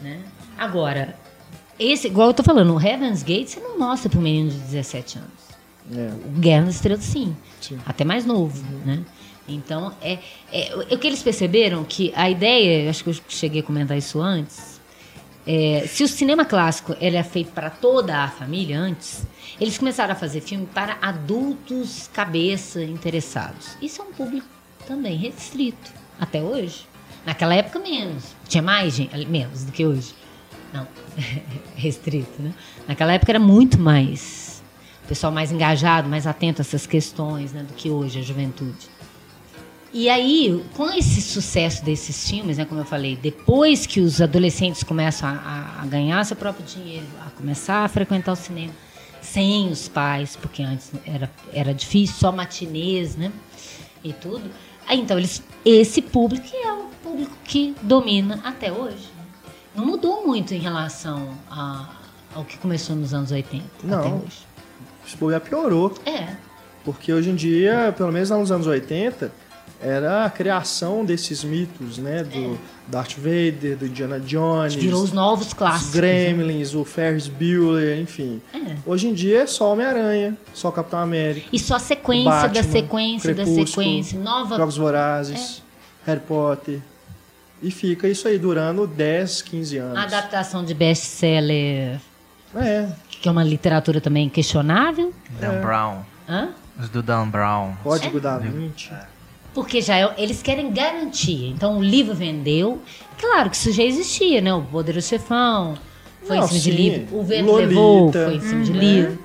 [0.00, 0.20] né?
[0.56, 1.14] Agora,
[1.78, 4.56] esse, igual eu tô falando, o Heaven's Gate você não mostra para um menino de
[4.56, 5.30] 17 anos.
[5.94, 7.36] É, O Guerra nas Estrelas, sim.
[7.60, 7.78] sim.
[7.86, 9.02] Até mais novo, né?
[9.48, 10.18] Então, é,
[10.52, 14.20] é, o que eles perceberam que a ideia, acho que eu cheguei a comentar isso
[14.20, 14.75] antes,
[15.46, 19.24] é, se o cinema clássico ele é feito para toda a família antes,
[19.60, 23.76] eles começaram a fazer filme para adultos cabeça interessados.
[23.80, 24.46] Isso é um público
[24.86, 26.86] também restrito, até hoje.
[27.24, 28.34] Naquela época, menos.
[28.48, 30.14] Tinha mais gente, menos do que hoje.
[30.72, 30.86] Não,
[31.76, 32.52] restrito, né?
[32.86, 34.62] Naquela época era muito mais.
[35.04, 37.62] O pessoal mais engajado, mais atento a essas questões, né?
[37.62, 38.88] Do que hoje, a juventude.
[39.92, 44.82] E aí, com esse sucesso desses filmes, né, como eu falei, depois que os adolescentes
[44.82, 48.72] começam a, a- ganhar seu próprio dinheiro, a começar a frequentar o cinema,
[49.22, 53.32] sem os pais, porque antes era, era difícil, só matinês, né?
[54.04, 54.42] E tudo.
[54.86, 59.08] Aí, então, eles, esse público é o público que domina até hoje.
[59.16, 59.24] né?
[59.74, 61.88] Não mudou muito em relação a-
[62.34, 64.18] ao que começou nos anos 80 até Não.
[64.18, 64.46] hoje.
[65.06, 65.94] Isso já piorou.
[66.04, 66.34] É.
[66.84, 69.32] Porque hoje em dia, pelo menos nos anos 80,
[69.80, 72.22] era a criação desses mitos, né?
[72.24, 72.58] Do
[72.88, 75.94] Darth Vader, do Indiana Jones, Virou os novos os clássicos.
[75.94, 76.00] né?
[76.00, 78.40] Gremlins, o Ferris Bueller, enfim.
[78.54, 78.76] É.
[78.86, 83.34] Hoje em dia é só Homem-Aranha, só Capitão América, E só sequência Batman, da sequência
[83.34, 84.18] da sequência.
[84.18, 84.56] Nova.
[84.56, 85.62] Jogos Vorazes,
[86.06, 86.80] Harry Potter.
[87.62, 89.98] E fica isso aí durando 10, 15 anos.
[89.98, 91.98] adaptação de best-seller,
[92.54, 95.12] É, que é uma literatura também questionável.
[95.40, 96.02] Dan Brown.
[96.28, 96.50] Hã?
[96.78, 97.74] Os do Dan Brown.
[97.82, 98.90] Código da Vinci.
[99.56, 101.48] Porque já é- eles querem garantia.
[101.48, 102.78] Então o livro vendeu.
[103.18, 104.52] Claro que isso já existia, né?
[104.52, 105.76] O Poderoso Chefão
[106.26, 106.76] foi Não, em cima de sim.
[106.76, 107.16] livro.
[107.18, 107.68] O Vento Lolita.
[107.70, 109.18] Levou foi em cima de livro.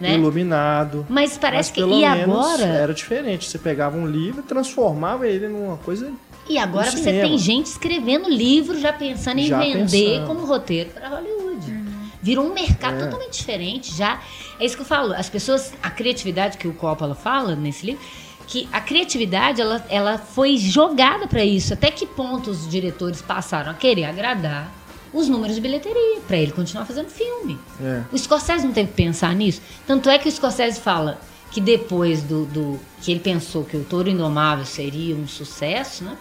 [0.00, 0.14] Né?
[0.14, 1.06] Iluminado.
[1.08, 1.80] Mas parece Mas que.
[1.80, 2.64] pelo E menos agora.
[2.64, 3.46] era diferente.
[3.48, 6.10] Você pegava um livro e transformava ele numa coisa.
[6.48, 7.28] E agora você cinema.
[7.28, 9.80] tem gente escrevendo livro já pensando em Já vender
[10.20, 10.26] pensando.
[10.26, 11.84] como roteiro para Hollywood.
[12.22, 13.04] Virou um mercado É.
[13.04, 14.20] totalmente diferente já.
[14.58, 15.12] É isso que eu falo.
[15.12, 18.00] As pessoas, a criatividade que o Coppola fala nesse livro,
[18.46, 21.72] que a criatividade ela, ela foi jogada para isso.
[21.74, 24.70] Até que ponto os diretores passaram a querer agradar
[25.12, 27.58] os números de bilheteria para ele continuar fazendo filme.
[27.80, 28.02] É.
[28.12, 29.60] O Scorsese não teve que pensar nisso.
[29.86, 31.18] Tanto é que o Scorsese fala
[31.50, 36.16] que depois do, do- que ele pensou que o Touro Indomável seria um sucesso, né?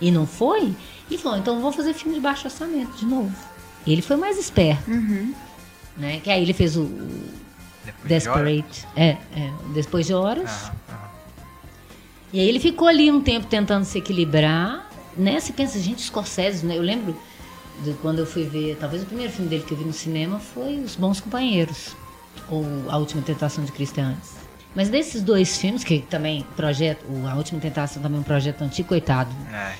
[0.00, 0.74] E não foi,
[1.10, 3.34] ele falou, então vou fazer filme de baixo orçamento de novo.
[3.86, 4.88] Ele foi mais esperto,
[5.96, 6.20] né?
[6.22, 7.28] Que aí ele fez o, o
[7.84, 8.08] Depois de.
[8.08, 10.48] Desperate, é, é, depois de horas.
[10.50, 10.72] Aham.
[12.32, 15.40] E aí ele ficou ali um tempo tentando se equilibrar, né?
[15.40, 16.76] Você pensa, gente, Scorsese, né?
[16.76, 17.16] Eu lembro
[17.82, 20.38] de quando eu fui ver, talvez o primeiro filme dele que eu vi no cinema
[20.38, 21.96] foi Os Bons Companheiros,
[22.50, 24.32] ou A Última Tentação de Cristo é antes.
[24.74, 28.62] Mas desses dois filmes, que também projeto, o A Última Tentação também é um projeto
[28.62, 29.30] antigo, coitado.
[29.52, 29.74] É.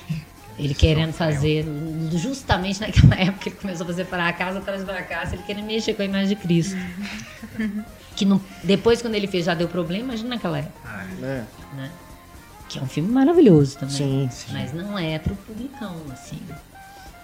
[0.57, 1.65] Ele querendo fazer,
[2.11, 5.43] justamente naquela época que ele começou a fazer para a casa atrás da casa, ele
[5.43, 6.75] querendo mexer com a imagem de Cristo.
[8.15, 10.89] que não, depois, quando ele fez, já deu problema, imagina naquela época.
[11.21, 11.45] É.
[11.77, 11.91] Né?
[12.69, 13.95] Que é um filme maravilhoso também.
[13.97, 14.53] Sim, sim.
[14.53, 16.39] Mas não é pro publicão, assim.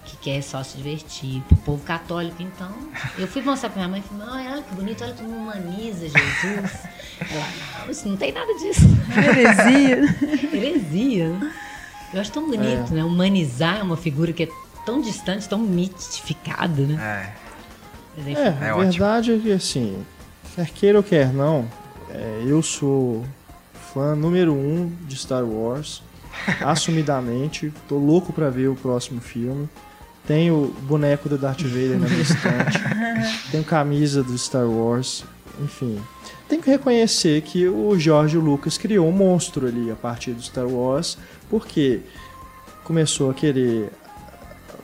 [0.05, 1.41] Que quer só se divertir.
[1.47, 2.71] Pro povo católico, então.
[3.17, 6.71] Eu fui mostrar pra minha mãe e falei, olha que bonito, olha como humaniza Jesus.
[7.31, 7.47] Ela,
[7.85, 8.81] não, isso não tem nada disso.
[9.15, 10.49] Heresia.
[10.53, 11.31] Heresia.
[12.13, 13.03] Eu acho tão bonito, né?
[13.03, 14.49] Humanizar uma figura que é
[14.85, 16.95] tão distante, tão mitificada, né?
[17.37, 17.45] É.
[18.17, 18.91] Mas, É, enfim, É a ótimo.
[18.91, 20.05] verdade é que assim,
[20.55, 21.67] quer queira ou quer não,
[22.09, 23.25] é, eu sou
[23.95, 26.03] fã número um de Star Wars,
[26.59, 29.69] assumidamente, tô louco pra ver o próximo filme.
[30.27, 32.77] Tenho o boneco do Darth Vader na minha estante,
[33.51, 35.23] tenho camisa do Star Wars,
[35.63, 35.97] enfim.
[36.49, 40.67] Tem que reconhecer que o George Lucas criou um monstro ali a partir do Star
[40.67, 41.17] Wars,
[41.49, 42.01] porque
[42.83, 43.91] começou a querer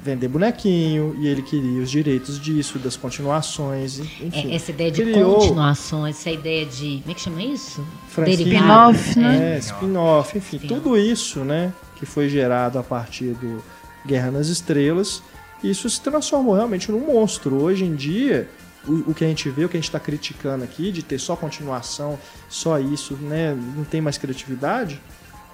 [0.03, 4.51] vender bonequinho e ele queria os direitos disso, das continuações, enfim.
[4.51, 6.99] é, essa ideia de criou- continuação, essa ideia de.
[7.01, 7.85] Como é que chama isso?
[8.27, 9.55] Spin-off, né?
[9.55, 10.81] É, spin-off, enfim, Spin-off.
[10.81, 13.63] tudo isso, né, que foi gerado a partir do
[14.05, 15.21] Guerra nas Estrelas,
[15.63, 17.61] isso se transformou realmente num monstro.
[17.61, 18.49] Hoje em dia,
[18.87, 21.19] o, o que a gente vê, o que a gente está criticando aqui, de ter
[21.19, 22.17] só continuação,
[22.49, 24.99] só isso, né, não tem mais criatividade,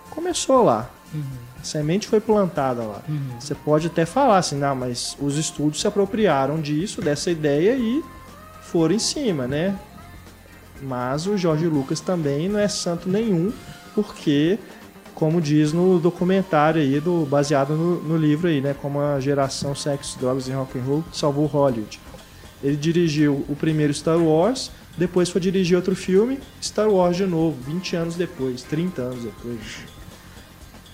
[0.10, 0.90] começou lá.
[1.60, 3.02] A semente foi plantada lá.
[3.40, 8.04] Você pode até falar assim, não, mas os estúdios se apropriaram disso, dessa ideia e
[8.64, 9.78] foram em cima, né?
[10.82, 13.52] Mas o Jorge Lucas também não é santo nenhum,
[13.96, 14.60] porque,
[15.16, 18.76] como diz no documentário aí, do, baseado no, no livro aí, né?
[18.80, 22.00] Como a geração Sex, Drogas e Rock and Roll salvou Hollywood.
[22.64, 27.58] Ele dirigiu o primeiro Star Wars, depois foi dirigir outro filme, Star Wars de novo,
[27.62, 29.97] 20 anos depois, 30 anos depois.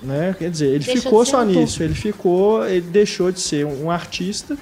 [0.04, 0.36] Né?
[0.38, 4.58] Quer dizer, ele ficou só um nisso, ele ficou, ele deixou de ser um artista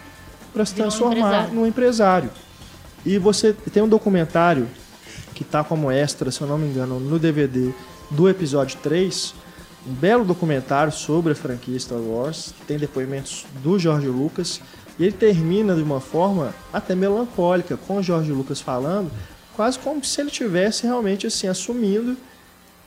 [0.53, 1.53] para se Virou um transformar empresário.
[1.53, 2.29] num empresário.
[3.05, 4.67] E você tem um documentário
[5.33, 7.71] que tá como extra, se eu não me engano, no DVD
[8.11, 9.33] do episódio 3,
[9.87, 14.61] um belo documentário sobre a franquia Star Wars, que tem depoimentos do George Lucas,
[14.99, 19.11] e ele termina de uma forma até melancólica, com o George Lucas falando,
[19.55, 22.15] quase como se ele tivesse realmente assim assumindo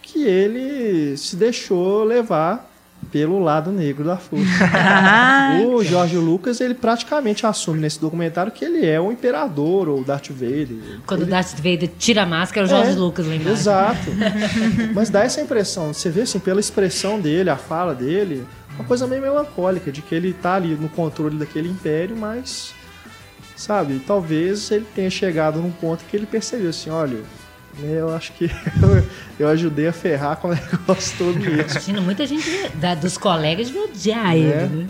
[0.05, 2.71] que ele se deixou levar
[3.11, 4.45] pelo lado negro da força.
[5.67, 10.05] o George Lucas, ele praticamente assume nesse documentário que ele é o imperador ou o
[10.05, 11.01] Darth Vader.
[11.07, 13.51] Quando o ele Darth Vader tira a máscara, é o Jorge É, Lucas embaixo.
[13.51, 14.11] Exato.
[14.95, 19.07] Mas dá essa impressão, você vê assim, pela expressão dele, a fala dele, uma coisa
[19.07, 22.75] meio melancólica, de que ele tá ali no controle daquele império, mas,
[23.57, 27.19] sabe, talvez ele tenha chegado num ponto que ele percebeu assim, olha,
[27.83, 28.51] eu acho que
[29.39, 31.71] eu ajudei a ferrar com o negócio todo mesmo.
[31.71, 34.39] Imagina, muita gente da- dos colegas de odiar É.
[34.39, 34.87] ele, né?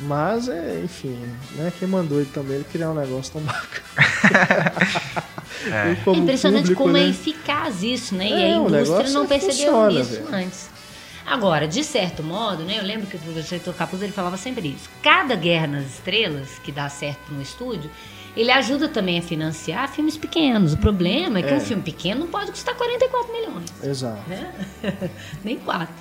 [0.00, 1.16] Mas, é, enfim,
[1.52, 4.72] né, quem mandou ele também ele criar um negócio tão bacana.
[5.64, 5.94] É.
[6.04, 8.26] Como é impressionante público, como né, é eficaz isso, né?
[8.26, 10.34] É, e a indústria negócio não percebeu funciona, isso velho.
[10.34, 10.70] antes.
[11.24, 12.78] Agora, de certo modo, né?
[12.80, 14.90] Eu lembro que o professor Heitor Capuz ele falava sempre isso.
[15.00, 17.88] Cada Guerra nas Estrelas, que dá certo no estúdio,
[18.36, 20.72] ele ajuda também a financiar filmes pequenos.
[20.72, 21.56] O problema é que É.
[21.56, 24.22] um filme pequeno não pode custar 44 milhões Exato.
[24.28, 24.52] né?
[25.44, 25.94] Nem quatro.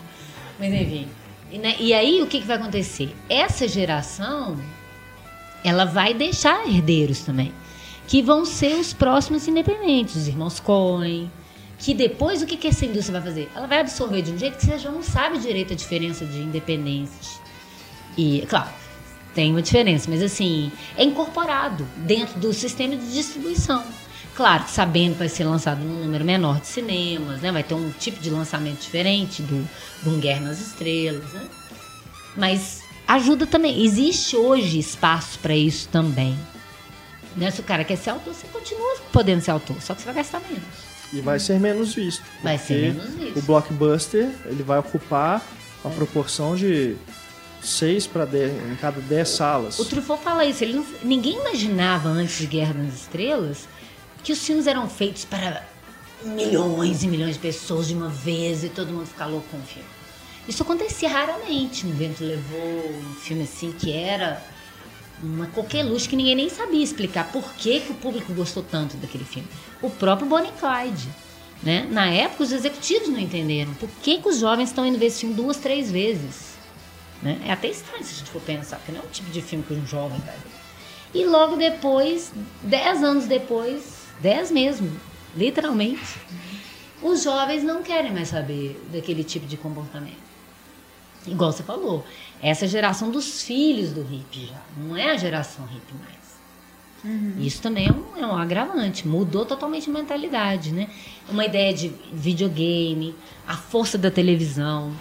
[0.60, 1.08] Mas enfim.
[1.52, 3.14] E, né, e aí o que, que vai acontecer?
[3.28, 4.58] Essa geração,
[5.64, 7.52] ela vai deixar herdeiros também,
[8.08, 11.30] que vão ser os próximos independentes, os irmãos Coen.
[11.78, 13.50] Que depois o que, que essa indústria vai fazer?
[13.56, 16.38] Ela vai absorver de um jeito que você já não sabe direito a diferença de
[16.40, 17.10] independente.
[18.16, 18.70] E, claro,
[19.34, 23.84] tem uma diferença, mas assim, é incorporado dentro do sistema de distribuição.
[24.36, 27.52] Claro, que sabendo que vai ser lançado num número menor de cinemas, né?
[27.52, 29.68] Vai ter um tipo de lançamento diferente do,
[30.04, 31.46] do Um Guerra nas Estrelas, né?
[32.36, 33.84] Mas ajuda também.
[33.84, 36.38] Existe hoje espaço para isso também.
[37.36, 37.52] Né?
[37.52, 40.16] Se o cara quer ser autor, você continua podendo ser autor, só que você vai
[40.16, 40.64] gastar menos.
[41.14, 42.24] E vai ser menos visto.
[42.42, 43.40] Vai ser menos visto.
[43.40, 45.46] O blockbuster ele vai ocupar
[45.84, 46.96] uma proporção de
[47.62, 49.80] 6 para 10 em cada 10 salas.
[49.80, 50.64] O Truffaut fala isso.
[50.64, 53.68] Ele não- ninguém imaginava antes de Guerra nas Estrelas
[54.24, 55.64] que os filmes eram feitos para
[56.24, 59.62] milhões e milhões de pessoas de uma vez e todo mundo ficar louco com o
[59.62, 59.88] filme.
[60.48, 61.86] Isso acontecia raramente.
[61.86, 62.60] Um vento levou
[63.10, 64.42] um filme assim que era
[65.24, 69.24] uma coqueluche que ninguém nem sabia explicar por que, que o público gostou tanto daquele
[69.24, 69.48] filme.
[69.82, 71.08] O próprio Bonnie Clyde.
[71.64, 71.88] Né?
[71.92, 75.20] Na época, os executivos não entenderam por que, que os jovens estão indo ver esse
[75.20, 76.51] filme duas, três vezes.
[77.22, 77.40] Né?
[77.46, 79.64] É até estranho se a gente for pensar, porque não é um tipo de filme
[79.64, 80.52] que um jovem vai ver.
[81.14, 82.32] E logo depois,
[82.64, 84.92] dez anos depois, dez mesmo,
[85.36, 86.20] literalmente,
[87.02, 90.32] os jovens não querem mais saber daquele tipo de comportamento.
[91.28, 92.06] igual você falou,
[92.42, 96.22] essa é a geração dos filhos do hippie já, não é a geração hippie mais.
[97.40, 100.88] Isso também é um, é um agravante, mudou totalmente a mentalidade, né?
[101.28, 103.16] Uma ideia de videogame,
[103.48, 104.94] a força da televisão,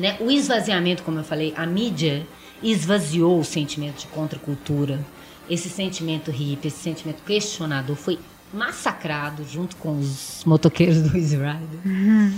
[0.00, 0.16] né?
[0.20, 2.26] O esvaziamento, como eu falei, a mídia
[2.62, 4.98] esvaziou o sentimento de contracultura.
[5.48, 8.18] Esse sentimento hippie, esse sentimento questionador foi
[8.52, 12.32] massacrado junto com os motoqueiros do Easy Rider.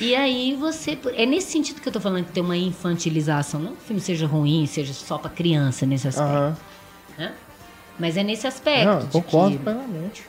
[0.00, 0.96] E aí você.
[1.16, 3.60] É nesse sentido que eu tô falando que tem uma infantilização.
[3.60, 6.30] Não que o filme seja ruim, seja só pra criança nesse aspecto.
[6.30, 6.56] Aham.
[7.16, 7.32] né?
[7.98, 8.86] Mas é nesse aspecto.
[8.86, 10.22] Não, concordo que- plenamente.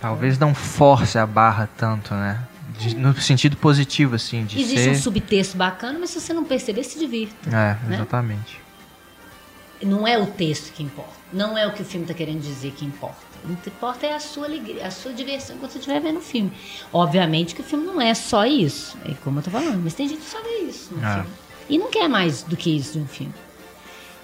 [0.00, 2.40] Talvez não force a barra tanto, né?
[2.78, 5.00] De- no sentido positivo, assim, de Existe um ser.
[5.00, 7.48] subtexto bacana, mas se você não perceber, se divirta.
[7.48, 7.96] É, né?
[7.96, 8.60] exatamente.
[9.82, 11.10] Não é o texto que importa.
[11.32, 13.16] Não é o que o filme está querendo dizer que importa.
[13.44, 16.22] O que importa é a sua alegria, a sua diversão quando você estiver vendo o
[16.22, 16.52] filme.
[16.92, 18.96] Obviamente que o filme não é só isso.
[19.04, 21.14] É como eu tô falando, mas tem gente que só vê isso no Ah.
[21.14, 21.28] filme.
[21.68, 23.34] E não quer mais do que isso de um filme.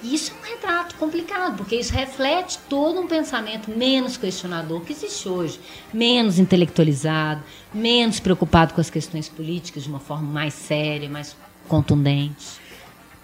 [0.02, 4.92] E isso é um retrato complicado, porque isso reflete todo um pensamento menos questionador que
[4.92, 5.60] existe hoje,
[5.92, 7.42] menos intelectualizado,
[7.74, 12.60] menos preocupado com as questões políticas de uma forma mais séria, mais contundente.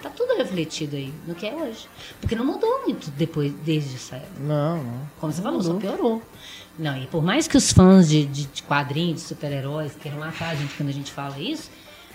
[0.02, 1.88] Tá tudo refletido aí no que é hoje.
[2.20, 4.40] Porque não mudou muito depois, desde essa época.
[4.40, 5.08] Não, não.
[5.18, 6.22] Como você falou, só piorou.
[6.78, 10.50] Não, e por mais que os fãs de, de, de quadrinhos, de super-heróis, queiram matar
[10.50, 11.70] a gente quando a gente fala isso,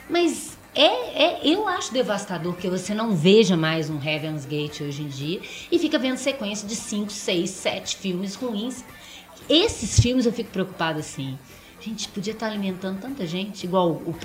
[0.07, 5.01] mas é, é, eu acho devastador que você não veja mais um Heaven's Gate hoje
[5.01, 5.41] em dia
[5.71, 8.83] e fica vendo sequência de 5, 6, 7 filmes ruins.
[9.49, 11.37] Esses filmes eu fico preocupada assim.
[11.81, 14.15] Gente, podia estar alimentando tanta gente, igual o, o,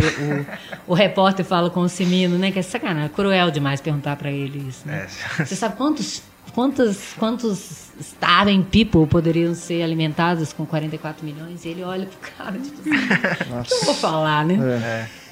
[0.92, 2.50] o repórter fala com o Simino, né?
[2.50, 5.06] Que é sacanagem, cruel demais perguntar pra ele isso, né?
[5.38, 5.44] É.
[5.44, 6.22] Você sabe quantos,
[6.52, 11.64] quantos, quantos starving people poderiam ser alimentados com 44 milhões?
[11.64, 12.90] E ele olha pro cara tipo assim,
[13.60, 14.58] o que eu vou falar, né?
[14.82, 15.23] É.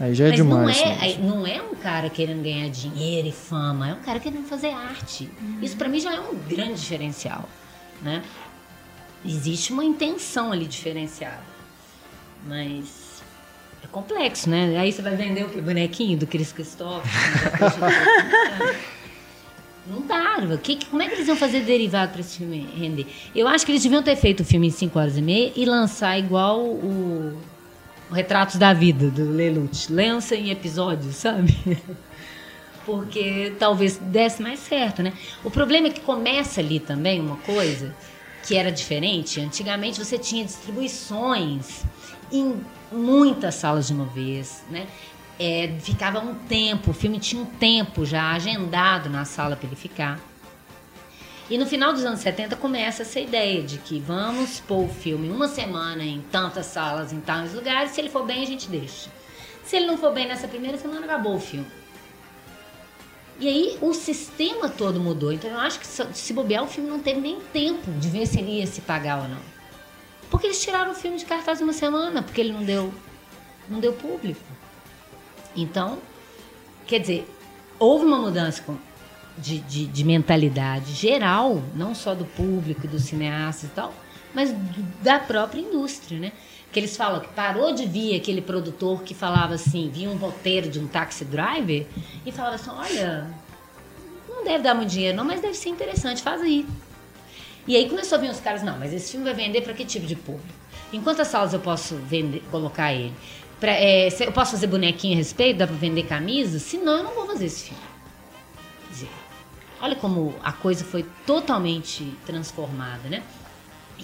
[0.00, 0.80] Aí já é Mas demais.
[0.80, 4.46] não é, não é um cara querendo ganhar dinheiro e fama, é um cara querendo
[4.46, 5.30] fazer arte.
[5.60, 7.46] Isso pra mim já é um grande diferencial,
[8.00, 8.22] né?
[9.22, 11.42] Existe uma intenção ali diferenciada.
[12.46, 13.22] Mas
[13.84, 14.78] é complexo, né?
[14.78, 15.60] Aí você vai vender o quê?
[15.60, 17.02] Bonequinho do Chris Christopher?
[19.86, 20.38] Não dá.
[20.54, 23.06] O que, como é que eles iam fazer derivado para esse filme render?
[23.34, 25.64] Eu acho que eles deviam ter feito o filme em 5 horas e meia e
[25.66, 27.36] lançar igual o
[28.10, 29.92] Retratos da Vida, do Lelouch.
[29.92, 31.56] Lança em episódios, sabe?
[32.84, 35.12] Porque talvez desse mais certo, né?
[35.44, 37.94] O problema é que começa ali também uma coisa
[38.46, 39.40] que era diferente.
[39.40, 41.84] Antigamente você tinha distribuições
[42.32, 42.60] em
[42.90, 44.86] muitas salas de uma vez, né?
[45.38, 49.76] É, ficava um tempo, o filme tinha um tempo já agendado na sala para ele
[49.76, 50.20] ficar.
[51.50, 55.28] E no final dos anos 70 começa essa ideia de que vamos pôr o filme
[55.28, 59.10] uma semana em tantas salas, em tais lugares, se ele for bem a gente deixa.
[59.64, 61.66] Se ele não for bem nessa primeira semana, acabou o filme.
[63.40, 65.32] E aí o sistema todo mudou.
[65.32, 68.38] Então eu acho que se bobear, o filme não teve nem tempo de ver se
[68.38, 69.42] ele ia se pagar ou não.
[70.30, 72.94] Porque eles tiraram o filme de cartaz uma semana, porque ele não deu,
[73.68, 74.40] não deu público.
[75.56, 75.98] Então,
[76.86, 77.28] quer dizer,
[77.76, 78.62] houve uma mudança
[79.38, 83.94] de, de, de mentalidade geral, não só do público dos cineastas e tal,
[84.34, 86.32] mas do- da própria indústria, né?
[86.72, 90.68] Que eles falam que parou de vir aquele produtor que falava assim, via um roteiro
[90.70, 91.86] de um taxi driver
[92.24, 93.28] e falava assim, olha,
[94.28, 96.64] não deve dar muito dinheiro não, mas deve ser interessante, faz aí.
[97.66, 99.84] E aí começou a vir os caras, não, mas esse filme vai vender para que
[99.84, 100.46] tipo de público?
[100.92, 103.12] Em quantas salas eu posso vender, colocar ele?
[103.58, 105.58] Pra, é, eu posso fazer bonequinho a respeito?
[105.58, 106.58] Dá para vender camisa?
[106.58, 107.89] Se não, eu não vou fazer esse filme.
[109.80, 113.22] Olha como a coisa foi totalmente transformada, né?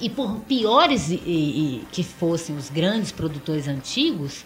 [0.00, 4.44] E por piores e- e- que fossem os grandes produtores antigos,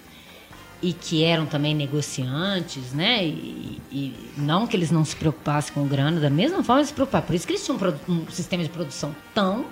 [0.83, 3.25] e que eram também negociantes, né?
[3.27, 6.95] E, e não que eles não se preocupassem com grana, da mesma forma eles se
[6.95, 7.27] preocupavam.
[7.27, 7.79] Por isso que eles tinham
[8.09, 9.67] um um sistema de produção tão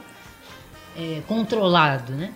[0.96, 2.34] é, controlado, né?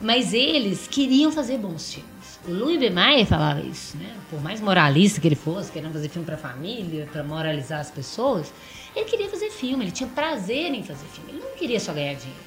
[0.00, 2.09] Mas eles queriam fazer bons filmes.
[2.48, 2.88] O Louis B.
[2.90, 4.10] Mayer falava isso, né?
[4.30, 8.52] Por mais moralista que ele fosse, querendo fazer filme para família, para moralizar as pessoas,
[8.96, 11.32] ele queria fazer filme, ele tinha prazer em fazer filme.
[11.32, 12.40] Ele não queria só ganhar dinheiro.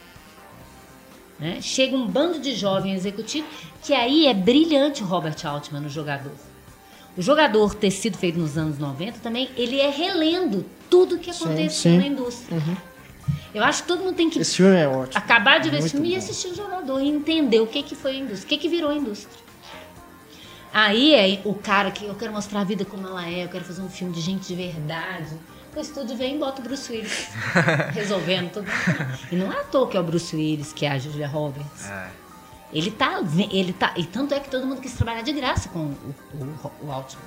[1.40, 1.60] né?
[1.62, 3.48] Chega um bando de jovem executivo
[3.84, 6.34] que aí é brilhante o Robert Altman no jogador.
[7.16, 11.46] O jogador ter sido feito nos anos 90 também, ele é relendo tudo que Sim,
[11.46, 11.98] aconteceu sim.
[12.00, 12.60] na indústria.
[13.54, 15.16] Eu acho que todo mundo tem que Esse filme é ótimo.
[15.16, 16.18] acabar de ver esse filme e bom.
[16.18, 18.90] assistir o jogador e entender o que, que foi a indústria, o que, que virou
[18.90, 19.43] a indústria.
[20.74, 23.64] Aí é o cara que eu quero mostrar a vida como ela é, eu quero
[23.64, 25.38] fazer um filme de gente de verdade.
[25.76, 27.30] O estúdio vem e bota o Bruce Willis
[27.94, 28.68] resolvendo tudo.
[29.32, 31.90] E não é à toa que é o Bruce Willis, que é a Julia Roberts.
[31.90, 32.10] É.
[32.72, 33.22] Ele tá,
[33.52, 36.72] ele tá, e tanto é que todo mundo quis trabalhar de graça com o, o,
[36.88, 37.24] o Altman.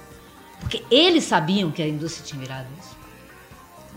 [0.58, 2.96] Porque eles sabiam que a indústria tinha virado isso.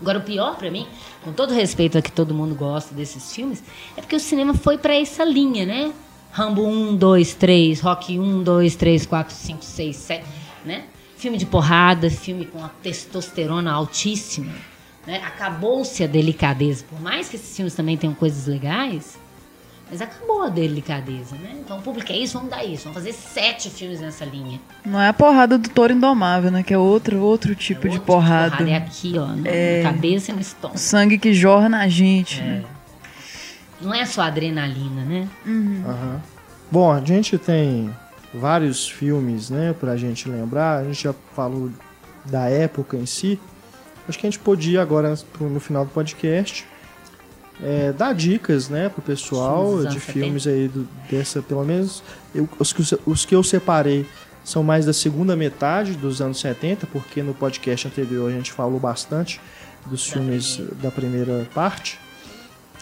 [0.00, 0.86] Agora, o pior pra mim,
[1.22, 3.62] com todo respeito a que todo mundo gosta desses filmes,
[3.96, 5.92] é porque o cinema foi pra essa linha, né?
[6.32, 10.24] Rambo 1, 2, 3, Rock 1, 2, 3, 4, 5, 6, 7,
[10.64, 10.84] né?
[11.16, 14.52] Filme de porrada, filme com a testosterona altíssima.
[15.06, 15.20] Né?
[15.24, 16.84] Acabou-se a delicadeza.
[16.88, 19.18] Por mais que esses filmes também tenham coisas legais,
[19.90, 21.56] mas acabou a delicadeza, né?
[21.58, 22.84] Então o público é isso, vamos dar isso.
[22.84, 24.60] Vamos fazer sete filmes nessa linha.
[24.86, 26.62] Não é a porrada do touro indomável, né?
[26.62, 28.70] Que é outro, outro tipo É de outro porrada.
[28.70, 29.82] É aqui, ó, na, É.
[29.82, 30.78] cabeça e no estômago.
[30.78, 32.40] Sangue que jorra na gente.
[32.40, 32.44] É.
[32.44, 32.64] né?
[33.80, 35.28] Não é só adrenalina, né?
[35.86, 36.20] Aham.
[36.70, 37.90] Bom, a gente tem
[38.32, 40.78] vários filmes, né, pra gente lembrar.
[40.78, 41.70] A gente já falou
[42.26, 43.40] da época em si.
[44.08, 46.66] Acho que a gente podia agora, no final do podcast,
[47.62, 52.02] é, dar dicas, né, pro pessoal Filmes de filmes aí do- dessa, pelo menos
[52.34, 54.06] eu- os, que, eu- os que eu separei
[54.44, 58.80] são mais da segunda metade dos anos 70, porque no podcast anterior a gente falou
[58.80, 59.40] bastante
[59.86, 60.74] dos Da filmes primeira.
[60.82, 61.98] da primeira parte.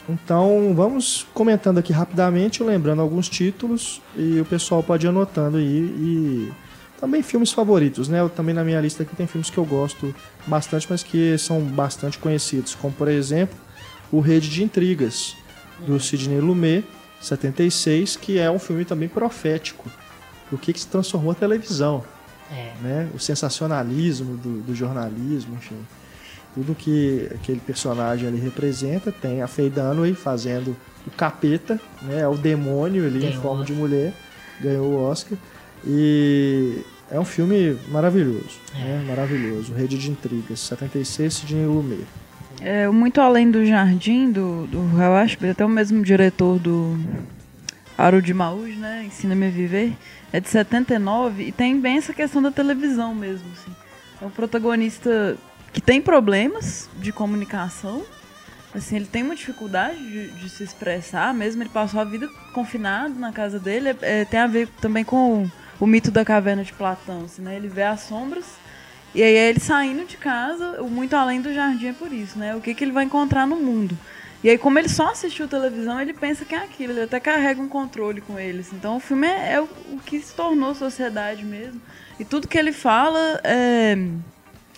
[0.09, 5.65] Então vamos comentando aqui rapidamente, lembrando alguns títulos e o pessoal pode ir anotando aí
[5.65, 6.53] e
[6.99, 8.21] também filmes favoritos, né?
[8.21, 10.15] Eu, também na minha lista aqui tem filmes que eu gosto
[10.47, 13.57] bastante, mas que são bastante conhecidos, como por exemplo
[14.11, 15.37] o Rede de Intrigas
[15.87, 16.85] do Sidney Lumet,
[17.21, 19.91] 76, que é um filme também profético
[20.51, 22.03] do que, que se transformou a televisão
[22.51, 22.73] É.
[22.81, 23.11] né?
[23.15, 25.77] O sensacionalismo do, do jornalismo, enfim.
[26.55, 29.13] Tudo que aquele personagem ali representa.
[29.13, 30.77] Tem a Faye Dunaway fazendo
[31.07, 32.27] o capeta, né?
[32.27, 34.13] O demônio ali em Ganhou forma o de mulher.
[34.61, 35.39] Ganhou o Oscar.
[35.87, 39.05] E é um filme maravilhoso, né?
[39.07, 39.73] Maravilhoso.
[39.73, 42.05] Rede de Intrigas, 76, Sidney Lumet.
[42.61, 46.99] É, Muito Além do Jardim, do, do Ashby, até o mesmo diretor do
[47.97, 49.05] Aro de Maús, né?
[49.07, 49.93] Ensina-me a Viver.
[50.33, 53.47] É de 79 e tem bem essa questão da televisão mesmo.
[53.53, 53.75] Assim.
[54.21, 55.37] É um protagonista
[55.73, 58.05] que tem problemas de comunicação.
[58.75, 63.15] Assim, ele tem uma dificuldade de, de se expressar, mesmo ele passou a vida confinado
[63.19, 63.97] na casa dele.
[64.03, 67.57] É, tem a ver também com o, o mito da caverna de Platão, assim, né?
[67.57, 68.45] Ele vê as sombras
[69.15, 72.55] e aí é ele saindo de casa, muito além do jardim é por isso, né?
[72.55, 73.97] O que, que ele vai encontrar no mundo.
[74.45, 77.61] E aí, como ele só assistiu televisão, ele pensa que é aquilo, ele até carrega
[77.61, 78.73] um controle com eles.
[78.73, 81.81] Então o filme é, é o, o que se tornou sociedade mesmo.
[82.21, 83.97] E tudo que ele fala, é...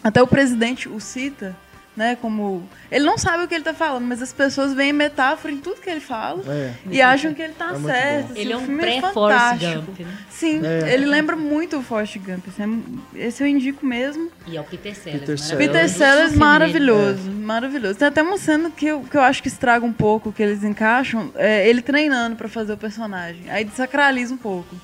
[0.02, 1.54] até o presidente o cita,
[1.96, 2.16] né?
[2.20, 2.66] Como.
[2.90, 5.80] Ele não sabe o que ele tá falando, mas as pessoas veem metáfora em tudo
[5.80, 6.42] que ele fala.
[6.46, 8.32] É, E acham que ele tá É certo.
[8.32, 9.82] assim, Ele é o um filme pré-Forrest fantástico.
[9.82, 10.18] Gump, né?
[10.30, 10.94] Sim, É.
[10.94, 12.46] ele lembra muito o Forrest Gump.
[12.48, 14.30] Esse, é- esse eu indico mesmo.
[14.46, 15.20] E é o Peter Sellers.
[15.20, 15.58] Peter maravilhoso.
[15.58, 16.28] Peter Sellers.
[16.30, 16.38] Dele.
[16.38, 17.98] maravilhoso, maravilhoso.
[17.98, 20.62] Tem até uma cena que eu, que eu acho que estraga um pouco, que eles
[20.64, 23.50] encaixam, é ele treinando pra fazer o personagem.
[23.50, 24.74] Aí desacraliza um pouco.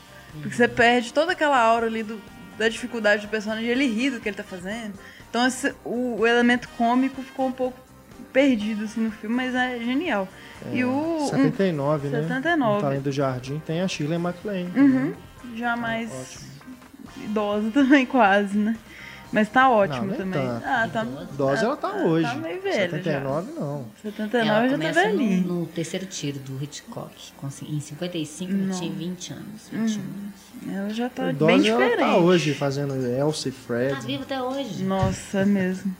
[0.43, 2.21] Porque você perde toda aquela aura ali do-
[2.59, 4.95] da dificuldade do personagem, ele ri do que ele tá fazendo.
[5.31, 7.79] Então esse- o, o elemento cômico ficou um pouco
[8.33, 10.29] perdido assim, no filme, mas é genial.
[10.73, 10.91] e o.
[11.23, 12.23] um- 79, né?
[12.23, 12.75] 79.
[12.75, 14.71] No Talento do Jardim tem a Shirley MacLaine.
[14.77, 15.15] Uhum.
[15.57, 16.45] Já mais
[17.25, 18.77] idosa também, quase, né?
[19.33, 20.41] Mas tá ótimo nem também.
[20.41, 20.65] tanto.
[20.67, 21.05] Ah, tá.
[21.37, 22.27] Dose ela tá hoje.
[22.29, 23.85] Tá meio velha 79 não.
[24.03, 24.09] já.
[24.11, 25.47] Ela 79 já tá começa no, velhinho.
[25.49, 27.13] no terceiro tiro do Hitchcock.
[27.69, 29.69] Em 55 ele tinha 20 anos.
[29.73, 30.77] 21 anos.
[30.77, 31.99] Ela já tá O bem Dose ela diferente.
[32.09, 34.07] tá hoje fazendo Elsa e Tá Fred.
[34.07, 34.85] vivo até hoje.
[34.85, 35.95] Nossa, é mesmo.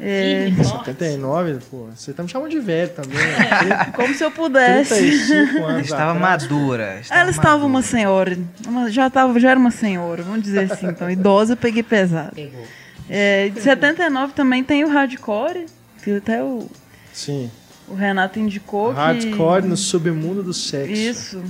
[0.00, 0.84] É, Firme, forte.
[0.86, 3.18] 79, pô, você tá me chamando de velho também.
[3.18, 3.90] né?
[3.96, 4.94] como se eu pudesse.
[4.94, 6.42] 35 anos Estava atrás.
[6.42, 7.02] madura.
[7.10, 7.66] Ela estava madura.
[7.66, 8.38] uma senhora.
[8.66, 10.86] uma- já, tava, já era uma senhora, vamos dizer assim.
[10.86, 12.32] Então, idosa, eu peguei pesado.
[12.34, 12.64] Pegou.
[13.10, 15.66] É, de 79 também tem o Hardcore,
[16.04, 16.68] que até o,
[17.12, 17.50] Sim.
[17.88, 18.90] o Renato indicou.
[18.90, 20.92] que- Hardcore no submundo do sexo.
[20.92, 21.42] Isso.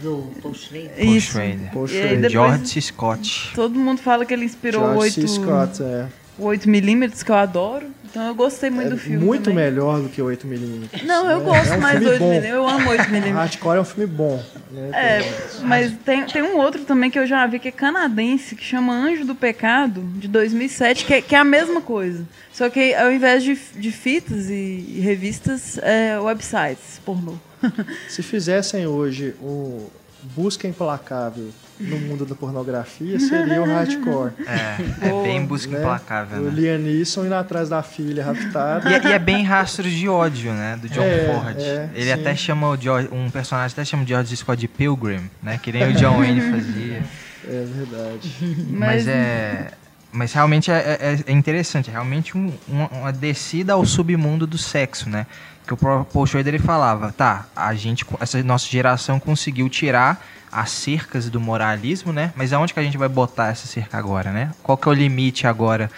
[0.00, 0.90] Do Paul Schrader.
[0.96, 1.20] Paul.
[1.20, 2.20] Schrader.
[2.22, 2.80] Depois- George.
[2.80, 3.50] Scott.
[3.54, 5.28] Todo mundo fala que ele inspirou George 8, C.
[5.28, 6.06] Scott, é.
[6.38, 7.86] O 8mm, que eu adoro.
[8.04, 9.24] Então eu gostei muito do é filme.
[9.24, 9.64] muito também.
[9.64, 11.02] melhor do que 8mm.
[11.04, 12.40] Não, eu É, gosto é um mais do filme bom.
[12.40, 12.44] 8mm.
[12.46, 13.32] Eu amo 8mm.
[13.32, 14.44] Hardcore é um filme bom.
[14.70, 14.90] Né?
[14.92, 15.32] É,
[15.62, 18.92] mas tem, tem um outro também que eu já vi que é canadense, que chama
[18.92, 22.22] Anjo do Pecado, de 2007, que é, que é a mesma coisa.
[22.52, 27.34] Só que ao invés de, de fitas e, e revistas, é websites pornô.
[28.08, 29.88] Se fizessem hoje o
[30.36, 31.48] Busca Implacável
[31.80, 34.32] no mundo da pornografia, seria o Hardcore.
[34.46, 35.78] É, é bem busca né?
[35.80, 36.50] implacável, O né?
[36.54, 38.88] Liam Neeson indo atrás da filha raptada.
[38.90, 40.78] E, é- e é bem rastro de ódio, né?
[40.80, 41.56] Do John É, Ford.
[41.58, 42.12] é, Ele sim.
[42.12, 45.58] até chama o George, um personagem até chama o George Scott de Pilgrim, né?
[45.60, 47.02] Que nem o John Wayne fazia.
[47.44, 48.30] É verdade.
[48.70, 49.70] Mas Mas, é.
[50.12, 54.56] mas realmente é, é- é interessante, é realmente um- uma, uma descida ao submundo do
[54.58, 55.26] sexo, né?
[55.66, 60.70] Que o Paul Schrader ele falava, tá, a gente, essa nossa geração conseguiu tirar as
[60.70, 62.32] cercas do moralismo, né?
[62.36, 64.52] Mas aonde que a gente vai botar essa cerca agora, né?
[64.62, 65.90] Qual que é o limite agora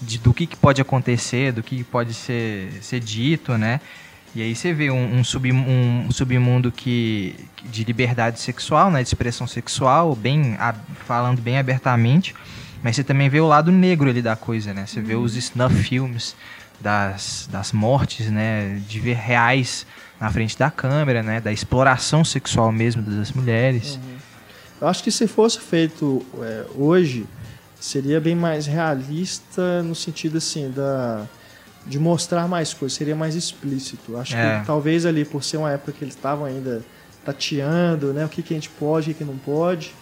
[0.00, 3.80] de, do que, que pode acontecer, do que que pode ser, ser dito, né?
[4.34, 7.34] E aí você vê um, um, sub, um submundo que,
[7.64, 10.74] de liberdade sexual, né, de expressão sexual, bem a-
[11.06, 12.34] falando bem abertamente,
[12.82, 14.86] mas você também vê o lado negro ali da coisa, né?
[14.86, 16.34] Você vê os snuff filmes
[16.80, 19.86] das, das mortes, né, de ver reais
[20.22, 23.98] na frente da câmera, né, da exploração sexual mesmo das mulheres.
[24.80, 27.26] Eu acho que se fosse feito é, hoje,
[27.80, 31.26] seria bem mais realista no sentido assim da
[31.84, 34.16] de mostrar mais coisas, seria mais explícito.
[34.16, 34.60] Acho É.
[34.60, 36.80] que talvez ali por ser uma época que eles estavam ainda
[37.24, 39.92] tateando, né, o que, que a gente pode, o que, que não pode.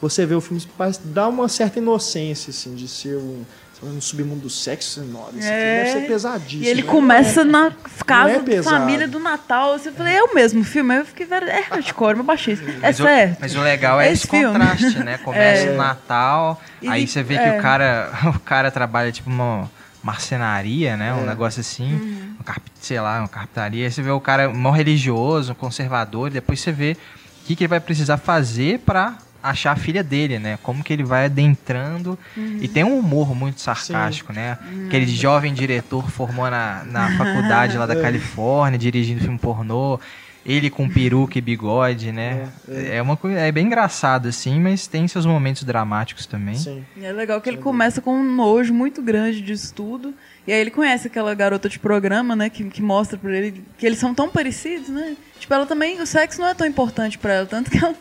[0.00, 0.62] Você vê o filme
[1.04, 3.44] dá uma certa inocência assim de ser um,
[3.82, 5.84] um submundo do sexo, nossa, isso aqui É.
[5.84, 6.64] deve ser pesadíssimo.
[6.64, 6.88] E ele né?
[6.90, 7.72] começa na
[8.06, 9.74] casa é família do Natal.
[9.74, 10.94] Assim, Eu falei, é o mesmo filme?
[10.94, 12.62] Aí eu fiquei, velho, é hardcore, eu baixei isso.
[12.64, 13.38] É Mas o, certo.
[13.40, 14.58] mas o legal é É esse esse filme.
[14.58, 15.18] contraste, né?
[15.24, 15.72] Começa É.
[15.72, 17.58] o Natal, E aí ele- você vê que é.
[17.58, 19.70] o cara, o cara trabalha tipo uma
[20.02, 21.12] marcenaria, né?
[21.12, 21.26] Um É.
[21.26, 22.34] negócio assim, Uhum.
[22.40, 23.84] um carp- sei lá, uma carpintaria.
[23.84, 26.96] Aí você vê o cara mó religioso, conservador, e depois você vê
[27.42, 29.14] o que, que ele vai precisar fazer pra
[29.50, 30.58] achar a filha dele, né?
[30.62, 32.18] Como que ele vai adentrando.
[32.36, 32.58] Uhum.
[32.60, 34.58] E tem um humor muito sarcástico, né?
[34.86, 39.98] Aquele jovem diretor formou na, na faculdade lá da Califórnia, dirigindo filme pornô.
[40.44, 42.48] Ele com peruca e bigode, né?
[42.68, 46.54] É, uma coisa, é bem engraçado assim, mas tem seus momentos dramáticos também.
[46.54, 46.84] Sim.
[46.96, 50.14] E é legal que ele começa com um nojo muito grande disso tudo.
[50.46, 52.48] E aí ele conhece aquela garota de programa, né?
[52.48, 55.16] Que, que mostra pra ele que eles são tão parecidos, né?
[55.40, 56.00] Tipo, ela também.
[56.00, 57.46] O sexo não é tão importante pra ela.
[57.46, 57.96] Tanto que ela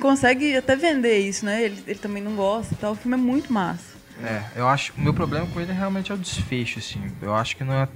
[0.00, 1.62] consegue até vender isso, né?
[1.62, 2.92] Ele, ele também não gosta e tal.
[2.92, 3.92] O filme é muito massa.
[4.22, 4.92] É, eu acho.
[4.96, 7.00] O meu problema com ele realmente é o desfecho, assim.
[7.20, 7.88] Eu acho que não é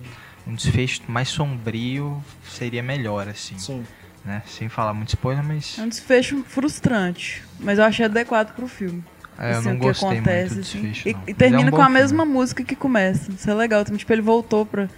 [0.46, 3.58] um desfecho mais sombrio seria melhor, assim.
[3.58, 3.84] Sim.
[4.24, 4.42] Né?
[4.46, 7.44] Sem falar muito spoiler, mas É um desfecho frustrante.
[7.60, 9.04] Mas eu achei adequado pro filme.
[9.38, 10.82] é, eu assim, não o que gostei acontece, muito do assim.
[10.82, 11.08] desfecho.
[11.08, 11.20] E, não.
[11.20, 12.00] e Mas é um termina com a filme.
[12.00, 13.30] mesma música que começa.
[13.30, 13.84] Isso é legal.
[13.84, 14.88] Também, tipo, ele voltou pra,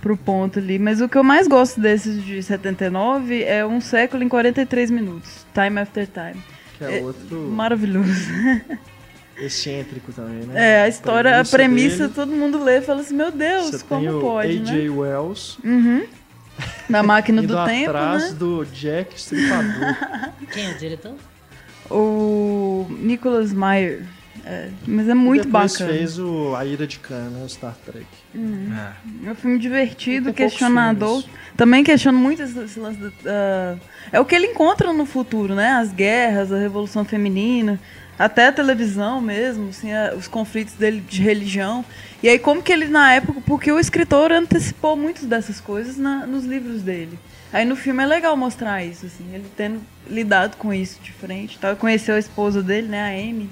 [0.00, 0.78] pro ponto ali.
[0.78, 5.46] Mas o que eu mais gosto desses de 79 é Um Século em 43 Minutos.
[5.54, 6.42] Time After Time.
[6.78, 8.30] Que é É, outro Maravilhoso.
[9.38, 10.54] excêntrico também, né?
[10.78, 13.84] É, a história, a premissa, dele, todo mundo lê e fala assim, meu Deus, você
[13.84, 14.88] como tem o pode, A.J.
[14.88, 14.90] né?
[14.90, 16.06] Wells Uhum.
[16.90, 18.36] Da máquina do tempo, atrás né?
[18.38, 19.96] do Jack Stripador.
[20.52, 21.14] Quem é o diretor?
[21.90, 24.04] O Nicholas Meyer.
[24.44, 25.92] É, mas é muito Depois bacana.
[25.98, 27.44] fez o A Ira de Khan, né?
[27.44, 28.06] O Star Trek.
[28.34, 29.28] É.
[29.28, 31.24] É um filme divertido, questionador.
[31.56, 33.76] Também questiono muito esse, esse lance da- da-
[34.12, 35.70] É o que ele encontra no futuro, né?
[35.72, 37.80] As guerras, a revolução feminina,
[38.18, 41.84] até a televisão mesmo, assim, a- os conflitos dele de religião.
[42.22, 46.26] E aí, como que ele, na época, porque o escritor antecipou muitas dessas coisas na-
[46.26, 47.18] nos livros dele.
[47.52, 51.58] Aí no filme é legal mostrar isso, assim, ele tendo lidado com isso de frente.
[51.58, 51.74] Tal.
[51.76, 53.48] Conheceu a esposa dele, né, a Amy.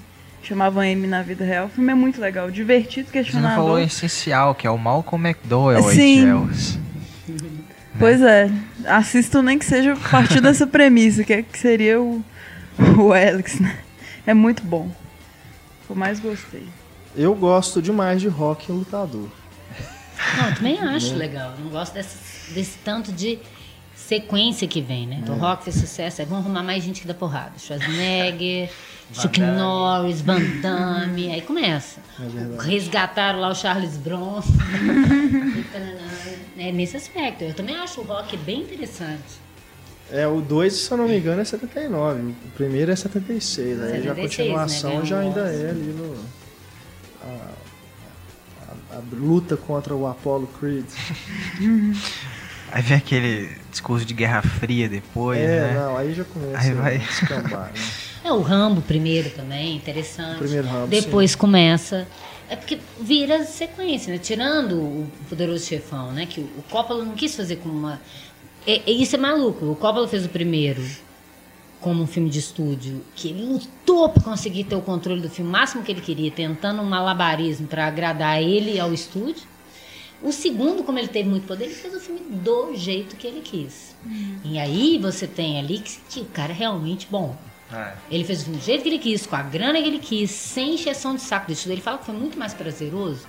[0.47, 1.67] Chamavam Amy na vida real.
[1.67, 3.57] O filme é muito legal, divertido, Você não questionador.
[3.57, 5.95] falou o essencial, que é o Malcolm McDowell, Sim.
[5.97, 6.33] Sim.
[6.33, 6.79] Wells.
[7.99, 8.49] Pois é,
[8.87, 12.23] assistam nem que seja a partir dessa premissa, que, é, que seria o,
[12.97, 13.77] o Alex, né?
[14.25, 14.89] É muito bom.
[15.91, 16.69] Eu mais gostei.
[17.17, 19.29] Eu gosto demais de rock e lutador.
[20.37, 21.55] Não, eu também acho legal.
[21.59, 23.39] Eu não gosto desse, desse tanto de
[23.97, 25.19] sequência que vem, né?
[25.23, 27.59] Então, rock fez sucesso, aí vamos arrumar mais gente que dá porrada.
[27.59, 28.71] Schwarzenegger,
[29.13, 32.01] Chuck Norris, Van Damme, aí começa.
[32.61, 34.53] Resgataram lá o Charles Bronson.
[36.59, 37.45] é nesse aspecto.
[37.45, 39.47] Eu também acho o rock bem interessante.
[40.11, 42.21] É, o 2, se eu não me engano, é 79.
[42.21, 43.81] O primeiro é 76.
[43.83, 46.17] Aí já a 76, continuação né, já ainda é ali no.
[47.23, 47.37] A,
[48.93, 50.87] a- a luta contra o Apollo Creed.
[52.73, 55.75] Aí vem aquele discurso de Guerra Fria depois, é, né?
[55.75, 56.97] não, aí já começa Aí vai.
[56.97, 57.71] a descambar.
[57.73, 57.81] Né?
[58.27, 60.35] É o Rambo primeiro também, interessante.
[60.35, 62.09] O primeiro Rambo, Depois começa.
[62.51, 64.19] É porque vira sequência, né?
[64.19, 66.27] Tirando o Poderoso Chefão, né?
[66.27, 68.01] Que o Coppola não quis fazer como uma.
[68.67, 69.67] É, é- isso é maluco.
[69.67, 70.83] O Coppola fez o primeiro
[71.81, 75.49] como um filme de estúdio, que ele lutou para conseguir ter o controle do filme,
[75.49, 79.45] o máximo que ele queria, tentando um malabarismo para agradar ele ao estúdio.
[80.21, 83.41] O segundo, como ele teve muito poder, ele fez o filme do jeito que ele
[83.41, 83.95] quis.
[84.43, 87.37] E aí você tem ali que, que o cara é realmente bom.
[87.73, 87.93] É.
[88.11, 90.31] Ele fez o filme do jeito que ele quis, com a grana que ele quis,
[90.31, 91.71] sem encheção de saco disso.
[91.71, 93.27] Ele fala que foi muito mais prazeroso,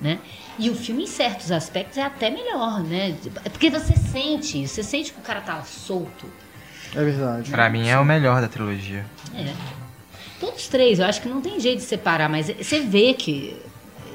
[0.00, 0.18] né?
[0.58, 3.16] E o filme, em certos aspectos, é até melhor, né?
[3.44, 6.26] É porque você sente, você sente que o cara tá solto.
[6.94, 7.50] É verdade.
[7.50, 9.06] Pra mim é o melhor da trilogia.
[9.34, 9.54] É.
[10.40, 13.56] Todos os três, eu acho que não tem jeito de separar, mas você vê que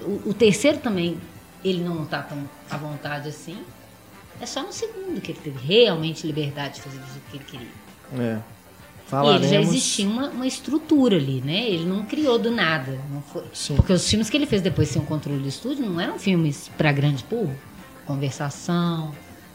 [0.01, 1.17] o, o terceiro também,
[1.63, 3.57] ele não tá tão à vontade assim.
[4.41, 7.43] É só no segundo que ele teve realmente liberdade de fazer do jeito que ele
[7.45, 8.33] queria.
[8.33, 8.52] É.
[9.05, 9.51] E Falaremos...
[9.51, 11.69] ele já existia uma, uma estrutura ali, né?
[11.69, 12.99] Ele não criou do nada.
[13.11, 13.43] Não foi.
[13.53, 13.75] Sim.
[13.75, 16.69] Porque os filmes que ele fez depois sem o controle do estúdio não eram filmes
[16.77, 17.59] para grande público.
[18.05, 19.13] Conversação,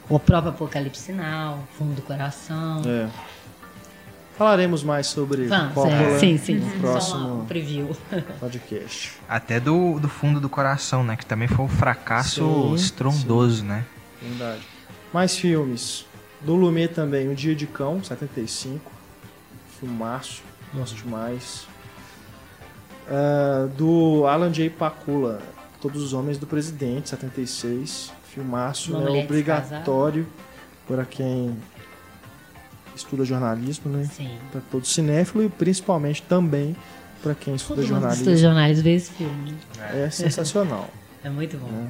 [0.08, 2.82] o próprio Apocalipse Sinal, Fundo do Coração.
[2.86, 3.08] É.
[4.38, 6.54] Falaremos mais sobre Vamos, Coppola é, sim, sim.
[6.54, 7.90] no Só próximo preview.
[8.38, 9.14] podcast.
[9.28, 11.16] Até do, do fundo do coração, né?
[11.16, 13.84] Que também foi um fracasso Sim, estrondoso, né?
[14.22, 14.62] Verdade.
[15.12, 16.06] Mais filmes.
[16.40, 18.92] Do Lumet também, O Dia de Cão, 75.
[19.80, 20.42] Filmaço.
[20.74, 21.66] Gosto demais.
[23.09, 24.68] Ah, do Alan J.
[24.70, 25.40] Pakula,
[25.80, 28.12] Todos os Homens do Presidente, 76.
[28.34, 29.24] Filmaço, Uma né?
[29.24, 30.26] Obrigatório
[30.86, 31.56] para quem
[32.94, 34.09] estuda jornalismo, né?
[34.12, 34.36] Sim.
[34.52, 36.76] Para todo cinéfilo e principalmente também
[37.22, 38.22] para quem estuda Todo mundo jornalismo.
[38.22, 39.55] estuda jornalismo vê esse filme.
[39.94, 40.88] É sensacional.
[41.24, 41.88] É muito bom.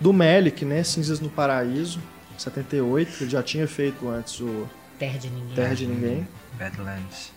[0.00, 0.82] Do Melick, né?
[0.82, 2.00] Cinzas no Paraíso,
[2.38, 3.22] 78.
[3.22, 4.66] Ele já tinha feito antes o
[4.98, 5.54] Terra de Ninguém.
[5.54, 6.26] Terra de Ninguém.
[6.58, 7.32] Badlands.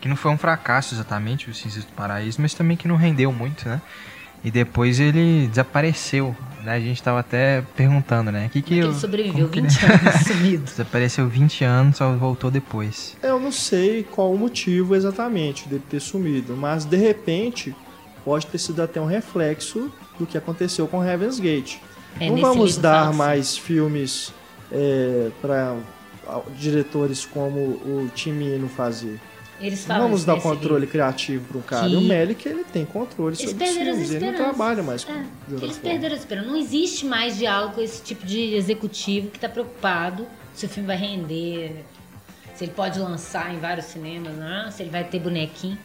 [0.00, 3.30] Que não foi um fracasso exatamente, o Cinzas do Paraíso, mas também que não rendeu
[3.32, 3.80] muito, né?
[4.42, 6.72] E depois ele desapareceu, né?
[6.74, 8.48] A gente tava até perguntando, né?
[8.50, 10.64] Que que Como é que eu- ele sobreviveu como que 20 anos sumido.
[10.64, 13.14] Desapareceu 20 anos, só voltou depois.
[13.22, 17.76] Eu não sei qual o motivo exatamente dele ter sumido, mas de repente
[18.24, 21.76] pode ter sido até um reflexo do que aconteceu com Heaven's Gate.
[22.18, 24.32] É, não vamos dar fala mais filmes
[25.42, 25.76] para
[26.58, 29.14] diretores como o Timino fazer.
[29.14, 29.30] assim.
[29.66, 30.88] Eles Não falam vamos dar controle livro.
[30.92, 31.86] criativo para um cara.
[31.86, 34.10] Que- E o Melick, ele tem controle Eles sobre os filmes.
[34.10, 35.16] Ele não trabalha mais com É,
[35.48, 35.74] Eles forma.
[35.82, 36.48] perderam a esperança.
[36.48, 40.86] Não existe mais diálogo com esse tipo de executivo que está preocupado se o filme
[40.86, 41.84] vai render,
[42.54, 44.70] se ele pode lançar em vários cinemas, né?
[44.74, 45.78] se ele vai ter bonequinho.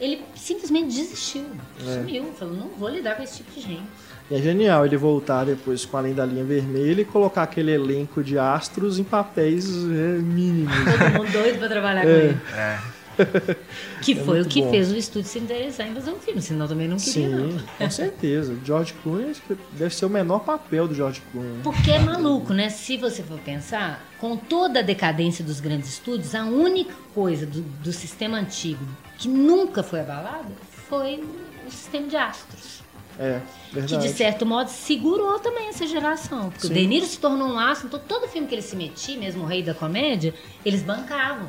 [0.00, 1.44] Ele simplesmente desistiu,
[1.86, 1.94] É.
[1.98, 3.82] sumiu, falou, não vou lidar com esse tipo de gente.
[4.30, 8.22] E é genial ele voltar depois com Além da Linha Vermelha e colocar aquele elenco
[8.22, 10.74] de astros em papéis é, mínimos.
[10.74, 12.12] Todo mundo doido pra trabalhar com É.
[12.12, 12.38] ele.
[12.54, 12.98] É.
[14.00, 14.70] Que foi o que bom.
[14.70, 17.58] fez o estúdio se interessar em fazer um filme, senão também não queria, Sim, não.
[17.78, 18.56] com certeza.
[18.64, 19.34] George Clooney
[19.72, 21.58] deve ser o menor papel do George Clooney.
[21.64, 22.68] Porque é maluco, né?
[22.70, 27.60] Se você for pensar, com toda a decadência dos grandes estúdios, a única coisa do,
[27.60, 28.84] do sistema antigo
[29.18, 30.46] que nunca foi abalada
[30.88, 31.24] foi
[31.66, 32.77] o sistema de astros.
[33.18, 33.40] É,
[33.70, 34.06] Que, verdade.
[34.08, 36.50] de certo modo, segurou também essa geração.
[36.50, 36.72] Porque Sim.
[36.72, 39.42] o De Niro se tornou um astro, então todo filme que ele se metia, mesmo
[39.42, 40.32] o rei da comédia,
[40.64, 41.48] eles bancavam.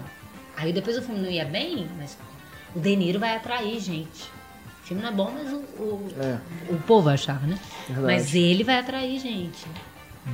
[0.57, 2.17] Aí depois o filme não ia bem, mas
[2.75, 4.23] o De Niro vai atrair gente.
[4.83, 6.39] O filme não é bom, mas o, o, É.
[6.73, 7.59] o povo achava, né?
[7.87, 8.07] Verdade.
[8.07, 9.65] Mas ele vai atrair gente.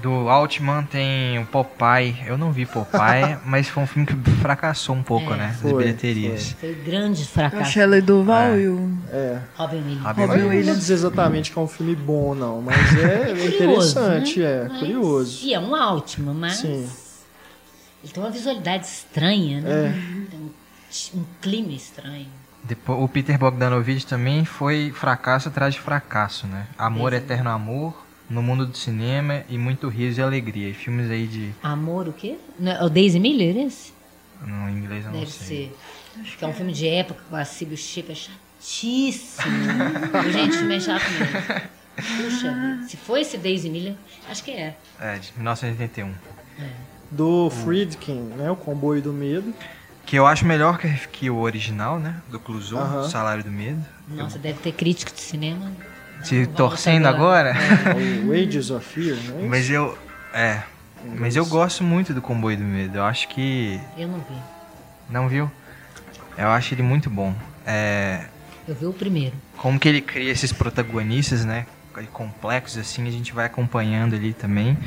[0.02, 2.16] Do Altman tem o Popeye.
[2.26, 5.38] Eu não vi Popeye, mas foi um filme que fracassou um pouco, É.
[5.38, 5.48] né?
[5.62, 6.56] Das Foi, bilheterias.
[6.60, 7.72] Foi o grande A fracasso.
[7.72, 8.60] Shelley Duval É.
[8.60, 8.98] e o.
[9.12, 9.40] É.
[9.56, 10.04] Robin Williams.
[10.06, 10.78] Robin Eu não Williams.
[10.80, 13.26] dizer exatamente que é um filme bom, não, mas é,
[13.58, 14.46] curioso, interessante, né?
[14.46, 15.46] é, Mas- curioso.
[15.46, 16.90] E é um ótimo, mas Sim.
[18.04, 19.70] ele tem uma visualidade estranha, né?
[19.72, 20.30] É.
[20.30, 22.28] Tem um, um clima estranho.
[22.64, 26.66] Depois, o Peter Bogdanovich também foi fracasso atrás de fracasso, né?
[26.78, 27.18] Amor, é.
[27.18, 30.70] Eterno Amor, No Mundo do Cinema e Muito Riso e Alegria.
[30.70, 31.52] E filmes aí de...
[31.62, 32.38] Amor o quê?
[32.60, 33.94] Não é o Daisy Miller esse?
[34.46, 35.72] No inglês eu não Deve sei.
[36.18, 36.28] ser.
[36.38, 39.52] Que é um filme de época com a Sibyl Chip, é chatíssimo.
[40.32, 41.62] Gente, filme é chato mesmo.
[41.96, 43.96] Puxa, se foi esse Daisy Miller,
[44.30, 44.76] acho que é.
[45.00, 46.14] É, de 1981.
[47.12, 49.54] Do Friedkin, né, o Comboio do Medo.
[50.06, 52.22] Que eu acho melhor que, que o original, né?
[52.30, 53.10] Do Clouseau, Aham.
[53.10, 53.84] Salário do Medo.
[54.08, 55.72] Nossa, deve ter crítico de cinema.
[56.26, 57.54] Se Vamos torcendo agora.
[58.26, 59.48] o Wages of Fear, né?
[59.48, 59.98] Mas eu.
[60.34, 60.64] É.
[61.18, 62.98] Mas eu gosto muito do Comboio do Medo.
[62.98, 63.80] Eu acho que.
[63.96, 64.36] Eu não vi.
[65.10, 65.52] Não viu?
[66.36, 67.34] Eu acho ele muito bom.
[67.66, 68.26] É.
[68.68, 69.36] Eu vi o primeiro.
[69.58, 71.68] Como que ele cria esses protagonistas, né?
[72.12, 74.78] Complexos assim, a gente vai acompanhando ali também.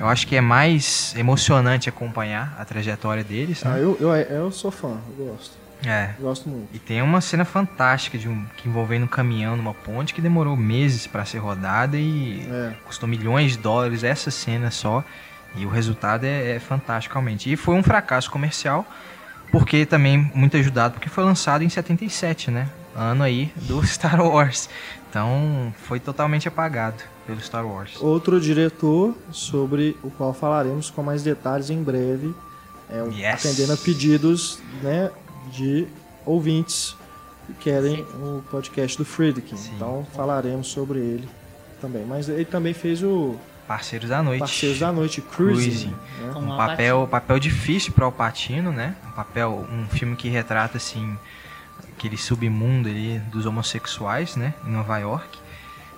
[0.00, 3.64] Eu acho que é mais emocionante acompanhar a trajetória deles.
[3.64, 3.82] Ah, Né?
[3.82, 5.56] eu, eu, eu sou fã, eu gosto.
[5.84, 6.10] É.
[6.18, 6.68] Gosto muito.
[6.74, 10.56] E tem uma cena fantástica de um que envolvendo um caminhão numa ponte que demorou
[10.56, 12.72] meses para ser rodada e É.
[12.84, 15.04] custou milhões de dólares essa cena só.
[15.56, 17.50] E o resultado é, é fantástico, realmente.
[17.52, 18.84] E foi um fracasso comercial,
[19.50, 22.68] porque também muito ajudado, porque foi lançado em 77, né?
[22.94, 24.68] Ano aí do Star Wars.
[25.08, 27.96] Então foi totalmente apagado pelo Star Wars.
[28.00, 32.34] Outro diretor sobre o qual falaremos com mais detalhes em breve,
[32.90, 33.46] é, um- Yes.
[33.46, 35.10] atendendo a pedidos né,
[35.48, 35.86] de
[36.24, 36.96] ouvintes
[37.46, 39.56] que querem o podcast do Friedkin.
[39.56, 39.72] Sim.
[39.76, 41.28] Então falaremos sobre ele
[41.80, 42.04] também.
[42.04, 44.40] Mas ele também fez o Parceiros da Noite.
[44.40, 45.70] Parceiros da Noite, Cruising.
[45.70, 45.94] Cruising.
[46.20, 46.32] né?
[46.36, 48.96] Um papel, papel difícil para o Patino, né?
[49.08, 51.18] Um papel, um filme que retrata assim
[51.98, 55.38] aquele submundo ali dos homossexuais, né, em Nova York,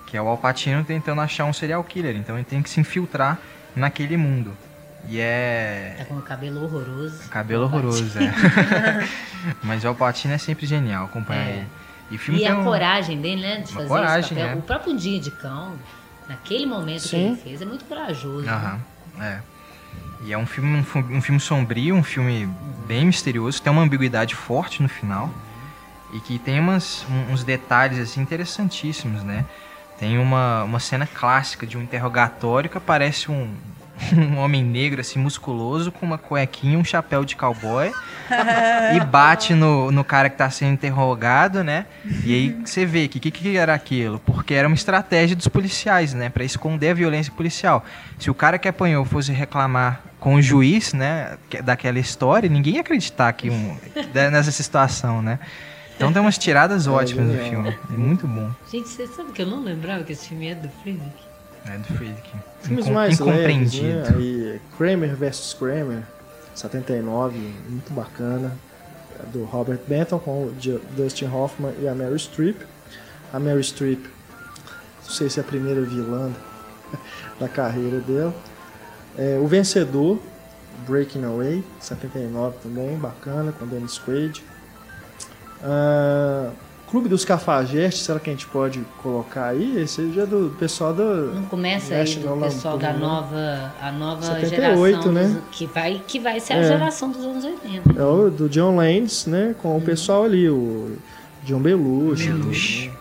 [0.07, 2.79] que é o Al Pacino tentando achar um serial killer, então ele tem que se
[2.79, 3.39] infiltrar
[3.75, 4.51] naquele mundo.
[5.07, 5.95] E é.
[5.97, 7.27] Tá com o cabelo horroroso.
[7.29, 9.07] Cabelo horroroso, é.
[9.63, 11.51] Mas o Al Pacino é sempre genial acompanhar É.
[11.57, 11.67] ele.
[12.11, 13.55] E, o filme E a um- coragem dele, né?
[13.61, 14.47] De Uma fazer coragem, esse papel.
[14.47, 14.55] né?
[14.55, 15.73] O próprio Dia de Cão,
[16.27, 17.27] naquele momento que Sim.
[17.27, 18.45] ele fez, é muito corajoso.
[18.45, 18.51] né?
[18.51, 18.79] Aham,
[19.19, 19.39] é.
[20.23, 22.47] E é um filme, um, um filme sombrio, um filme
[22.85, 25.29] bem misterioso, tem uma ambiguidade forte no final.
[26.13, 29.45] E que tem umas, um- uns detalhes assim interessantíssimos, né?
[29.97, 33.55] Tem uma, uma cena clássica de um interrogatório que aparece um,
[34.17, 37.91] um homem negro assim musculoso com uma cuequinha, um chapéu de cowboy
[38.95, 41.85] e bate no, no cara que tá sendo interrogado, né?
[42.23, 44.19] E aí você vê que o que, que era aquilo?
[44.19, 46.29] Porque era uma estratégia dos policiais, né?
[46.29, 47.83] Pra esconder a violência policial.
[48.19, 51.37] Se o cara que apanhou fosse reclamar com o juiz, né?
[51.49, 53.75] que- Daquela história, ninguém ia acreditar que um,
[54.13, 55.39] nessa situação, né?
[55.95, 57.49] Então tem umas tiradas ótimas no genial.
[57.49, 57.77] filme.
[57.93, 58.49] É muito bom.
[58.71, 61.30] Gente, você sabe que eu não lembrava que esse filme é do Friedrich?
[61.65, 62.31] É do Friedrich.
[62.61, 63.35] Filmes mais leves,
[63.73, 63.87] incompreendido.
[63.87, 64.15] né?
[64.15, 65.55] Aí, Kramer vs.
[65.57, 66.03] Kramer,
[66.55, 67.37] 79,
[67.69, 68.51] muito bacana.
[69.31, 70.55] Do Robert Benton com o
[70.97, 72.57] Dustin Hoffman e a Meryl Streep.
[73.31, 74.03] A Meryl Streep,
[75.03, 76.31] não sei se é a primeira vilã
[77.39, 78.33] da carreira dela.
[79.17, 80.17] É, o Vencedor,
[80.87, 84.43] Breaking Away, 79 também, bacana, com Dennis Quaid.
[85.63, 86.49] Ah,
[86.91, 89.81] Clube dos Cafajestes, será que a gente pode colocar aí?
[89.81, 92.99] Esse já é do pessoal do Não começa aí do pessoal da né?
[92.99, 95.23] nova, a nova 78, geração né?
[95.23, 96.63] dos- que, vai, que vai ser a É.
[96.67, 97.93] geração dos anos 80.
[97.97, 99.55] É o do John Landis, né?
[99.61, 100.97] Com o pessoal ali, o
[101.45, 102.29] John Belushi.
[102.29, 102.89] Belushi.
[102.89, 102.93] né,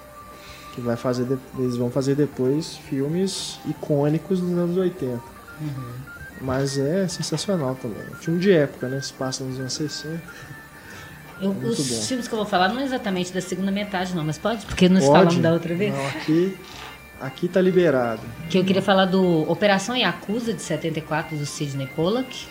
[0.76, 5.20] Que vai fazer, de- eles vão fazer depois filmes icônicos dos anos 80.
[6.40, 8.06] Mas é sensacional também.
[8.20, 9.00] Filme de época, né?
[9.00, 10.22] Se passa nos anos 60.
[11.40, 12.02] Eu- os bom.
[12.02, 14.64] filmes que eu vou falar não é exatamente da segunda metade, não, mas pode?
[14.66, 15.12] Porque nós Pode?
[15.18, 15.94] falamos da outra vez.
[15.94, 16.56] Não, aqui,
[17.20, 18.20] aqui tá liberado.
[18.48, 22.46] Que eu queria falar do Operação Yakuza de 74 do Sidney Pollack.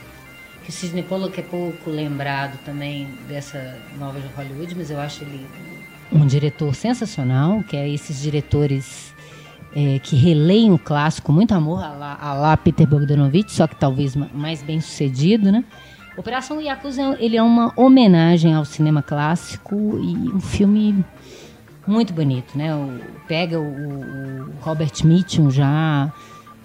[0.63, 5.23] Que o Sidney Pollack é pouco lembrado também dessa nova de Hollywood, mas eu acho
[5.23, 5.45] ele
[6.11, 9.13] um diretor sensacional, que é esses diretores
[9.75, 13.67] é, que releem o clássico com muito amor, a lá, a lá Peter Bogdanovich, só
[13.67, 15.63] que talvez ma- mais bem sucedido, né?
[16.19, 21.03] Operação Yakuza ele é uma homenagem ao cinema clássico e um filme
[21.87, 22.75] muito bonito, né?
[22.75, 26.11] O- pega o, o Robert Mitchum já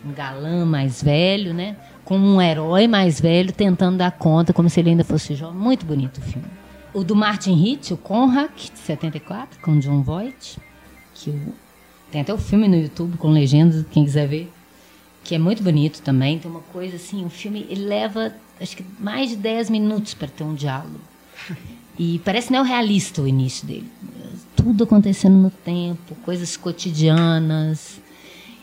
[0.04, 1.76] um galã mais velho, né?
[2.04, 5.56] Com um herói mais velho tentando dar conta como se ele ainda fosse jovem.
[5.56, 6.48] Muito bonito o filme.
[6.92, 10.58] O do Martin Hitch, o Conrack, de 74, com John Voight,
[11.14, 11.32] que
[12.10, 14.52] tem até o filme no YouTube com legendas, quem quiser ver,
[15.22, 16.38] que é muito bonito também.
[16.40, 20.44] Tem uma coisa assim, o filme leva acho que mais de 10 minutos para ter
[20.44, 21.00] um diálogo.
[21.98, 23.88] E parece neorrealista o início dele.
[24.56, 28.00] Tudo acontecendo no tempo, coisas cotidianas.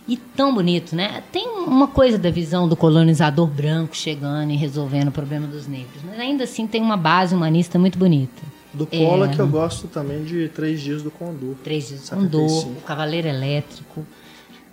[0.08, 1.24] E tão bonito, né?
[1.32, 6.02] Tem uma coisa da visão do colonizador branco chegando e resolvendo o problema dos negros.
[6.04, 8.42] Mas ainda assim tem uma base humanista muito bonita.
[8.74, 9.06] Do É.
[9.06, 11.56] Pola que eu gosto também de Três Dias do Condor.
[11.64, 12.22] Três Dias 75.
[12.22, 14.06] Condor, o Cavaleiro Elétrico,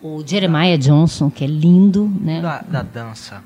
[0.03, 2.41] o Jeremiah Johnson, que é lindo, né?
[2.41, 3.43] Da, da dança.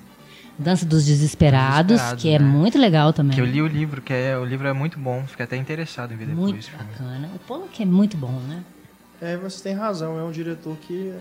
[0.58, 2.44] Dança dos Desesperados, Desesperados, que é né?
[2.44, 3.34] muito legal também.
[3.34, 5.24] Que eu li o livro, que é, o livro é muito bom.
[5.26, 6.50] Fiquei até interessado em ver depois.
[6.52, 7.30] Muito bacana.
[7.34, 8.62] O Pollock é muito bom, né?
[9.20, 11.12] É, você tem razão, é um diretor que,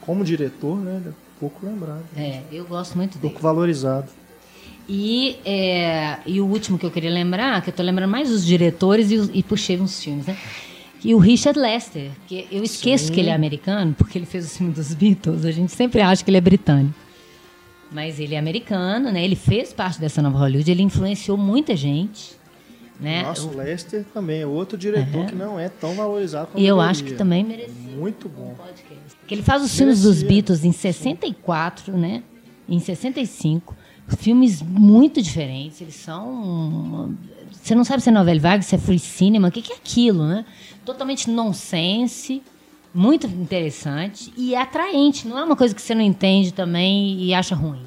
[0.00, 3.20] como diretor, né, ele é pouco lembrado, É, eu gosto muito dele.
[3.22, 4.08] pouco valorizado.
[4.88, 8.44] E, é, e o último que eu queria lembrar, que eu tô lembrando mais dos
[8.44, 10.36] diretores e, os- e puxei uns filmes, né?
[11.04, 13.12] E o Richard Lester, que eu esqueço Sim.
[13.12, 16.24] que ele é americano, porque ele fez o filme dos Beatles, a gente sempre acha
[16.24, 16.94] que ele é britânico.
[17.90, 19.24] Mas ele é americano, né?
[19.24, 22.36] Ele fez parte dessa nova Hollywood, ele influenciou muita gente,
[23.00, 23.22] né?
[23.22, 25.26] Nossa, O- Lester também é outro diretor Uhum.
[25.26, 26.90] que não é tão valorizado como e eu deveria.
[26.90, 27.72] acho que também merecia.
[27.96, 28.54] Muito bom.
[29.26, 30.28] Que ele faz os filmes dos Merecia.
[30.28, 32.22] Beatles em 64, né?
[32.68, 33.74] Em 65.
[34.18, 35.80] Filmes muito diferentes.
[35.80, 37.14] Eles são.
[37.52, 39.76] Você não sabe se é novela vaga, se é free cinema, o que, que é
[39.76, 40.44] aquilo, né?
[40.84, 42.42] Totalmente nonsense,
[42.94, 45.26] muito interessante e é atraente.
[45.28, 47.82] Não é uma coisa que você não entende também e acha ruim.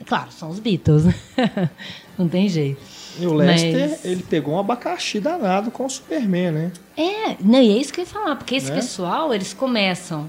[0.00, 1.04] É Claro, são os Beatles.
[2.18, 2.80] não tem jeito.
[3.20, 6.72] E o Lester, Mas- ele pegou um abacaxi danado com o Superman, né?
[6.96, 8.76] É, não, e é isso que eu ia falar, porque esse Né?
[8.76, 10.28] pessoal, eles começam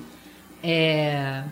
[0.61, 1.44] é,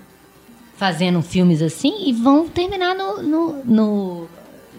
[0.75, 4.27] fazendo filmes assim e vão terminar no, no- no-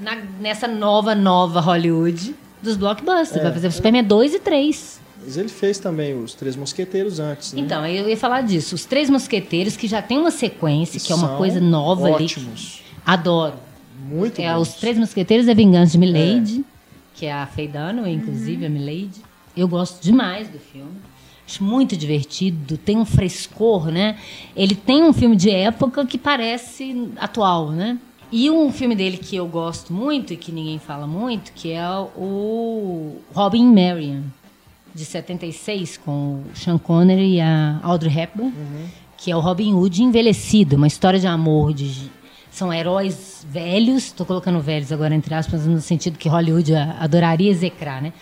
[0.00, 3.36] na- nessa nova, nova Hollywood dos blockbusters.
[3.36, 3.42] É.
[3.42, 5.00] Vai fazer o Superman 2 e 3.
[5.24, 7.60] Mas ele fez também os Três Mosqueteiros antes, né?
[7.60, 8.74] Então, eu ia falar disso.
[8.74, 12.24] Os Três Mosqueteiros, que já tem uma sequência, que é uma coisa nova ali.
[12.24, 12.82] ótimos.
[13.06, 13.54] Adoro.
[14.08, 14.68] Muito É, bons.
[14.68, 16.64] os Três Mosqueteiros é Vingança de Milady,
[17.14, 19.22] que é a Faye Dunaway, inclusive, a Milady.
[19.56, 20.90] Eu gosto demais do filme.
[21.46, 24.16] Acho muito divertido, tem um frescor, né?
[24.56, 27.98] Ele tem um filme de época que parece atual, né?
[28.30, 31.86] E um filme dele que eu gosto muito e que ninguém fala muito, que é
[32.16, 34.22] o Robin Marion,
[34.94, 38.86] de 76, com o Sean Connery e a Audrey Hepburn, uhum.
[39.16, 42.10] que é o Robin Hood envelhecido, uma história de amor de
[42.52, 48.02] são heróis velhos, estou colocando velhos agora entre aspas, no sentido que Hollywood adoraria execrar,
[48.02, 48.12] né?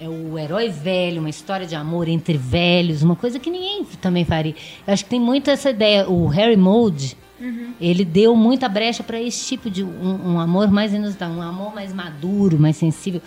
[0.00, 4.24] É o herói velho, uma história de amor entre velhos, uma coisa que ninguém também
[4.24, 4.54] faria.
[4.86, 6.08] Eu acho que tem muito essa ideia.
[6.08, 7.72] O Harry Mold, uhum.
[7.80, 11.74] ele deu muita brecha para esse tipo de um, um, amor mais inusitado, um amor
[11.74, 13.20] mais maduro, mais sensível.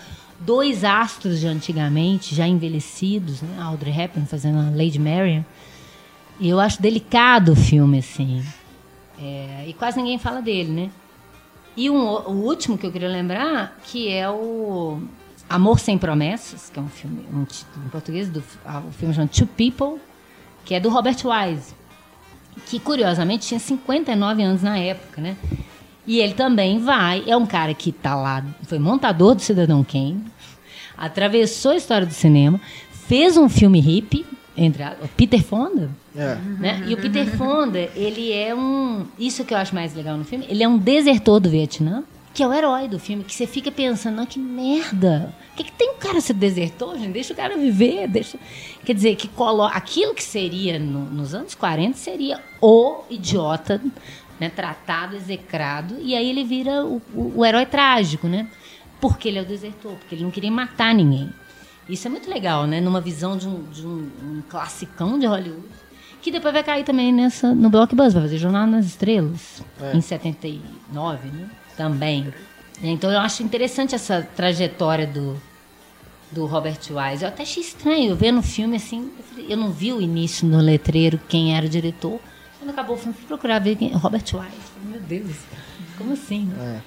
[0.44, 3.62] Dois astros de antigamente, já envelhecidos, né?
[3.62, 5.44] Audrey Hepburn fazendo a Lady Marian.
[6.40, 8.44] E eu acho delicado o filme, assim.
[9.20, 10.90] É, e quase ninguém fala dele, né?
[11.76, 15.00] E um, o último que eu queria lembrar, que é o
[15.48, 19.14] Amor Sem Promessas, que é um filme, um título em português, do, ah, o filme
[19.14, 20.00] chama Two People,
[20.64, 21.74] que é do Robert Wise,
[22.66, 25.36] que curiosamente tinha 59 anos na época, né?
[26.06, 30.24] E ele também vai, é um cara que tá lá, foi montador do Cidadão Kane,
[30.96, 32.60] atravessou a história do cinema,
[32.90, 34.26] fez um filme hippie,
[34.56, 35.90] entre a, Peter Fonda.
[36.14, 36.34] É.
[36.34, 36.84] Né?
[36.86, 39.06] E o Peter Fonda, ele é um.
[39.18, 42.04] Isso que eu acho mais legal no filme, ele é um desertor do Vietnã,
[42.34, 45.34] que é o herói do filme, que você fica pensando, não, que merda.
[45.52, 47.12] O que, que tem um cara ser desertor, gente?
[47.12, 48.38] Deixa o cara viver, deixa.
[48.84, 49.76] Quer dizer, que coloca.
[49.76, 53.80] Aquilo que seria no, nos anos 40 seria o idiota,
[54.42, 54.50] né?
[54.50, 58.48] Tratado, execrado, e aí ele vira o, o, o herói trágico, né?
[59.00, 61.30] Porque ele é o desertor, porque ele não queria matar ninguém.
[61.88, 62.80] Isso é muito legal, né?
[62.80, 65.62] Numa visão de um, de um, um classicão de Hollywood.
[66.20, 69.96] Que depois vai cair também nessa, no Blockbuster, vai fazer Jornal nas Estrelas, é.
[69.96, 71.48] em 79, né?
[71.76, 72.32] Também.
[72.82, 75.40] Então eu acho interessante essa trajetória do,
[76.32, 77.22] do Robert Wise.
[77.22, 79.08] Eu até achei estranho ver no filme assim.
[79.48, 82.20] Eu, não vi o início no letreiro quem era o diretor.
[82.62, 83.90] Quando acabou o filme, fui procurar ver quem.
[83.92, 84.72] Robert Wise.
[84.84, 85.34] Meu Deus,
[85.98, 86.44] como assim?
[86.44, 86.80] Né?
[86.80, 86.82] É.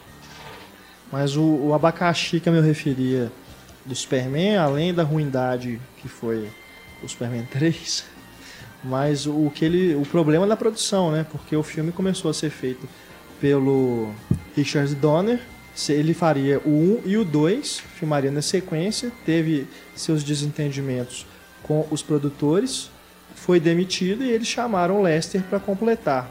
[1.11, 3.29] Mas o, o abacaxi que eu me referia
[3.85, 6.49] do Superman, além da ruindade que foi
[7.03, 8.05] o Superman 3,
[8.85, 11.25] mas o que ele, o problema da produção, né?
[11.29, 12.87] Porque o filme começou a ser feito
[13.41, 14.13] pelo
[14.55, 15.41] Richard Donner,
[15.89, 21.25] ele faria o 1 e o 2, filmaria na sequência, teve seus desentendimentos
[21.61, 22.89] com os produtores,
[23.45, 26.27] foi demitido e eles chamaram Lester para completar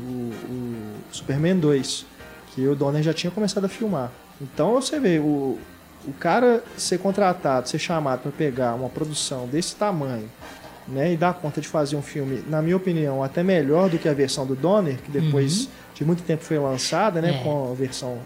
[0.00, 2.04] o, o, Superman 2,
[2.52, 4.10] que o Donner já tinha começado a filmar.
[4.40, 5.60] Então você vê, o,
[6.04, 10.28] o cara ser contratado, ser chamado para pegar uma produção desse tamanho,
[10.88, 14.08] né, e dar conta de fazer um filme, na minha opinião, até melhor do que
[14.08, 15.70] a versão do Donner, que depois uhum.
[15.94, 17.44] de muito tempo foi lançada, né, é.
[17.44, 18.18] com a versão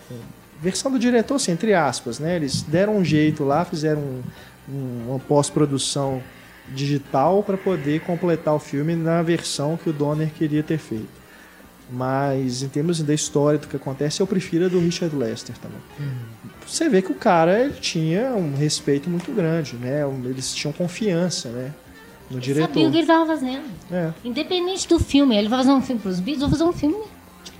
[0.63, 4.23] versão do diretor, assim, entre aspas, né, eles deram um jeito lá, fizeram um,
[4.69, 6.23] um, uma pós-produção
[6.71, 11.21] digital para poder completar o filme na versão que o Donner queria ter feito.
[11.93, 15.81] Mas em termos da história do que acontece, eu prefiro a do Richard Lester também.
[15.99, 16.51] Uhum.
[16.65, 20.03] Você vê que o cara ele tinha um respeito muito grande, né?
[20.25, 21.75] Eles tinham confiança, né?
[22.31, 22.69] No ele diretor.
[22.69, 23.65] sabia o que ele estava fazendo.
[23.91, 24.13] É.
[24.25, 26.95] Independente do filme, ele vai fazer um filme para os Beatles, ou fazer um filme
[26.95, 27.09] que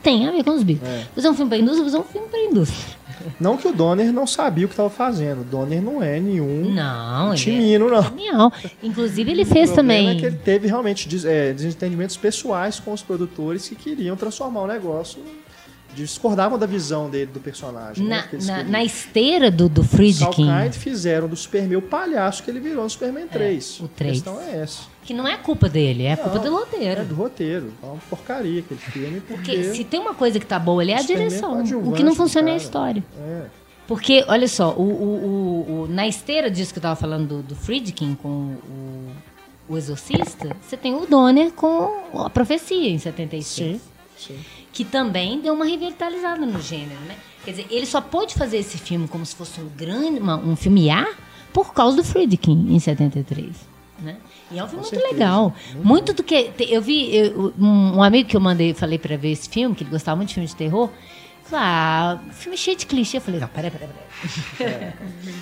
[0.03, 0.89] tem a ver com os Beatles.
[0.89, 1.07] É.
[1.15, 3.01] Fazer um filme para a indústria, fazer um filme para a indústria.
[3.39, 5.43] Não que o Donner não sabia o que estava fazendo.
[5.43, 8.03] O Donner não é nenhum não, timino, é não.
[8.03, 8.53] Genial.
[8.83, 10.09] Inclusive, ele fez também.
[10.09, 14.67] É que ele teve realmente é, desentendimentos pessoais com os produtores que queriam transformar o
[14.67, 15.23] negócio
[15.95, 18.07] discordavam da visão dele do personagem.
[18.07, 20.47] Na, né, na, na, esteira do, do Friedkin.
[20.47, 23.79] Salkind fizeram do Superman o palhaço que ele virou no Superman 3.
[23.81, 24.11] É, o 3.
[24.11, 24.83] A questão é essa.
[25.03, 27.01] Que não é culpa dele, é não, culpa do roteiro.
[27.01, 27.73] É do roteiro.
[27.83, 29.21] É uma porcaria aquele filme.
[29.21, 31.63] Porque, porque se tem uma coisa que tá boa, ele é a direção.
[31.63, 33.03] O que não funciona é a história.
[33.19, 33.47] É.
[33.87, 37.57] Porque, olha só, o, o, o, na esteira disso que eu tava falando do, do
[37.57, 39.11] Friedkin com o,
[39.69, 43.45] o Exorcista, você tem o Donner com a Profecia em 76.
[43.47, 43.81] Sim,
[44.17, 44.39] sim
[44.73, 47.17] que também deu uma revitalizada no gênero, né?
[47.45, 50.55] Quer dizer, ele só pôde fazer esse filme como se fosse um grande, uma, um
[50.55, 51.07] filme A
[51.53, 53.49] por causa do Friedkin em 73,
[54.01, 54.17] né?
[54.51, 55.13] E é um filme Com muito certeza.
[55.13, 55.55] legal.
[55.73, 59.33] Muito, muito do que eu vi, eu, um amigo que eu mandei, falei para ver
[59.33, 60.91] esse filme, que ele gostava muito de filme de terror,
[61.45, 63.19] falou: "Ah, filme cheio de clichê".
[63.19, 64.11] Eu falei: "Não, peraí, peraí, peraí".
[64.61, 64.93] É,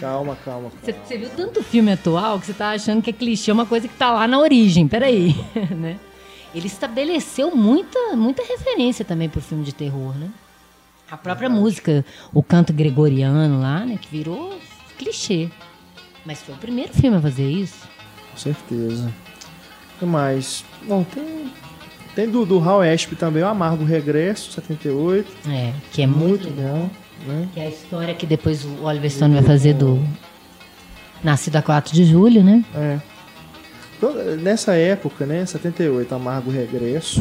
[0.01, 0.71] calma, calma.
[0.83, 3.95] Você, viu tanto filme atual que você tá achando que é clichê, uma coisa que
[3.95, 4.87] tá lá na origem.
[4.87, 5.35] Peraí,
[5.77, 5.99] né?
[6.55, 10.31] ele estabeleceu muita, muita referência também para o filme de terror, né?
[11.11, 11.61] A própria Verdade.
[11.65, 12.05] música,
[12.35, 13.99] o canto gregoriano lá, né?
[14.01, 14.59] Que virou
[14.99, 15.49] clichê.
[16.25, 17.89] Mas foi o primeiro filme a fazer isso.
[18.39, 19.13] Com certeza.
[19.97, 20.65] O que mais?
[20.87, 21.53] Bom, tem,
[22.15, 25.31] tem do, do Hal Esp também, o Amargo Regresso, 78.
[25.49, 26.91] É, que é muito, muito bom.
[27.27, 27.49] Né?
[27.53, 30.01] Que é a história que depois o Oliver Stone vai fazer do
[31.23, 32.65] Nascido a 4 de julho, né?
[32.75, 32.99] É.
[33.97, 37.21] Então, nessa época, né, 78, Amargo Regresso.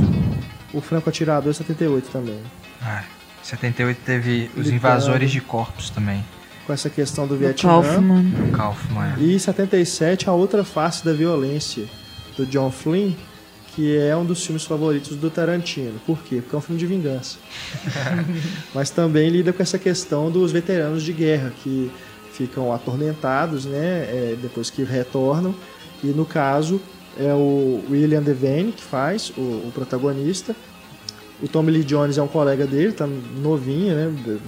[0.72, 2.40] O Franco Atirador 78 também.
[2.80, 3.04] Ah,
[3.42, 4.70] 78 teve Os.
[4.70, 6.24] Invasores de Corpos também.
[6.68, 7.82] Com essa questão do Do Vietnã.
[7.82, 8.32] Kaufman.
[8.52, 9.14] Kaufman.
[9.18, 9.24] é.
[9.24, 11.86] E 77, A Outra Face da Violência,
[12.36, 13.14] do John Flynn,
[13.74, 15.98] que é um dos filmes favoritos do Tarantino.
[16.06, 16.42] Por quê?
[16.42, 17.38] Porque é um filme de vingança.
[18.76, 21.90] Mas também lida com essa questão dos veteranos de guerra, que
[22.34, 25.56] ficam atormentados, né, é, depois que retornam.
[26.04, 26.82] E no caso,
[27.18, 30.54] é o William Devane que faz, o, o protagonista.
[31.42, 34.40] O Tommy Lee Jones é um colega dele, tá novinho, né?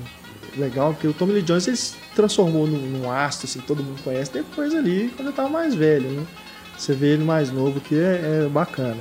[0.59, 4.01] Legal, porque o Tommy Lee Jones ele se transformou num, num astro, assim, todo mundo
[4.03, 6.25] conhece, depois ali, quando ele tava mais velho, né?
[6.77, 8.97] Você vê ele mais novo, que é, é bacana.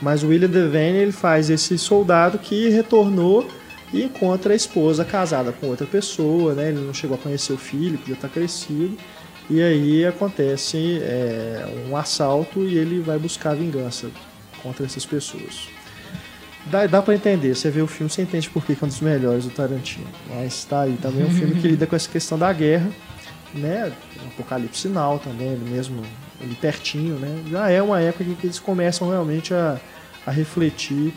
[0.00, 3.48] Mas o William Devane, ele faz esse soldado que retornou
[3.92, 6.68] e encontra a esposa casada com outra pessoa, né?
[6.68, 8.96] Ele não chegou a conhecer o filho, que já está crescido.
[9.50, 14.10] E aí acontece é, um assalto e ele vai buscar vingança
[14.62, 15.68] contra essas pessoas.
[16.66, 19.00] Dá, dá para entender, você vê o filme, você entende por que é um dos
[19.00, 20.06] melhores do Tarantino.
[20.28, 22.90] Mas tá aí, também é um filme que lida com essa questão da guerra,
[23.54, 23.92] né?
[24.22, 26.02] O Apocalipse Sinal também, ele mesmo,
[26.40, 27.42] ele pertinho, né?
[27.50, 29.80] Já é uma época em que eles começam realmente a,
[30.26, 31.14] a refletir,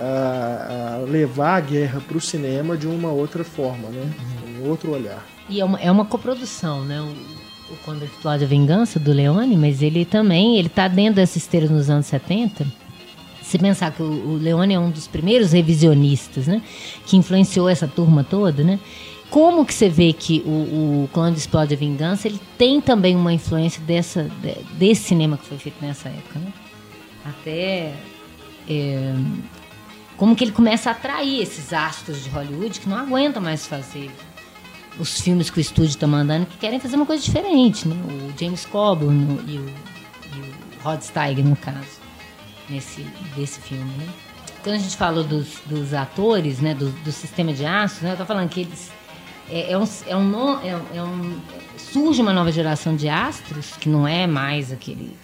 [0.00, 4.10] a, a levar a guerra para o cinema de uma outra forma, né?
[4.58, 5.24] Um outro olhar.
[5.48, 7.00] E é uma, é uma coprodução, né?
[7.00, 11.36] O, o Quando Explode a Vingança, do Leone, mas ele também, ele tá dentro dessa
[11.36, 12.83] esteira nos anos 70.
[13.54, 16.60] Se pensar que o, Leone é um dos primeiros revisionistas, né?
[17.06, 18.80] Que influenciou essa turma toda, né?
[19.30, 23.32] Como que você vê que o, o Quando Explode a Vingança, ele tem também uma
[23.32, 26.52] influência dessa, de- desse cinema que foi feito nessa época, né?
[27.24, 27.94] Até...
[28.68, 29.14] é,
[30.16, 34.10] como que ele começa a atrair esses astros de Hollywood que não aguentam mais fazer
[34.98, 37.94] os filmes que o estúdio está mandando, que querem fazer uma coisa diferente, né?
[38.04, 39.68] O James Coburn e, o,
[40.34, 42.02] e o Rod Steiger, no caso,
[42.68, 43.02] nesse,
[43.36, 44.06] desse filme, né?
[44.62, 48.16] Quando a gente falou dos, dos atores, né, do, do sistema de astros, né, eu
[48.16, 48.90] tô falando que eles...
[49.50, 51.38] É, é um, é um, é é um-
[51.76, 55.14] surge uma nova geração de astros, que não é mais aquele,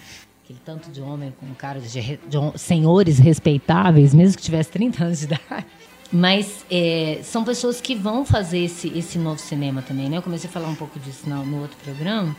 [0.43, 5.03] aquele tanto de homem com cara de, de hom- senhores respeitáveis, mesmo que tivesse 30
[5.05, 5.65] anos de idade.
[6.13, 10.17] Mas é, são pessoas que vão fazer esse, esse novo cinema também, né?
[10.17, 12.35] Eu comecei a falar um pouco disso no, no outro programa,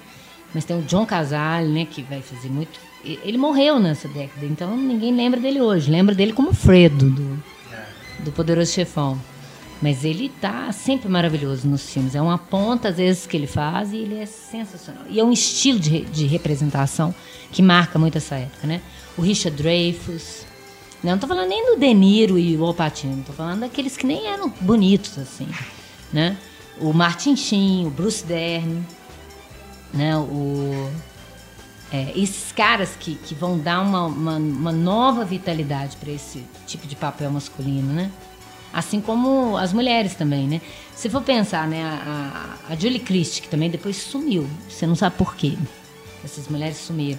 [0.54, 1.84] mas tem o John Casale, né?
[1.84, 2.78] Que vai fazer muito...
[3.04, 5.90] Ele morreu nessa década, então ninguém lembra dele hoje.
[5.90, 7.42] Lembra dele como Fredo, do,
[8.20, 9.18] do Poderoso Chefão.
[9.82, 12.14] Mas ele tá sempre maravilhoso nos filmes.
[12.14, 15.02] É uma ponta, às vezes, que ele faz e ele é sensacional.
[15.08, 17.12] E é um estilo de, de representação
[17.50, 18.80] que marca muito essa época, né?
[19.18, 20.46] O Richard Dreyfuss.
[21.02, 21.10] Né?
[21.10, 23.24] Não tô falando nem do De Niro e o Al Pacino.
[23.26, 25.48] Tô falando daqueles que nem eram bonitos, assim,
[26.12, 26.36] né?
[26.80, 28.86] O Martin Sheen, o Bruce Dern,
[29.92, 30.16] né?
[30.16, 30.90] O...
[31.92, 36.86] É, esses caras que, que vão dar uma, uma, uma nova vitalidade para esse tipo
[36.86, 38.10] de papel masculino, né?
[38.72, 40.62] Assim como as mulheres também, né?
[40.96, 45.16] Se for pensar, né, a, a Julie Christie, que também depois sumiu, você não sabe
[45.16, 45.58] por quê.
[46.24, 47.18] Essas mulheres sumiram.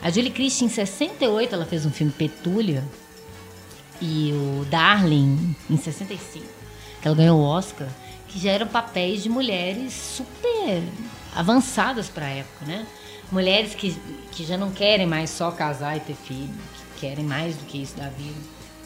[0.00, 2.84] A Julie Christie, em 68, ela fez um filme Petúlia,
[4.02, 6.44] e o Darling, em 65,
[7.00, 7.88] que ela ganhou o Oscar,
[8.26, 10.82] que já eram papéis de mulheres super
[11.34, 12.84] avançadas para a época, né?
[13.32, 13.96] Mulheres que,
[14.30, 16.50] que já não querem mais só casar e ter filho,
[16.94, 18.38] que querem mais do que isso da vida.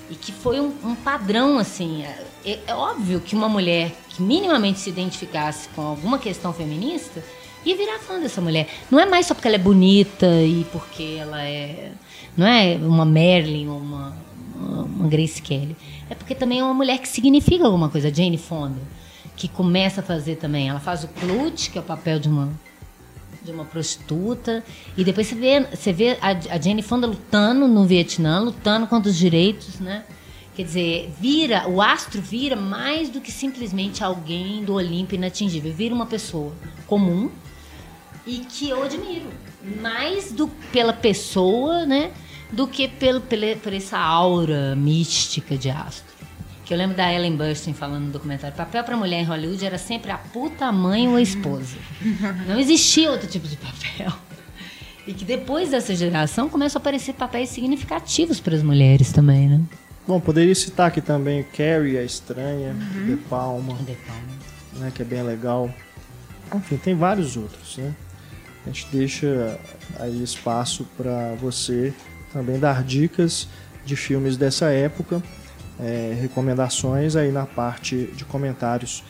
[0.08, 2.04] E que foi um, um padrão, assim.
[2.44, 7.20] É, é óbvio que uma mulher que minimamente se identificasse com alguma questão feminista
[7.64, 8.68] ia virar fã dessa mulher.
[8.88, 11.90] Não é mais só porque ela é bonita e porque ela é.
[12.36, 14.16] Não é uma Marilyn ou uma,
[14.54, 15.76] uma, Grace Kelly.
[16.08, 18.14] É porque também é uma mulher que significa alguma coisa.
[18.14, 18.80] Jane Fonda,
[19.36, 20.68] que começa a fazer também.
[20.68, 22.52] Ela faz o Clute, que é o papel de uma
[23.46, 24.62] de uma prostituta.
[24.96, 29.10] E depois você vê, você vê a, a Jane Fonda lutando no Vietnã, lutando contra
[29.10, 30.04] os direitos, né?
[30.54, 35.72] Quer dizer, vira, o astro vira mais do que simplesmente alguém do Olimpo inatingível.
[35.72, 36.52] Vira uma pessoa
[36.86, 37.30] comum
[38.26, 39.28] e que eu admiro.
[39.80, 42.10] Mais do, pela pessoa, né?
[42.50, 46.05] Do que pelo, pela, por essa aura mística de astro.
[46.66, 49.78] Que eu lembro da Ellen Burstyn falando no documentário: papel para mulher em Hollywood era
[49.78, 51.76] sempre a puta, a mãe ou a esposa.
[52.48, 54.12] Não existia outro tipo de papel.
[55.06, 59.60] E que depois dessa geração começam a aparecer papéis significativos para as mulheres também, né?
[60.06, 64.22] Bom, poderia citar aqui também Carrie, a Estranha, De Palma, De Palma.
[64.74, 65.72] né, que é bem legal.
[66.52, 67.94] Enfim, tem vários outros, né?
[68.64, 69.58] A gente deixa
[70.00, 71.94] aí espaço para você
[72.32, 73.48] também dar dicas
[73.84, 75.22] de filmes dessa época,
[75.80, 79.02] é, recomendações aí na parte de comentários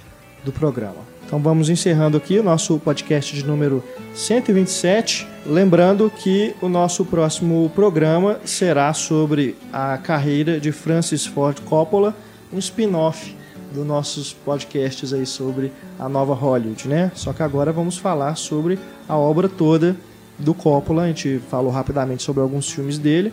[0.45, 1.17] do programa.
[1.27, 3.83] Então vamos encerrando aqui o nosso podcast de número
[4.15, 5.27] 127.
[5.45, 12.15] Lembrando que o nosso próximo programa será sobre a carreira de Francis Ford Coppola,
[12.53, 13.37] um spin-off
[13.75, 17.11] dos nossos podcasts aí sobre a nova Hollywood, né?
[17.17, 18.79] Só que agora vamos falar sobre
[19.09, 19.97] a obra toda
[20.39, 21.03] do Coppola.
[21.03, 23.33] A gente falou rapidamente sobre alguns filmes dele